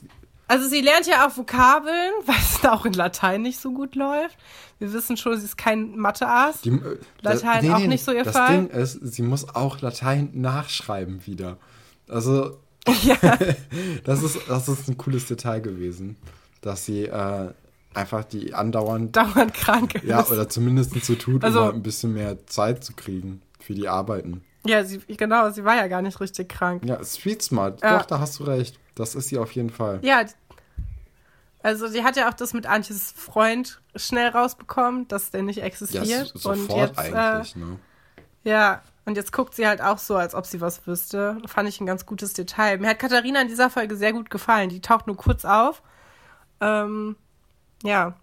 Also 0.46 0.68
sie 0.68 0.80
lernt 0.80 1.06
ja 1.06 1.26
auch 1.26 1.36
Vokabeln, 1.36 2.12
weil 2.26 2.36
es 2.36 2.64
auch 2.64 2.84
in 2.84 2.92
Latein 2.92 3.42
nicht 3.42 3.60
so 3.60 3.72
gut 3.72 3.94
läuft. 3.94 4.36
Wir 4.78 4.92
wissen 4.92 5.16
schon, 5.16 5.38
sie 5.38 5.44
ist 5.44 5.56
kein 5.56 5.96
Mathe-Ass. 5.96 6.66
Äh, 6.66 6.78
Latein 7.22 7.62
nee, 7.62 7.68
nee, 7.68 7.74
auch 7.74 7.78
nicht 7.86 8.04
so 8.04 8.12
ihr 8.12 8.24
das 8.24 8.36
Fall. 8.36 8.68
Das 8.68 8.92
Ding 8.92 9.02
ist, 9.02 9.14
sie 9.14 9.22
muss 9.22 9.54
auch 9.54 9.80
Latein 9.80 10.30
nachschreiben 10.34 11.26
wieder. 11.26 11.58
Also 12.08 12.58
ja. 13.02 13.16
das, 14.04 14.22
ist, 14.22 14.38
das 14.48 14.68
ist 14.68 14.88
ein 14.88 14.98
cooles 14.98 15.26
Detail 15.26 15.60
gewesen, 15.60 16.16
dass 16.60 16.84
sie 16.84 17.04
äh, 17.04 17.50
einfach 17.94 18.24
die 18.24 18.52
andauernd 18.54 19.16
dauernd 19.16 19.54
krank 19.54 19.94
ist. 19.94 20.04
Ja, 20.04 20.26
oder 20.26 20.48
zumindest 20.48 21.02
so 21.04 21.14
tut, 21.14 21.44
also, 21.44 21.62
um 21.62 21.76
ein 21.76 21.82
bisschen 21.82 22.12
mehr 22.12 22.46
Zeit 22.46 22.84
zu 22.84 22.92
kriegen 22.92 23.40
für 23.60 23.74
die 23.74 23.88
Arbeiten. 23.88 24.42
Ja, 24.66 24.82
sie, 24.84 24.98
genau, 24.98 25.50
sie 25.50 25.64
war 25.64 25.76
ja 25.76 25.86
gar 25.88 26.00
nicht 26.02 26.20
richtig 26.20 26.48
krank. 26.48 26.82
Ja, 26.84 27.02
Street 27.04 27.42
Smart. 27.42 27.82
Ja. 27.82 27.98
Doch, 27.98 28.06
da 28.06 28.18
hast 28.20 28.38
du 28.38 28.44
recht. 28.44 28.78
Das 28.94 29.14
ist 29.14 29.28
sie 29.28 29.38
auf 29.38 29.52
jeden 29.52 29.70
Fall. 29.70 29.98
Ja, 30.02 30.24
also 31.62 31.88
die 31.88 32.02
hat 32.04 32.16
ja 32.16 32.28
auch 32.28 32.34
das 32.34 32.52
mit 32.52 32.66
Antjes 32.66 33.12
Freund 33.12 33.80
schnell 33.96 34.28
rausbekommen, 34.28 35.08
dass 35.08 35.30
der 35.30 35.42
nicht 35.42 35.56
Ja, 35.58 35.64
existiert. 35.64 36.28
so- 36.34 36.54
sofort 36.54 36.70
und 36.70 36.76
jetzt, 36.76 36.98
eigentlich, 36.98 37.56
ne? 37.56 37.78
Äh, 38.44 38.48
ja, 38.50 38.82
und 39.06 39.16
jetzt 39.16 39.32
guckt 39.32 39.54
sie 39.54 39.66
halt 39.66 39.80
auch 39.82 39.98
so, 39.98 40.16
als 40.16 40.34
ob 40.34 40.46
sie 40.46 40.60
was 40.60 40.86
wüsste. 40.86 41.38
Fand 41.46 41.68
ich 41.68 41.80
ein 41.80 41.86
ganz 41.86 42.04
gutes 42.06 42.32
Detail. 42.34 42.78
Mir 42.78 42.88
hat 42.90 42.98
Katharina 42.98 43.40
in 43.42 43.48
dieser 43.48 43.70
Folge 43.70 43.96
sehr 43.96 44.12
gut 44.12 44.28
gefallen. 44.30 44.68
Die 44.68 44.80
taucht 44.80 45.06
nur 45.06 45.16
kurz 45.16 45.44
auf. 45.44 45.82
Ähm, 46.60 47.16
ja. 47.82 48.14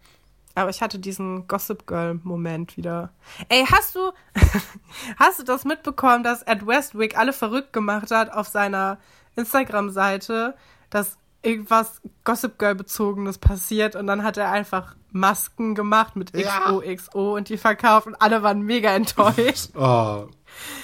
Aber 0.61 0.69
ich 0.69 0.81
hatte 0.81 0.99
diesen 0.99 1.47
Gossip 1.47 1.85
Girl-Moment 1.87 2.77
wieder. 2.77 3.09
Ey, 3.49 3.65
hast 3.69 3.95
du, 3.95 4.11
hast 5.17 5.39
du 5.39 5.43
das 5.43 5.65
mitbekommen, 5.65 6.23
dass 6.23 6.43
Ed 6.43 6.65
Westwick 6.65 7.17
alle 7.17 7.33
verrückt 7.33 7.73
gemacht 7.73 8.11
hat 8.11 8.31
auf 8.31 8.47
seiner 8.47 8.97
Instagram-Seite, 9.35 10.55
dass 10.89 11.17
irgendwas 11.43 12.01
Gossip 12.23 12.59
Girl-bezogenes 12.59 13.37
passiert 13.37 13.95
und 13.95 14.07
dann 14.07 14.23
hat 14.23 14.37
er 14.37 14.51
einfach 14.51 14.95
Masken 15.11 15.75
gemacht 15.75 16.15
mit 16.15 16.37
Ja. 16.37 16.59
XOXO 16.71 17.35
und 17.35 17.49
die 17.49 17.57
verkauft 17.57 18.07
und 18.07 18.15
alle 18.21 18.43
waren 18.43 18.61
mega 18.61 18.91
enttäuscht. 18.91 19.69
Oh, 19.75 20.27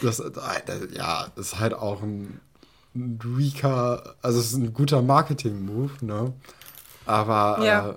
das, 0.02 0.18
das, 0.18 0.64
ja, 0.94 1.28
ist 1.36 1.60
halt 1.60 1.74
auch 1.74 2.02
ein, 2.02 2.40
ein 2.96 3.20
weaker, 3.24 4.16
also 4.22 4.40
es 4.40 4.48
ist 4.48 4.58
ein 4.58 4.74
guter 4.74 5.02
Marketing-Move, 5.02 5.92
ne? 6.06 6.34
Aber 7.06 7.64
Ja. 7.64 7.90
äh, 7.92 7.96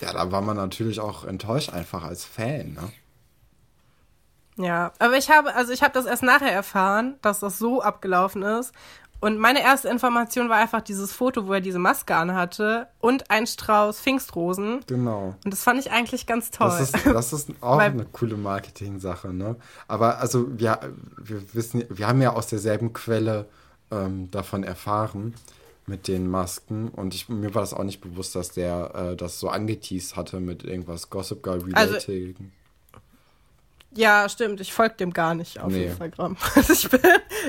ja, 0.00 0.12
da 0.12 0.32
war 0.32 0.40
man 0.40 0.56
natürlich 0.56 1.00
auch 1.00 1.24
enttäuscht 1.24 1.70
einfach 1.72 2.04
als 2.04 2.24
Fan, 2.24 2.72
ne? 2.74 2.92
Ja, 4.56 4.92
aber 4.98 5.16
ich 5.16 5.30
habe, 5.30 5.54
also 5.54 5.72
ich 5.72 5.82
habe 5.82 5.94
das 5.94 6.04
erst 6.04 6.22
nachher 6.22 6.52
erfahren, 6.52 7.16
dass 7.22 7.40
das 7.40 7.58
so 7.58 7.80
abgelaufen 7.82 8.42
ist. 8.42 8.72
Und 9.20 9.38
meine 9.38 9.62
erste 9.62 9.88
Information 9.88 10.48
war 10.48 10.56
einfach 10.58 10.80
dieses 10.80 11.12
Foto, 11.12 11.46
wo 11.46 11.52
er 11.52 11.60
diese 11.60 11.78
Maske 11.78 12.16
anhatte 12.16 12.88
und 12.98 13.30
ein 13.30 13.46
Strauß 13.46 14.00
Pfingstrosen. 14.00 14.80
Genau. 14.88 15.36
Und 15.44 15.50
das 15.52 15.62
fand 15.62 15.78
ich 15.78 15.92
eigentlich 15.92 16.26
ganz 16.26 16.50
toll. 16.50 16.68
Das 16.68 16.80
ist, 16.92 17.06
das 17.06 17.32
ist 17.32 17.50
auch 17.62 17.78
Weil- 17.78 17.92
eine 17.92 18.04
coole 18.04 18.36
Marketing-Sache, 18.36 19.32
ne? 19.32 19.56
Aber 19.86 20.18
also 20.18 20.46
wir, 20.58 20.80
wir 21.16 21.54
wissen, 21.54 21.84
wir 21.88 22.08
haben 22.08 22.20
ja 22.20 22.32
aus 22.32 22.48
derselben 22.48 22.92
Quelle 22.92 23.46
ähm, 23.92 24.28
davon 24.32 24.64
erfahren 24.64 25.34
mit 25.86 26.06
den 26.08 26.28
Masken 26.28 26.88
und 26.88 27.14
ich, 27.14 27.28
mir 27.28 27.54
war 27.54 27.62
das 27.62 27.74
auch 27.74 27.82
nicht 27.84 28.00
bewusst, 28.00 28.34
dass 28.36 28.50
der 28.52 28.94
äh, 29.12 29.16
das 29.16 29.40
so 29.40 29.48
angeteased 29.48 30.14
hatte 30.16 30.38
mit 30.40 30.62
irgendwas 30.64 31.10
Gossip 31.10 31.42
Girl 31.42 31.60
Also- 31.74 31.94
related. 31.94 32.36
ja, 33.94 34.28
stimmt. 34.28 34.60
Ich 34.60 34.72
folge 34.72 34.94
dem 34.96 35.12
gar 35.12 35.34
nicht 35.34 35.60
auf 35.60 35.72
Nee. 35.72 35.86
Instagram. 35.86 36.36
Also 36.54 36.72
ich 36.72 36.88
bin, 36.88 37.00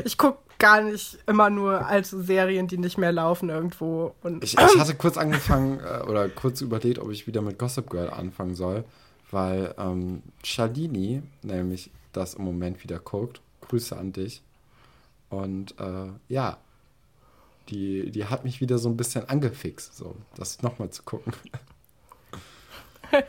ich 0.04 0.18
gucke 0.18 0.40
gar 0.60 0.82
nicht 0.82 1.20
immer 1.28 1.50
nur 1.50 1.86
alte 1.86 2.22
Serien, 2.24 2.68
die 2.68 2.78
nicht 2.78 2.98
mehr 2.98 3.12
laufen 3.12 3.50
irgendwo. 3.50 4.16
Und 4.24 4.44
Ich, 4.44 4.54
ich 4.58 4.80
hatte 4.80 4.96
kurz 4.96 5.18
angefangen 5.18 5.80
äh, 5.86 6.02
oder 6.08 6.28
kurz 6.30 6.62
überlegt, 6.62 7.00
ob 7.00 7.12
ich 7.12 7.28
wieder 7.28 7.42
mit 7.42 7.60
Gossip 7.60 7.90
Girl 7.90 8.10
anfangen 8.10 8.56
soll, 8.56 8.84
weil 9.32 9.74
ähm, 9.78 10.24
Shalini 10.44 11.22
nämlich 11.44 11.92
das 12.14 12.34
im 12.36 12.46
Moment 12.46 12.84
wieder 12.84 13.00
guckt. 13.00 13.42
Grüße 13.62 13.96
an 13.98 14.12
dich. 14.12 14.42
Und 15.30 15.80
äh, 15.80 16.08
ja, 16.30 16.58
die, 17.70 18.12
die 18.12 18.26
hat 18.26 18.44
mich 18.44 18.62
wieder 18.62 18.78
so 18.78 18.90
ein 18.90 18.98
bisschen 18.98 19.28
angefixt, 19.30 19.96
so 19.96 20.16
das 20.36 20.62
nochmal 20.62 20.90
zu 20.90 21.04
gucken. 21.04 21.34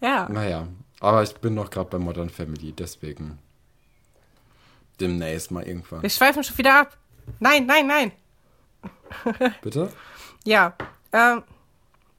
ja. 0.00 0.28
Naja, 0.28 0.68
aber 1.00 1.22
ich 1.22 1.34
bin 1.36 1.54
noch 1.54 1.70
gerade 1.70 1.90
bei 1.90 1.98
Modern 1.98 2.30
Family, 2.30 2.72
deswegen 2.72 3.38
demnächst 5.00 5.50
mal 5.50 5.64
irgendwann. 5.66 6.02
Wir 6.02 6.10
schweifen 6.10 6.44
schon 6.44 6.58
wieder 6.58 6.80
ab. 6.80 6.96
Nein, 7.40 7.66
nein, 7.66 7.86
nein. 7.86 8.12
Bitte? 9.62 9.90
Ja. 10.44 10.74
Ähm, 11.12 11.42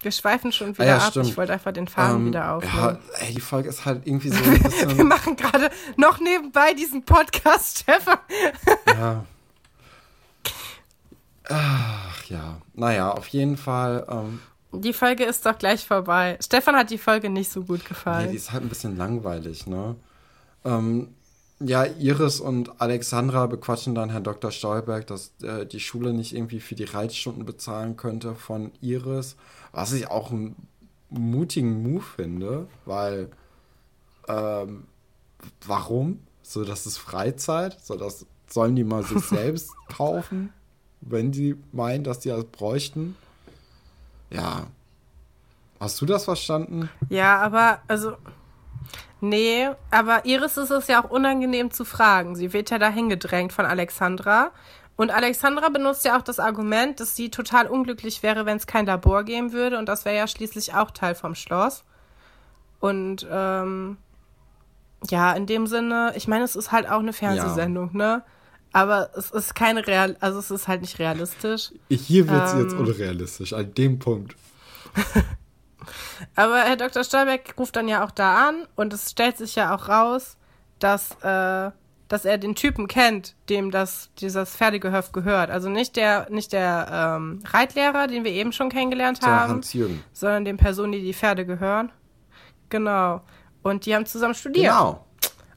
wir 0.01 0.11
schweifen 0.11 0.51
schon 0.51 0.69
wieder 0.77 0.83
Ah 0.83 0.87
ja, 0.87 0.97
ab. 0.97 1.11
stimmt. 1.11 1.27
Ich 1.27 1.37
wollte 1.37 1.53
einfach 1.53 1.71
den 1.71 1.87
Faden 1.87 2.17
Ähm, 2.17 2.25
wieder 2.27 2.53
aufnehmen. 2.53 2.75
Ja, 2.75 2.99
ey, 3.25 3.33
die 3.33 3.41
Folge 3.41 3.69
ist 3.69 3.85
halt 3.85 4.05
irgendwie 4.05 4.29
so 4.31 4.43
ein 4.43 4.61
bisschen. 4.61 4.97
Wir 4.97 5.03
machen 5.03 5.35
gerade 5.35 5.69
noch 5.97 6.19
nebenbei 6.19 6.73
diesen 6.73 7.03
Podcast, 7.03 7.79
Stefan. 7.79 8.17
Ja. 8.87 9.25
Ach 11.49 12.23
ja. 12.25 12.61
Naja, 12.73 13.11
auf 13.11 13.27
jeden 13.27 13.57
Fall. 13.57 14.05
Ähm, 14.09 14.39
Die 14.73 14.93
Folge 14.93 15.23
ist 15.25 15.45
doch 15.45 15.57
gleich 15.57 15.85
vorbei. 15.85 16.37
Stefan 16.43 16.75
hat 16.75 16.89
die 16.89 16.97
Folge 16.97 17.29
nicht 17.29 17.51
so 17.51 17.63
gut 17.63 17.81
ja, 17.83 17.87
gefallen. 17.89 18.29
die 18.31 18.35
ist 18.35 18.51
halt 18.51 18.63
ein 18.63 18.69
bisschen 18.69 18.97
langweilig, 18.97 19.67
ne? 19.67 19.95
Ähm, 20.63 21.09
ja, 21.59 21.85
Iris 21.85 22.41
und 22.41 22.81
Alexandra 22.81 23.45
bequatschen 23.47 23.95
dann 23.95 24.09
Herrn 24.09 24.23
Dr. 24.25 24.51
Stolberg, 24.51 25.07
dass 25.07 25.31
äh, 25.41 25.65
die 25.65 25.79
Schule 25.79 26.13
nicht 26.13 26.35
irgendwie 26.35 26.59
für 26.59 26.75
die 26.75 26.83
Reitstunden 26.83 27.45
bezahlen 27.45 27.95
könnte 27.95 28.35
von 28.35 28.71
Iris. 28.81 29.37
Was 29.71 29.93
ich 29.93 30.09
auch 30.09 30.31
einen 30.31 30.55
mutigen 31.09 31.81
Move 31.81 32.03
finde, 32.03 32.67
weil 32.85 33.29
ähm, 34.27 34.85
warum? 35.65 36.19
So, 36.41 36.63
das 36.65 36.85
ist 36.85 36.97
Freizeit, 36.97 37.77
so 37.81 37.95
das 37.95 38.25
sollen 38.47 38.75
die 38.75 38.83
mal 38.83 39.03
sich 39.03 39.23
selbst 39.25 39.71
kaufen, 39.87 40.51
wenn 41.05 41.31
die 41.31 41.55
meinen, 41.71 42.03
dass 42.03 42.19
die 42.19 42.29
das 42.29 42.43
bräuchten. 42.45 43.15
Ja. 44.29 44.67
Hast 45.79 46.01
du 46.01 46.05
das 46.05 46.25
verstanden? 46.25 46.89
ja, 47.09 47.37
aber, 47.39 47.79
also. 47.87 48.13
Nee, 49.21 49.69
aber 49.91 50.25
Iris 50.25 50.57
ist 50.57 50.71
es 50.71 50.87
ja 50.87 51.03
auch 51.03 51.09
unangenehm 51.09 51.71
zu 51.71 51.85
fragen. 51.85 52.35
Sie 52.35 52.53
wird 52.53 52.69
ja 52.69 52.77
dahin 52.77 53.09
gedrängt 53.09 53.53
von 53.53 53.65
Alexandra. 53.65 54.51
Und 54.97 55.11
Alexandra 55.11 55.69
benutzt 55.69 56.05
ja 56.05 56.17
auch 56.17 56.21
das 56.21 56.39
Argument, 56.39 56.99
dass 56.99 57.15
sie 57.15 57.29
total 57.29 57.67
unglücklich 57.67 58.23
wäre, 58.23 58.45
wenn 58.45 58.57
es 58.57 58.67
kein 58.67 58.85
Labor 58.85 59.23
geben 59.23 59.51
würde. 59.51 59.77
Und 59.77 59.87
das 59.87 60.05
wäre 60.05 60.15
ja 60.15 60.27
schließlich 60.27 60.73
auch 60.73 60.91
Teil 60.91 61.15
vom 61.15 61.35
Schloss. 61.35 61.83
Und 62.79 63.27
ähm, 63.29 63.97
ja, 65.09 65.33
in 65.33 65.45
dem 65.47 65.67
Sinne, 65.67 66.13
ich 66.15 66.27
meine, 66.27 66.45
es 66.45 66.55
ist 66.55 66.71
halt 66.71 66.89
auch 66.89 66.99
eine 66.99 67.13
Fernsehsendung, 67.13 67.91
ne? 67.93 68.23
Aber 68.75 69.09
es 69.15 69.31
ist 69.31 69.55
keine 69.55 69.87
Real, 69.87 70.17
also 70.19 70.37
es 70.37 70.51
ist 70.51 70.67
halt 70.67 70.81
nicht 70.81 70.99
realistisch. 70.99 71.71
Hier 71.89 72.27
wird 72.27 72.43
es 72.43 72.51
Ähm. 72.51 72.59
jetzt 72.59 72.73
unrealistisch, 72.73 73.53
an 73.53 73.73
dem 73.73 73.99
Punkt. 73.99 74.35
Aber 76.35 76.59
Herr 76.59 76.75
Dr. 76.75 77.05
Stolberg 77.05 77.57
ruft 77.57 77.77
dann 77.77 77.87
ja 77.87 78.03
auch 78.03 78.11
da 78.11 78.49
an 78.49 78.67
und 78.75 78.91
es 78.91 79.11
stellt 79.11 79.37
sich 79.37 79.55
ja 79.55 79.73
auch 79.73 79.87
raus, 79.87 80.35
dass, 80.79 81.11
äh, 81.21 81.71
dass 82.09 82.25
er 82.25 82.37
den 82.37 82.53
Typen 82.53 82.87
kennt, 82.89 83.35
dem 83.47 83.71
das, 83.71 84.09
dieses 84.19 84.53
Pferdegehöft 84.57 85.13
gehört. 85.13 85.51
Also 85.51 85.69
nicht 85.69 85.95
der, 85.95 86.29
nicht 86.29 86.51
der 86.51 87.15
ähm, 87.17 87.43
Reitlehrer, 87.45 88.07
den 88.07 88.25
wir 88.25 88.31
eben 88.31 88.51
schon 88.51 88.67
kennengelernt 88.67 89.23
Der 89.23 89.29
haben, 89.29 89.61
sondern 90.11 90.43
den 90.43 90.57
Personen, 90.57 90.91
die 90.91 91.01
die 91.01 91.13
Pferde 91.13 91.45
gehören. 91.45 91.93
Genau. 92.67 93.21
Und 93.63 93.85
die 93.85 93.95
haben 93.95 94.05
zusammen 94.05 94.35
studiert. 94.35 94.65
Genau. 94.65 95.04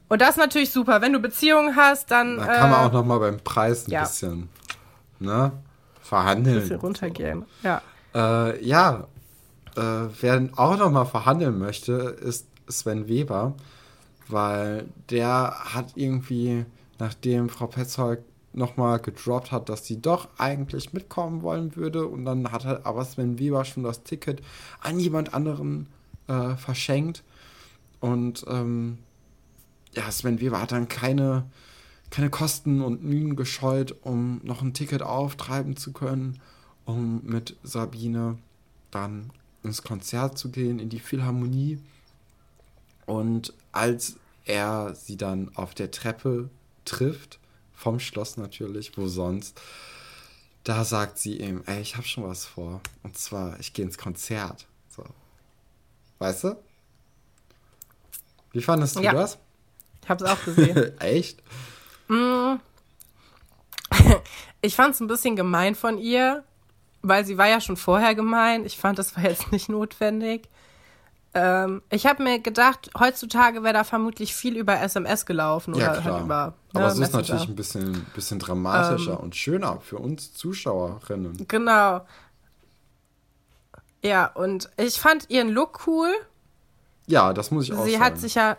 Und 0.09 0.21
das 0.21 0.31
ist 0.31 0.37
natürlich 0.37 0.71
super. 0.71 1.01
Wenn 1.01 1.13
du 1.13 1.19
Beziehungen 1.19 1.75
hast, 1.75 2.11
dann 2.11 2.37
Da 2.37 2.45
kann 2.45 2.69
man 2.71 2.81
äh, 2.81 2.85
auch 2.87 2.91
noch 2.91 3.05
mal 3.05 3.19
beim 3.19 3.39
Preis 3.39 3.87
ein 3.87 3.91
ja. 3.91 4.01
bisschen 4.01 4.49
ne, 5.19 5.51
ein 5.53 5.63
verhandeln. 6.01 6.59
bisschen 6.59 6.79
runtergehen. 6.79 7.45
Ja. 7.63 7.81
Äh, 8.13 8.65
ja, 8.65 9.07
äh, 9.75 9.81
wer 9.81 10.49
auch 10.55 10.77
noch 10.77 10.91
mal 10.91 11.05
verhandeln 11.05 11.59
möchte, 11.59 11.93
ist 11.93 12.47
Sven 12.67 13.07
Weber, 13.07 13.53
weil 14.27 14.87
der 15.09 15.53
hat 15.73 15.93
irgendwie, 15.95 16.65
nachdem 16.97 17.49
Frau 17.49 17.67
Petzold 17.67 18.19
noch 18.51 18.77
mal 18.77 18.97
gedroppt 18.97 19.51
hat, 19.51 19.69
dass 19.69 19.85
sie 19.85 20.01
doch 20.01 20.27
eigentlich 20.37 20.91
mitkommen 20.91 21.43
wollen 21.43 21.75
würde 21.75 22.07
und 22.07 22.25
dann 22.25 22.51
hat 22.51 22.65
halt 22.65 22.85
aber 22.85 23.05
Sven 23.05 23.37
Weber 23.37 23.63
schon 23.63 23.83
das 23.83 24.03
Ticket 24.03 24.41
an 24.81 24.99
jemand 24.99 25.35
anderen 25.35 25.87
äh, 26.27 26.55
verschenkt 26.55 27.23
und 27.99 28.43
ähm, 28.49 28.97
ja, 29.95 30.11
Sven 30.11 30.39
Weber 30.39 30.61
hat 30.61 30.71
dann 30.71 30.87
keine, 30.87 31.45
keine 32.09 32.29
Kosten 32.29 32.81
und 32.81 33.03
Mühen 33.03 33.35
gescheut, 33.35 33.95
um 34.01 34.39
noch 34.43 34.61
ein 34.61 34.73
Ticket 34.73 35.01
auftreiben 35.01 35.75
zu 35.77 35.91
können, 35.91 36.39
um 36.85 37.21
mit 37.23 37.55
Sabine 37.63 38.37
dann 38.91 39.31
ins 39.63 39.83
Konzert 39.83 40.37
zu 40.37 40.49
gehen, 40.49 40.79
in 40.79 40.89
die 40.89 40.99
Philharmonie. 40.99 41.79
Und 43.05 43.53
als 43.71 44.15
er 44.45 44.95
sie 44.95 45.17
dann 45.17 45.55
auf 45.55 45.73
der 45.73 45.91
Treppe 45.91 46.49
trifft, 46.85 47.39
vom 47.73 47.99
Schloss 47.99 48.37
natürlich, 48.37 48.97
wo 48.97 49.07
sonst, 49.07 49.59
da 50.63 50.83
sagt 50.83 51.17
sie 51.17 51.37
ihm, 51.39 51.63
ey, 51.65 51.81
ich 51.81 51.95
hab 51.95 52.05
schon 52.05 52.23
was 52.25 52.45
vor. 52.45 52.81
Und 53.03 53.17
zwar, 53.17 53.59
ich 53.59 53.73
gehe 53.73 53.85
ins 53.85 53.97
Konzert. 53.97 54.67
So. 54.89 55.03
Weißt 56.19 56.43
du? 56.43 56.55
Wie 58.51 58.61
fandest 58.61 58.95
du 58.95 59.01
Ja. 59.01 59.13
das? 59.13 59.37
Ich 60.09 60.11
habe 60.11 60.25
es 60.25 60.31
auch 60.31 60.43
gesehen. 60.43 60.91
Echt? 60.99 61.43
Ich 64.61 64.75
fand 64.75 64.95
es 64.95 65.01
ein 65.01 65.07
bisschen 65.07 65.35
gemein 65.35 65.75
von 65.75 65.99
ihr, 65.99 66.43
weil 67.03 67.25
sie 67.25 67.37
war 67.37 67.47
ja 67.47 67.61
schon 67.61 67.77
vorher 67.77 68.15
gemein. 68.15 68.65
Ich 68.65 68.79
fand, 68.79 68.97
das 68.97 69.15
war 69.15 69.23
jetzt 69.23 69.51
nicht 69.51 69.69
notwendig. 69.69 70.49
Ähm, 71.35 71.83
ich 71.91 72.07
habe 72.07 72.23
mir 72.23 72.39
gedacht, 72.39 72.89
heutzutage 72.97 73.61
wäre 73.61 73.75
da 73.75 73.83
vermutlich 73.83 74.33
viel 74.33 74.57
über 74.57 74.81
SMS 74.81 75.27
gelaufen 75.27 75.75
Ja, 75.75 75.91
oder 75.91 76.03
halt 76.03 76.23
über. 76.23 76.53
Aber 76.73 76.85
ne, 76.87 76.91
es 76.91 76.97
ist 76.97 77.13
natürlich 77.13 77.47
ein 77.47 77.55
bisschen, 77.55 78.03
bisschen 78.15 78.39
dramatischer 78.39 79.19
und 79.19 79.35
schöner 79.35 79.79
für 79.79 79.99
uns 79.99 80.33
Zuschauerinnen. 80.33 81.45
Genau. 81.47 82.03
Ja, 84.03 84.25
und 84.25 84.71
ich 84.77 84.99
fand 84.99 85.29
ihren 85.29 85.49
Look 85.49 85.85
cool. 85.85 86.11
Ja, 87.05 87.33
das 87.33 87.51
muss 87.51 87.65
ich 87.65 87.73
auch 87.73 87.85
Sie 87.85 87.91
sagen. 87.93 88.03
hat 88.03 88.17
sich 88.19 88.35
ja, 88.35 88.57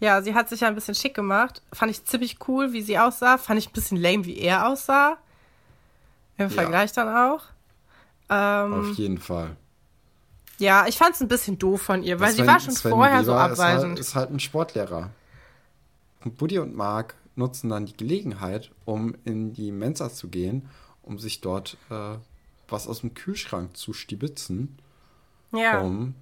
ja, 0.00 0.22
sie 0.22 0.34
hat 0.34 0.48
sich 0.48 0.60
ja 0.60 0.68
ein 0.68 0.74
bisschen 0.74 0.94
schick 0.94 1.14
gemacht. 1.14 1.62
Fand 1.72 1.90
ich 1.90 2.04
ziemlich 2.04 2.38
cool, 2.48 2.72
wie 2.72 2.82
sie 2.82 2.98
aussah. 2.98 3.38
Fand 3.38 3.58
ich 3.58 3.68
ein 3.68 3.72
bisschen 3.72 3.96
lame, 4.00 4.24
wie 4.24 4.38
er 4.38 4.68
aussah. 4.68 5.16
Im 6.36 6.50
Vergleich 6.50 6.92
dann 6.92 7.08
auch. 7.08 7.42
Ähm, 8.30 8.74
Auf 8.90 8.96
jeden 8.96 9.18
Fall. 9.18 9.56
ja, 10.58 10.86
ich 10.86 10.96
fand 10.98 11.14
es 11.14 11.20
ein 11.20 11.28
bisschen 11.28 11.58
doof 11.58 11.82
von 11.82 12.02
ihr, 12.02 12.20
weil 12.20 12.30
sie 12.30 12.38
Sven- 12.38 12.46
war 12.46 12.60
schon 12.60 12.74
Sven 12.74 12.90
vorher 12.92 13.24
so 13.24 13.32
Weber 13.32 13.52
ist 13.52 13.58
halt, 13.58 13.74
abweisend. 13.76 13.98
ist 13.98 14.14
halt 14.14 14.30
ein 14.30 14.38
Sportlehrer. 14.40 15.10
Und 16.24 16.36
Buddy 16.36 16.58
und 16.58 16.74
Mark 16.76 17.14
nutzen 17.36 17.70
dann 17.70 17.86
die 17.86 17.96
Gelegenheit, 17.96 18.70
um 18.84 19.14
in 19.24 19.52
die 19.54 19.72
Mensa 19.72 20.10
zu 20.10 20.28
gehen, 20.28 20.68
um 21.02 21.18
sich 21.18 21.40
dort 21.40 21.76
äh, 21.90 22.16
was 22.68 22.86
aus 22.86 23.00
dem 23.00 23.14
Kühlschrank 23.14 23.76
zu 23.76 23.92
stibitzen, 23.94 24.76
ja, 25.52 25.80
um 25.80 26.14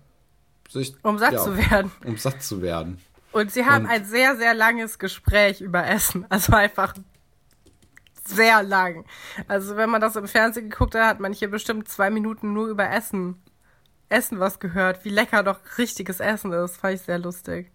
sich 0.70 0.94
um 1.02 1.18
satt 1.18 1.32
ja, 1.32 1.42
zu 1.42 1.56
werden. 1.56 1.90
Um 2.04 2.16
satt 2.16 2.42
zu 2.42 2.62
werden. 2.62 3.00
Und 3.36 3.50
sie 3.52 3.64
haben 3.66 3.84
Und- 3.84 3.90
ein 3.90 4.04
sehr, 4.04 4.36
sehr 4.36 4.54
langes 4.54 4.98
Gespräch 4.98 5.60
über 5.60 5.86
Essen. 5.86 6.24
Also 6.30 6.52
einfach 6.54 6.94
sehr 8.24 8.62
lang. 8.62 9.04
Also 9.46 9.76
wenn 9.76 9.90
man 9.90 10.00
das 10.00 10.16
im 10.16 10.26
Fernsehen 10.26 10.70
geguckt 10.70 10.94
hat, 10.94 11.04
hat 11.04 11.20
man 11.20 11.32
hier 11.32 11.50
bestimmt 11.50 11.88
zwei 11.88 12.10
Minuten 12.10 12.52
nur 12.52 12.66
über 12.68 12.90
Essen. 12.90 13.40
Essen 14.08 14.40
was 14.40 14.58
gehört, 14.60 15.04
wie 15.04 15.10
lecker 15.10 15.42
doch 15.42 15.58
richtiges 15.78 16.20
Essen 16.20 16.52
ist. 16.52 16.76
Fand 16.78 16.94
ich 16.94 17.02
sehr 17.02 17.18
lustig. 17.18 17.70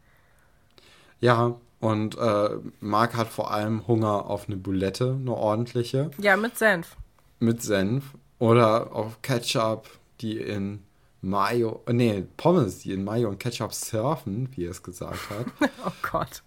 Ja, 1.19 1.55
und 1.79 2.17
äh, 2.17 2.49
Mark 2.79 3.15
hat 3.15 3.27
vor 3.29 3.51
allem 3.51 3.87
Hunger 3.87 4.25
auf 4.25 4.47
eine 4.47 4.57
Boulette, 4.57 5.17
eine 5.19 5.33
ordentliche, 5.33 6.11
Ja, 6.17 6.35
mit 6.37 6.57
Senf. 6.57 6.95
mit 7.39 7.61
Senf 7.61 8.05
oder 8.39 8.93
auf 8.95 9.21
Ketchup, 9.21 9.87
die 10.21 10.37
in 10.37 10.83
Mayo, 11.21 11.83
äh, 11.87 11.93
nee, 11.93 12.25
Pommes, 12.37 12.79
die 12.79 12.93
in 12.93 13.03
Mayo 13.03 13.29
und 13.29 13.39
Ketchup 13.39 13.73
surfen, 13.73 14.49
wie 14.55 14.65
er 14.65 14.71
es 14.71 14.81
gesagt 14.83 15.19
hat. 15.29 15.45
Oh 15.85 15.91
Gott. 16.11 16.43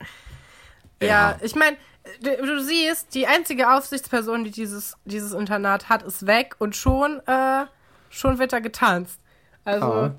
Ja. 1.00 1.08
Ja, 1.08 1.38
ich 1.42 1.54
meine, 1.54 1.76
du, 2.22 2.36
du 2.44 2.62
siehst, 2.62 3.14
die 3.14 3.26
einzige 3.26 3.72
Aufsichtsperson, 3.74 4.44
die 4.44 4.50
dieses, 4.50 4.96
dieses 5.04 5.32
Internat 5.32 5.88
hat, 5.88 6.02
ist 6.02 6.26
weg 6.26 6.56
und 6.58 6.76
schon, 6.76 7.20
äh, 7.26 7.64
schon 8.10 8.38
wird 8.38 8.52
da 8.52 8.58
getanzt. 8.60 9.20
Also, 9.64 9.86
Ah. 9.86 10.14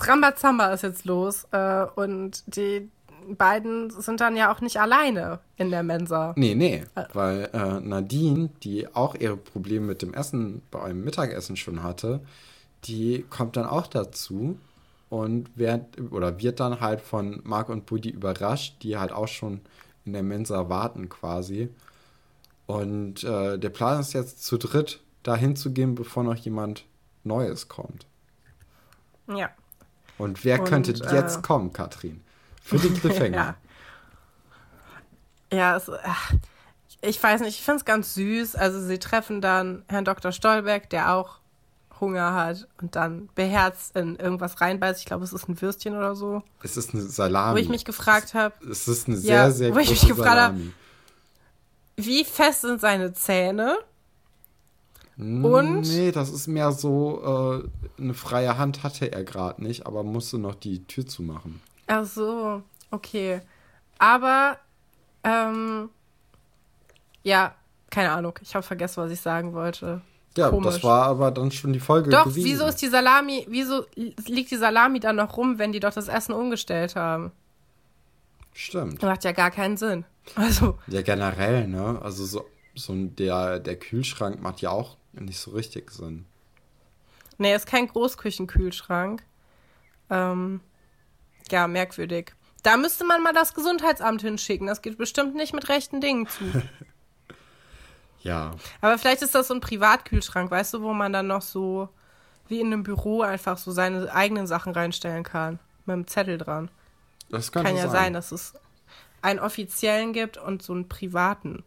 Rambazamba 0.00 0.72
ist 0.72 0.82
jetzt 0.82 1.04
los 1.04 1.46
äh, 1.52 1.84
und 1.94 2.42
die 2.56 2.90
beiden 3.28 3.90
sind 3.90 4.20
dann 4.20 4.36
ja 4.36 4.52
auch 4.52 4.60
nicht 4.60 4.80
alleine 4.80 5.38
in 5.56 5.70
der 5.70 5.82
Mensa. 5.84 6.32
Nee, 6.36 6.54
nee, 6.54 6.84
weil 7.12 7.48
äh, 7.52 7.80
Nadine, 7.80 8.50
die 8.62 8.92
auch 8.94 9.14
ihre 9.14 9.36
Probleme 9.36 9.86
mit 9.86 10.02
dem 10.02 10.12
Essen 10.14 10.62
beim 10.70 11.04
Mittagessen 11.04 11.56
schon 11.56 11.82
hatte, 11.82 12.20
die 12.84 13.24
kommt 13.28 13.56
dann 13.56 13.66
auch 13.66 13.86
dazu 13.86 14.58
und 15.08 15.56
wird, 15.56 16.00
oder 16.12 16.40
wird 16.40 16.60
dann 16.60 16.80
halt 16.80 17.00
von 17.00 17.40
Mark 17.44 17.68
und 17.68 17.86
Buddy 17.86 18.10
überrascht, 18.10 18.82
die 18.82 18.96
halt 18.96 19.12
auch 19.12 19.28
schon 19.28 19.60
in 20.04 20.12
der 20.12 20.22
Mensa 20.22 20.68
warten 20.68 21.08
quasi. 21.08 21.68
Und 22.66 23.24
äh, 23.24 23.58
der 23.58 23.70
Plan 23.70 24.00
ist 24.00 24.12
jetzt 24.12 24.44
zu 24.44 24.56
dritt 24.56 25.00
dahin 25.22 25.56
zu 25.56 25.72
gehen, 25.72 25.94
bevor 25.94 26.22
noch 26.22 26.36
jemand 26.36 26.84
Neues 27.24 27.68
kommt. 27.68 28.06
Ja. 29.26 29.50
Und 30.18 30.44
wer 30.44 30.60
Und, 30.60 30.68
könnte 30.68 30.92
äh, 30.92 31.14
jetzt 31.14 31.42
kommen, 31.42 31.72
Katrin? 31.72 32.22
Für 32.62 32.78
den 32.78 32.94
Cliffhanger. 32.94 33.56
Ja. 35.52 35.56
Ja, 35.72 35.76
es, 35.76 35.90
ach, 36.04 36.32
ich 37.02 37.20
weiß 37.20 37.40
nicht, 37.40 37.58
ich 37.58 37.64
finde 37.64 37.78
es 37.78 37.84
ganz 37.84 38.14
süß. 38.14 38.54
Also 38.54 38.80
sie 38.80 39.00
treffen 39.00 39.40
dann 39.40 39.82
Herrn 39.88 40.04
Dr. 40.04 40.30
Stolberg, 40.30 40.88
der 40.90 41.12
auch 41.12 41.39
Hunger 42.00 42.34
hat 42.34 42.66
und 42.80 42.96
dann 42.96 43.28
beherzt 43.34 43.96
in 43.96 44.16
irgendwas 44.16 44.60
reinbeißt. 44.60 45.00
Ich 45.00 45.06
glaube, 45.06 45.24
es 45.24 45.32
ist 45.32 45.48
ein 45.48 45.60
Würstchen 45.60 45.96
oder 45.96 46.14
so. 46.14 46.42
Es 46.62 46.76
ist 46.76 46.94
eine 46.94 47.02
Salami. 47.02 47.56
Wo 47.58 47.62
ich 47.62 47.68
mich 47.68 47.84
gefragt 47.84 48.34
habe, 48.34 48.54
es 48.70 48.88
ist 48.88 49.08
eine 49.08 49.16
Ja, 49.18 49.50
sehr, 49.50 49.52
sehr 49.52 49.74
wo 49.74 49.78
ich 49.78 49.88
große 49.88 50.06
mich 50.06 50.16
gefragt 50.16 50.30
hab, 50.40 50.52
Salami. 50.52 50.72
wie 51.96 52.24
fest 52.24 52.62
sind 52.62 52.80
seine 52.80 53.12
Zähne? 53.12 53.76
Und? 55.16 55.82
Nee, 55.82 56.12
das 56.12 56.30
ist 56.30 56.46
mehr 56.46 56.72
so, 56.72 57.62
äh, 57.98 58.00
eine 58.02 58.14
freie 58.14 58.56
Hand 58.56 58.82
hatte 58.82 59.12
er 59.12 59.22
gerade 59.22 59.62
nicht, 59.62 59.86
aber 59.86 60.02
musste 60.02 60.38
noch 60.38 60.54
die 60.54 60.86
Tür 60.86 61.06
zumachen. 61.06 61.60
Ach 61.86 62.06
so, 62.06 62.62
okay. 62.90 63.42
Aber, 63.98 64.56
ähm, 65.24 65.90
ja, 67.22 67.54
keine 67.90 68.12
Ahnung. 68.12 68.38
Ich 68.40 68.54
habe 68.54 68.62
vergessen, 68.66 69.02
was 69.02 69.10
ich 69.12 69.20
sagen 69.20 69.52
wollte. 69.52 70.00
Ja, 70.36 70.50
Komisch. 70.50 70.74
das 70.74 70.84
war 70.84 71.06
aber 71.06 71.30
dann 71.32 71.50
schon 71.50 71.72
die 71.72 71.80
Folge 71.80 72.10
Doch, 72.10 72.24
gewesen. 72.24 72.44
wieso 72.44 72.66
ist 72.66 72.76
die 72.82 72.86
Salami, 72.88 73.46
wieso 73.48 73.84
liegt 73.96 74.50
die 74.52 74.56
Salami 74.56 75.00
dann 75.00 75.16
noch 75.16 75.36
rum, 75.36 75.58
wenn 75.58 75.72
die 75.72 75.80
doch 75.80 75.92
das 75.92 76.06
Essen 76.08 76.32
umgestellt 76.32 76.94
haben? 76.96 77.32
Stimmt. 78.52 79.02
Macht 79.02 79.24
ja 79.24 79.32
gar 79.32 79.50
keinen 79.50 79.76
Sinn. 79.76 80.04
Also, 80.36 80.78
Ja, 80.86 81.02
generell, 81.02 81.66
ne? 81.66 81.98
Also 82.02 82.24
so, 82.26 82.44
so 82.74 82.92
ein- 82.92 83.16
der, 83.16 83.58
der 83.58 83.76
Kühlschrank 83.76 84.40
macht 84.40 84.60
ja 84.60 84.70
auch 84.70 84.96
nicht 85.12 85.38
so 85.38 85.50
richtig 85.52 85.90
Sinn. 85.90 86.26
nee, 87.38 87.54
ist 87.54 87.66
kein 87.66 87.88
Großküchenkühlschrank. 87.88 89.22
Ähm, 90.10 90.60
ja, 91.50 91.66
merkwürdig. 91.66 92.32
Da 92.62 92.76
müsste 92.76 93.04
man 93.04 93.22
mal 93.22 93.32
das 93.32 93.54
Gesundheitsamt 93.54 94.20
hinschicken. 94.22 94.66
Das 94.66 94.82
geht 94.82 94.98
bestimmt 94.98 95.34
nicht 95.34 95.54
mit 95.54 95.68
rechten 95.68 96.00
Dingen 96.00 96.26
zu. 96.28 96.44
Ja. 98.22 98.52
Aber 98.80 98.98
vielleicht 98.98 99.22
ist 99.22 99.34
das 99.34 99.48
so 99.48 99.54
ein 99.54 99.60
Privatkühlschrank, 99.60 100.50
weißt 100.50 100.74
du, 100.74 100.82
wo 100.82 100.92
man 100.92 101.12
dann 101.12 101.26
noch 101.26 101.42
so 101.42 101.88
wie 102.48 102.60
in 102.60 102.66
einem 102.66 102.82
Büro 102.82 103.22
einfach 103.22 103.56
so 103.58 103.70
seine 103.70 104.12
eigenen 104.12 104.46
Sachen 104.46 104.72
reinstellen 104.72 105.22
kann. 105.22 105.58
Mit 105.86 105.94
einem 105.94 106.06
Zettel 106.06 106.36
dran. 106.36 106.70
Das 107.30 107.52
könnte 107.52 107.68
Kann 107.68 107.76
ja 107.76 107.84
sein. 107.84 107.90
sein, 107.90 108.12
dass 108.12 108.32
es 108.32 108.54
einen 109.22 109.38
offiziellen 109.38 110.12
gibt 110.12 110.36
und 110.36 110.62
so 110.62 110.72
einen 110.72 110.88
privaten. 110.88 111.64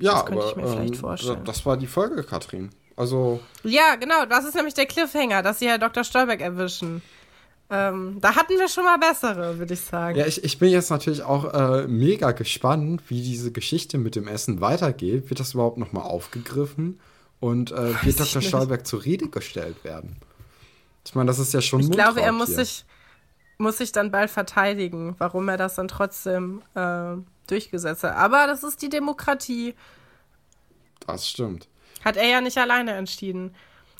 ja, 0.00 0.14
das 0.14 0.26
könnte 0.26 0.42
aber, 0.42 0.50
ich 0.50 0.56
mir 0.56 0.66
vielleicht 0.66 0.94
ähm, 0.94 1.00
vorstellen. 1.00 1.44
Das 1.44 1.64
war 1.64 1.76
die 1.76 1.86
Folge, 1.86 2.24
Katrin. 2.24 2.70
Also, 2.96 3.40
Ja, 3.62 3.96
genau, 3.96 4.24
das 4.26 4.44
ist 4.44 4.54
nämlich 4.54 4.74
der 4.74 4.86
Cliffhanger, 4.86 5.42
dass 5.42 5.58
sie 5.58 5.68
Herr 5.68 5.78
Dr. 5.78 6.04
Stolberg 6.04 6.40
erwischen. 6.40 7.02
Ähm, 7.70 8.18
da 8.20 8.36
hatten 8.36 8.58
wir 8.58 8.68
schon 8.68 8.84
mal 8.84 8.98
bessere, 8.98 9.58
würde 9.58 9.74
ich 9.74 9.80
sagen. 9.80 10.18
ja, 10.18 10.26
ich, 10.26 10.44
ich 10.44 10.58
bin 10.58 10.70
jetzt 10.70 10.90
natürlich 10.90 11.22
auch 11.22 11.52
äh, 11.54 11.88
mega 11.88 12.32
gespannt, 12.32 13.02
wie 13.08 13.22
diese 13.22 13.52
Geschichte 13.52 13.96
mit 13.98 14.16
dem 14.16 14.28
Essen 14.28 14.60
weitergeht. 14.60 15.30
Wird 15.30 15.40
das 15.40 15.54
überhaupt 15.54 15.78
nochmal 15.78 16.04
aufgegriffen? 16.04 17.00
Und 17.40 17.72
äh, 17.72 18.02
wird 18.04 18.20
Dr. 18.20 18.42
Stolberg 18.42 18.86
zur 18.86 19.04
Rede 19.04 19.28
gestellt 19.28 19.82
werden? 19.84 20.16
Ich 21.06 21.14
meine, 21.14 21.26
das 21.26 21.38
ist 21.38 21.52
ja 21.52 21.60
schon 21.60 21.80
ich 21.80 21.90
glaube, 21.90 22.22
er 22.22 22.32
muss 22.32 22.48
hier. 22.48 22.64
sich, 22.64 22.84
muss 23.58 23.78
sich 23.78 23.92
dann 23.92 24.10
bald 24.10 24.30
verteidigen, 24.30 25.14
warum 25.18 25.48
er 25.48 25.56
das 25.56 25.74
dann 25.74 25.88
trotzdem 25.88 26.62
äh, 26.74 27.16
durchgesetzt 27.46 28.04
hat. 28.04 28.16
Aber 28.16 28.46
das 28.46 28.62
ist 28.62 28.80
die 28.82 28.88
Demokratie. 28.88 29.74
Das 31.06 31.28
stimmt. 31.28 31.68
Hat 32.04 32.16
er 32.16 32.28
ja 32.28 32.40
nicht 32.40 32.58
alleine 32.58 32.92
entschieden. 32.92 33.54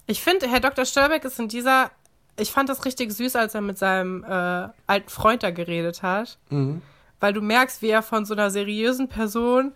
Ich 0.07 0.23
finde, 0.23 0.49
Herr 0.49 0.61
Dr. 0.61 0.85
Stolberg 0.85 1.25
ist 1.25 1.39
in 1.39 1.49
dieser. 1.49 1.91
Ich 2.37 2.51
fand 2.51 2.69
das 2.69 2.85
richtig 2.85 3.13
süß, 3.13 3.37
als 3.37 3.55
er 3.55 3.61
mit 3.61 3.79
seinem 3.79 4.25
äh, 4.25 4.69
alten 4.87 5.09
Freund 5.09 5.43
da 5.43 5.51
geredet 5.51 6.03
hat. 6.03 6.39
Mhm. 6.51 6.83
Weil 7.21 7.33
du 7.33 7.41
merkst, 7.41 7.81
wie 7.81 7.89
er 7.91 8.03
von 8.03 8.25
so 8.25 8.35
einer 8.35 8.51
seriösen 8.51 9.09
Person 9.09 9.73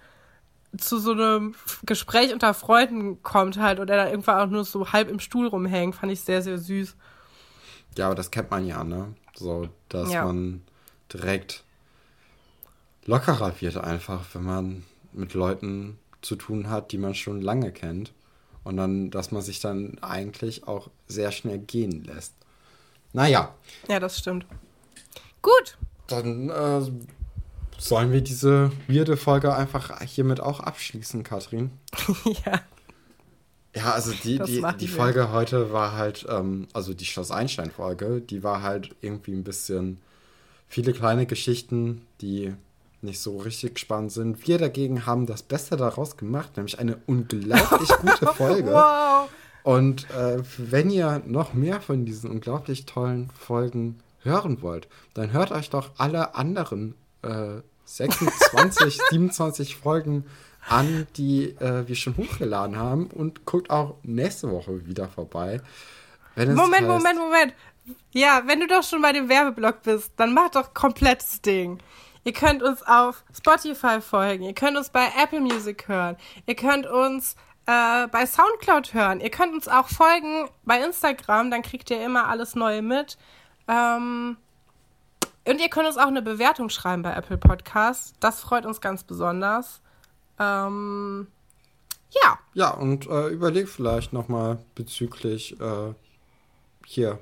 zu 0.76 0.98
so 0.98 1.12
einem 1.12 1.54
Gespräch 1.86 2.32
unter 2.32 2.52
Freunden 2.52 3.22
kommt 3.22 3.58
halt 3.58 3.80
und 3.80 3.88
er 3.88 3.96
dann 3.96 4.08
irgendwann 4.08 4.40
auch 4.40 4.50
nur 4.50 4.64
so 4.64 4.92
halb 4.92 5.08
im 5.08 5.18
Stuhl 5.20 5.46
rumhängt. 5.46 5.94
Fand 5.94 6.12
ich 6.12 6.20
sehr, 6.20 6.42
sehr 6.42 6.58
süß. 6.58 6.94
Ja, 7.96 8.06
aber 8.06 8.14
das 8.14 8.30
kennt 8.30 8.50
man 8.50 8.66
ja, 8.66 8.84
ne? 8.84 9.14
So, 9.34 9.68
dass 9.88 10.12
Ja. 10.12 10.24
man 10.24 10.62
direkt 11.12 11.64
lockerer 13.06 13.52
wird 13.60 13.78
einfach, 13.78 14.24
wenn 14.34 14.44
man 14.44 14.84
mit 15.12 15.32
Leuten 15.34 15.98
zu 16.20 16.36
tun 16.36 16.68
hat, 16.68 16.92
die 16.92 16.98
man 16.98 17.14
schon 17.14 17.40
lange 17.40 17.72
kennt. 17.72 18.12
Und 18.64 18.76
dann, 18.76 19.10
dass 19.10 19.30
man 19.32 19.40
sich 19.40 19.60
dann 19.60 19.96
eigentlich 20.02 20.68
auch 20.68 20.90
sehr 21.06 21.32
schnell 21.32 21.58
gehen 21.58 22.04
lässt. 22.04 22.34
Naja, 23.12 23.54
Ja, 23.88 23.98
das 24.00 24.18
stimmt. 24.18 24.46
Gut. 25.42 25.78
dann 26.08 26.50
äh, 26.50 26.80
sollen 27.78 28.12
wir 28.12 28.20
diese 28.20 28.70
weirde 28.88 29.16
Folge 29.16 29.54
einfach 29.54 30.00
hiermit 30.02 30.40
auch 30.40 30.60
abschließen, 30.60 31.22
Katrin. 31.22 31.70
ja. 32.44 32.60
Ja, 33.74 33.92
also 33.92 34.12
die, 34.12 34.38
Das 34.38 34.48
die, 34.48 34.62
die 34.80 34.88
wir. 34.88 34.96
Folge 34.96 35.30
heute 35.30 35.72
war 35.72 35.92
halt, 35.92 36.26
ähm, 36.28 36.66
also 36.72 36.94
die 36.94 37.04
Schloss 37.04 37.30
Einstein-Folge, 37.30 38.20
die 38.20 38.42
war 38.42 38.62
halt 38.62 38.96
irgendwie 39.02 39.32
ein 39.32 39.44
bisschen 39.44 40.00
viele 40.66 40.92
kleine 40.92 41.26
Geschichten, 41.26 42.02
die 42.20 42.54
nicht 43.02 43.20
so 43.20 43.38
richtig 43.38 43.78
spannend 43.78 44.10
sind. 44.10 44.48
Wir 44.48 44.58
dagegen 44.58 45.06
haben 45.06 45.26
das 45.26 45.42
Beste 45.44 45.76
daraus 45.76 46.16
gemacht, 46.16 46.56
nämlich 46.56 46.78
eine 46.80 46.98
unglaublich 47.06 47.88
gute 48.00 48.26
Folge. 48.34 48.72
Wow. 48.72 49.28
Und 49.68 50.08
äh, 50.12 50.42
wenn 50.56 50.88
ihr 50.88 51.20
noch 51.26 51.52
mehr 51.52 51.82
von 51.82 52.06
diesen 52.06 52.30
unglaublich 52.30 52.86
tollen 52.86 53.28
Folgen 53.38 53.98
hören 54.22 54.62
wollt, 54.62 54.88
dann 55.12 55.34
hört 55.34 55.52
euch 55.52 55.68
doch 55.68 55.90
alle 55.98 56.34
anderen 56.34 56.94
äh, 57.20 57.60
26, 57.84 58.98
27 59.10 59.76
Folgen 59.82 60.24
an, 60.66 61.06
die 61.18 61.50
äh, 61.60 61.86
wir 61.86 61.96
schon 61.96 62.16
hochgeladen 62.16 62.78
haben 62.78 63.08
und 63.08 63.44
guckt 63.44 63.68
auch 63.68 63.96
nächste 64.04 64.50
Woche 64.50 64.86
wieder 64.86 65.06
vorbei. 65.06 65.60
Moment, 66.34 66.58
heißt, 66.58 66.86
Moment, 66.86 67.18
Moment. 67.18 67.54
Ja, 68.12 68.44
wenn 68.46 68.60
du 68.60 68.68
doch 68.68 68.82
schon 68.82 69.02
bei 69.02 69.12
dem 69.12 69.28
Werbeblock 69.28 69.82
bist, 69.82 70.12
dann 70.16 70.32
mach 70.32 70.48
doch 70.50 70.72
komplettes 70.72 71.42
Ding. 71.42 71.78
Ihr 72.24 72.32
könnt 72.32 72.62
uns 72.62 72.82
auf 72.82 73.22
Spotify 73.36 74.00
folgen, 74.00 74.44
ihr 74.44 74.54
könnt 74.54 74.78
uns 74.78 74.88
bei 74.88 75.08
Apple 75.22 75.40
Music 75.40 75.88
hören, 75.88 76.16
ihr 76.46 76.56
könnt 76.56 76.86
uns 76.86 77.36
äh, 77.68 78.08
bei 78.08 78.24
Soundcloud 78.24 78.94
hören, 78.94 79.20
ihr 79.20 79.30
könnt 79.30 79.52
uns 79.52 79.68
auch 79.68 79.88
folgen 79.88 80.48
bei 80.64 80.82
Instagram, 80.82 81.50
dann 81.50 81.60
kriegt 81.60 81.90
ihr 81.90 82.02
immer 82.02 82.26
alles 82.26 82.54
Neue 82.54 82.80
mit. 82.80 83.18
Ähm, 83.68 84.38
und 85.46 85.60
ihr 85.60 85.68
könnt 85.68 85.86
uns 85.86 85.98
auch 85.98 86.06
eine 86.06 86.22
Bewertung 86.22 86.70
schreiben 86.70 87.02
bei 87.02 87.12
Apple 87.12 87.36
Podcasts. 87.36 88.14
Das 88.20 88.40
freut 88.40 88.64
uns 88.64 88.80
ganz 88.80 89.04
besonders. 89.04 89.82
Ähm, 90.38 91.26
ja. 92.10 92.38
Ja, 92.54 92.70
und 92.70 93.06
äh, 93.06 93.28
überleg 93.28 93.68
vielleicht 93.68 94.14
nochmal 94.14 94.58
bezüglich 94.74 95.60
äh, 95.60 95.92
hier 96.86 97.18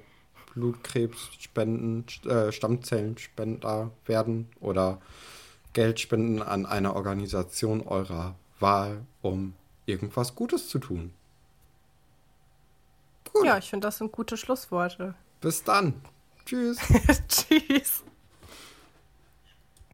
Blutkrebsspenden, 0.54 2.06
äh, 2.24 2.52
Stammzellenspender 2.52 3.90
werden 4.06 4.48
oder 4.60 5.00
Geld 5.72 5.98
spenden 5.98 6.40
an 6.40 6.66
eine 6.66 6.94
Organisation 6.94 7.82
eurer 7.82 8.36
Wahl, 8.60 9.04
um 9.22 9.54
irgendwas 9.86 10.34
Gutes 10.34 10.68
zu 10.68 10.78
tun. 10.78 11.12
Gut. 13.32 13.46
Ja, 13.46 13.58
ich 13.58 13.70
finde, 13.70 13.86
das 13.86 13.98
sind 13.98 14.12
gute 14.12 14.36
Schlussworte. 14.36 15.14
Bis 15.40 15.62
dann. 15.62 15.94
Tschüss. 16.44 16.78
Tschüss. 17.28 18.04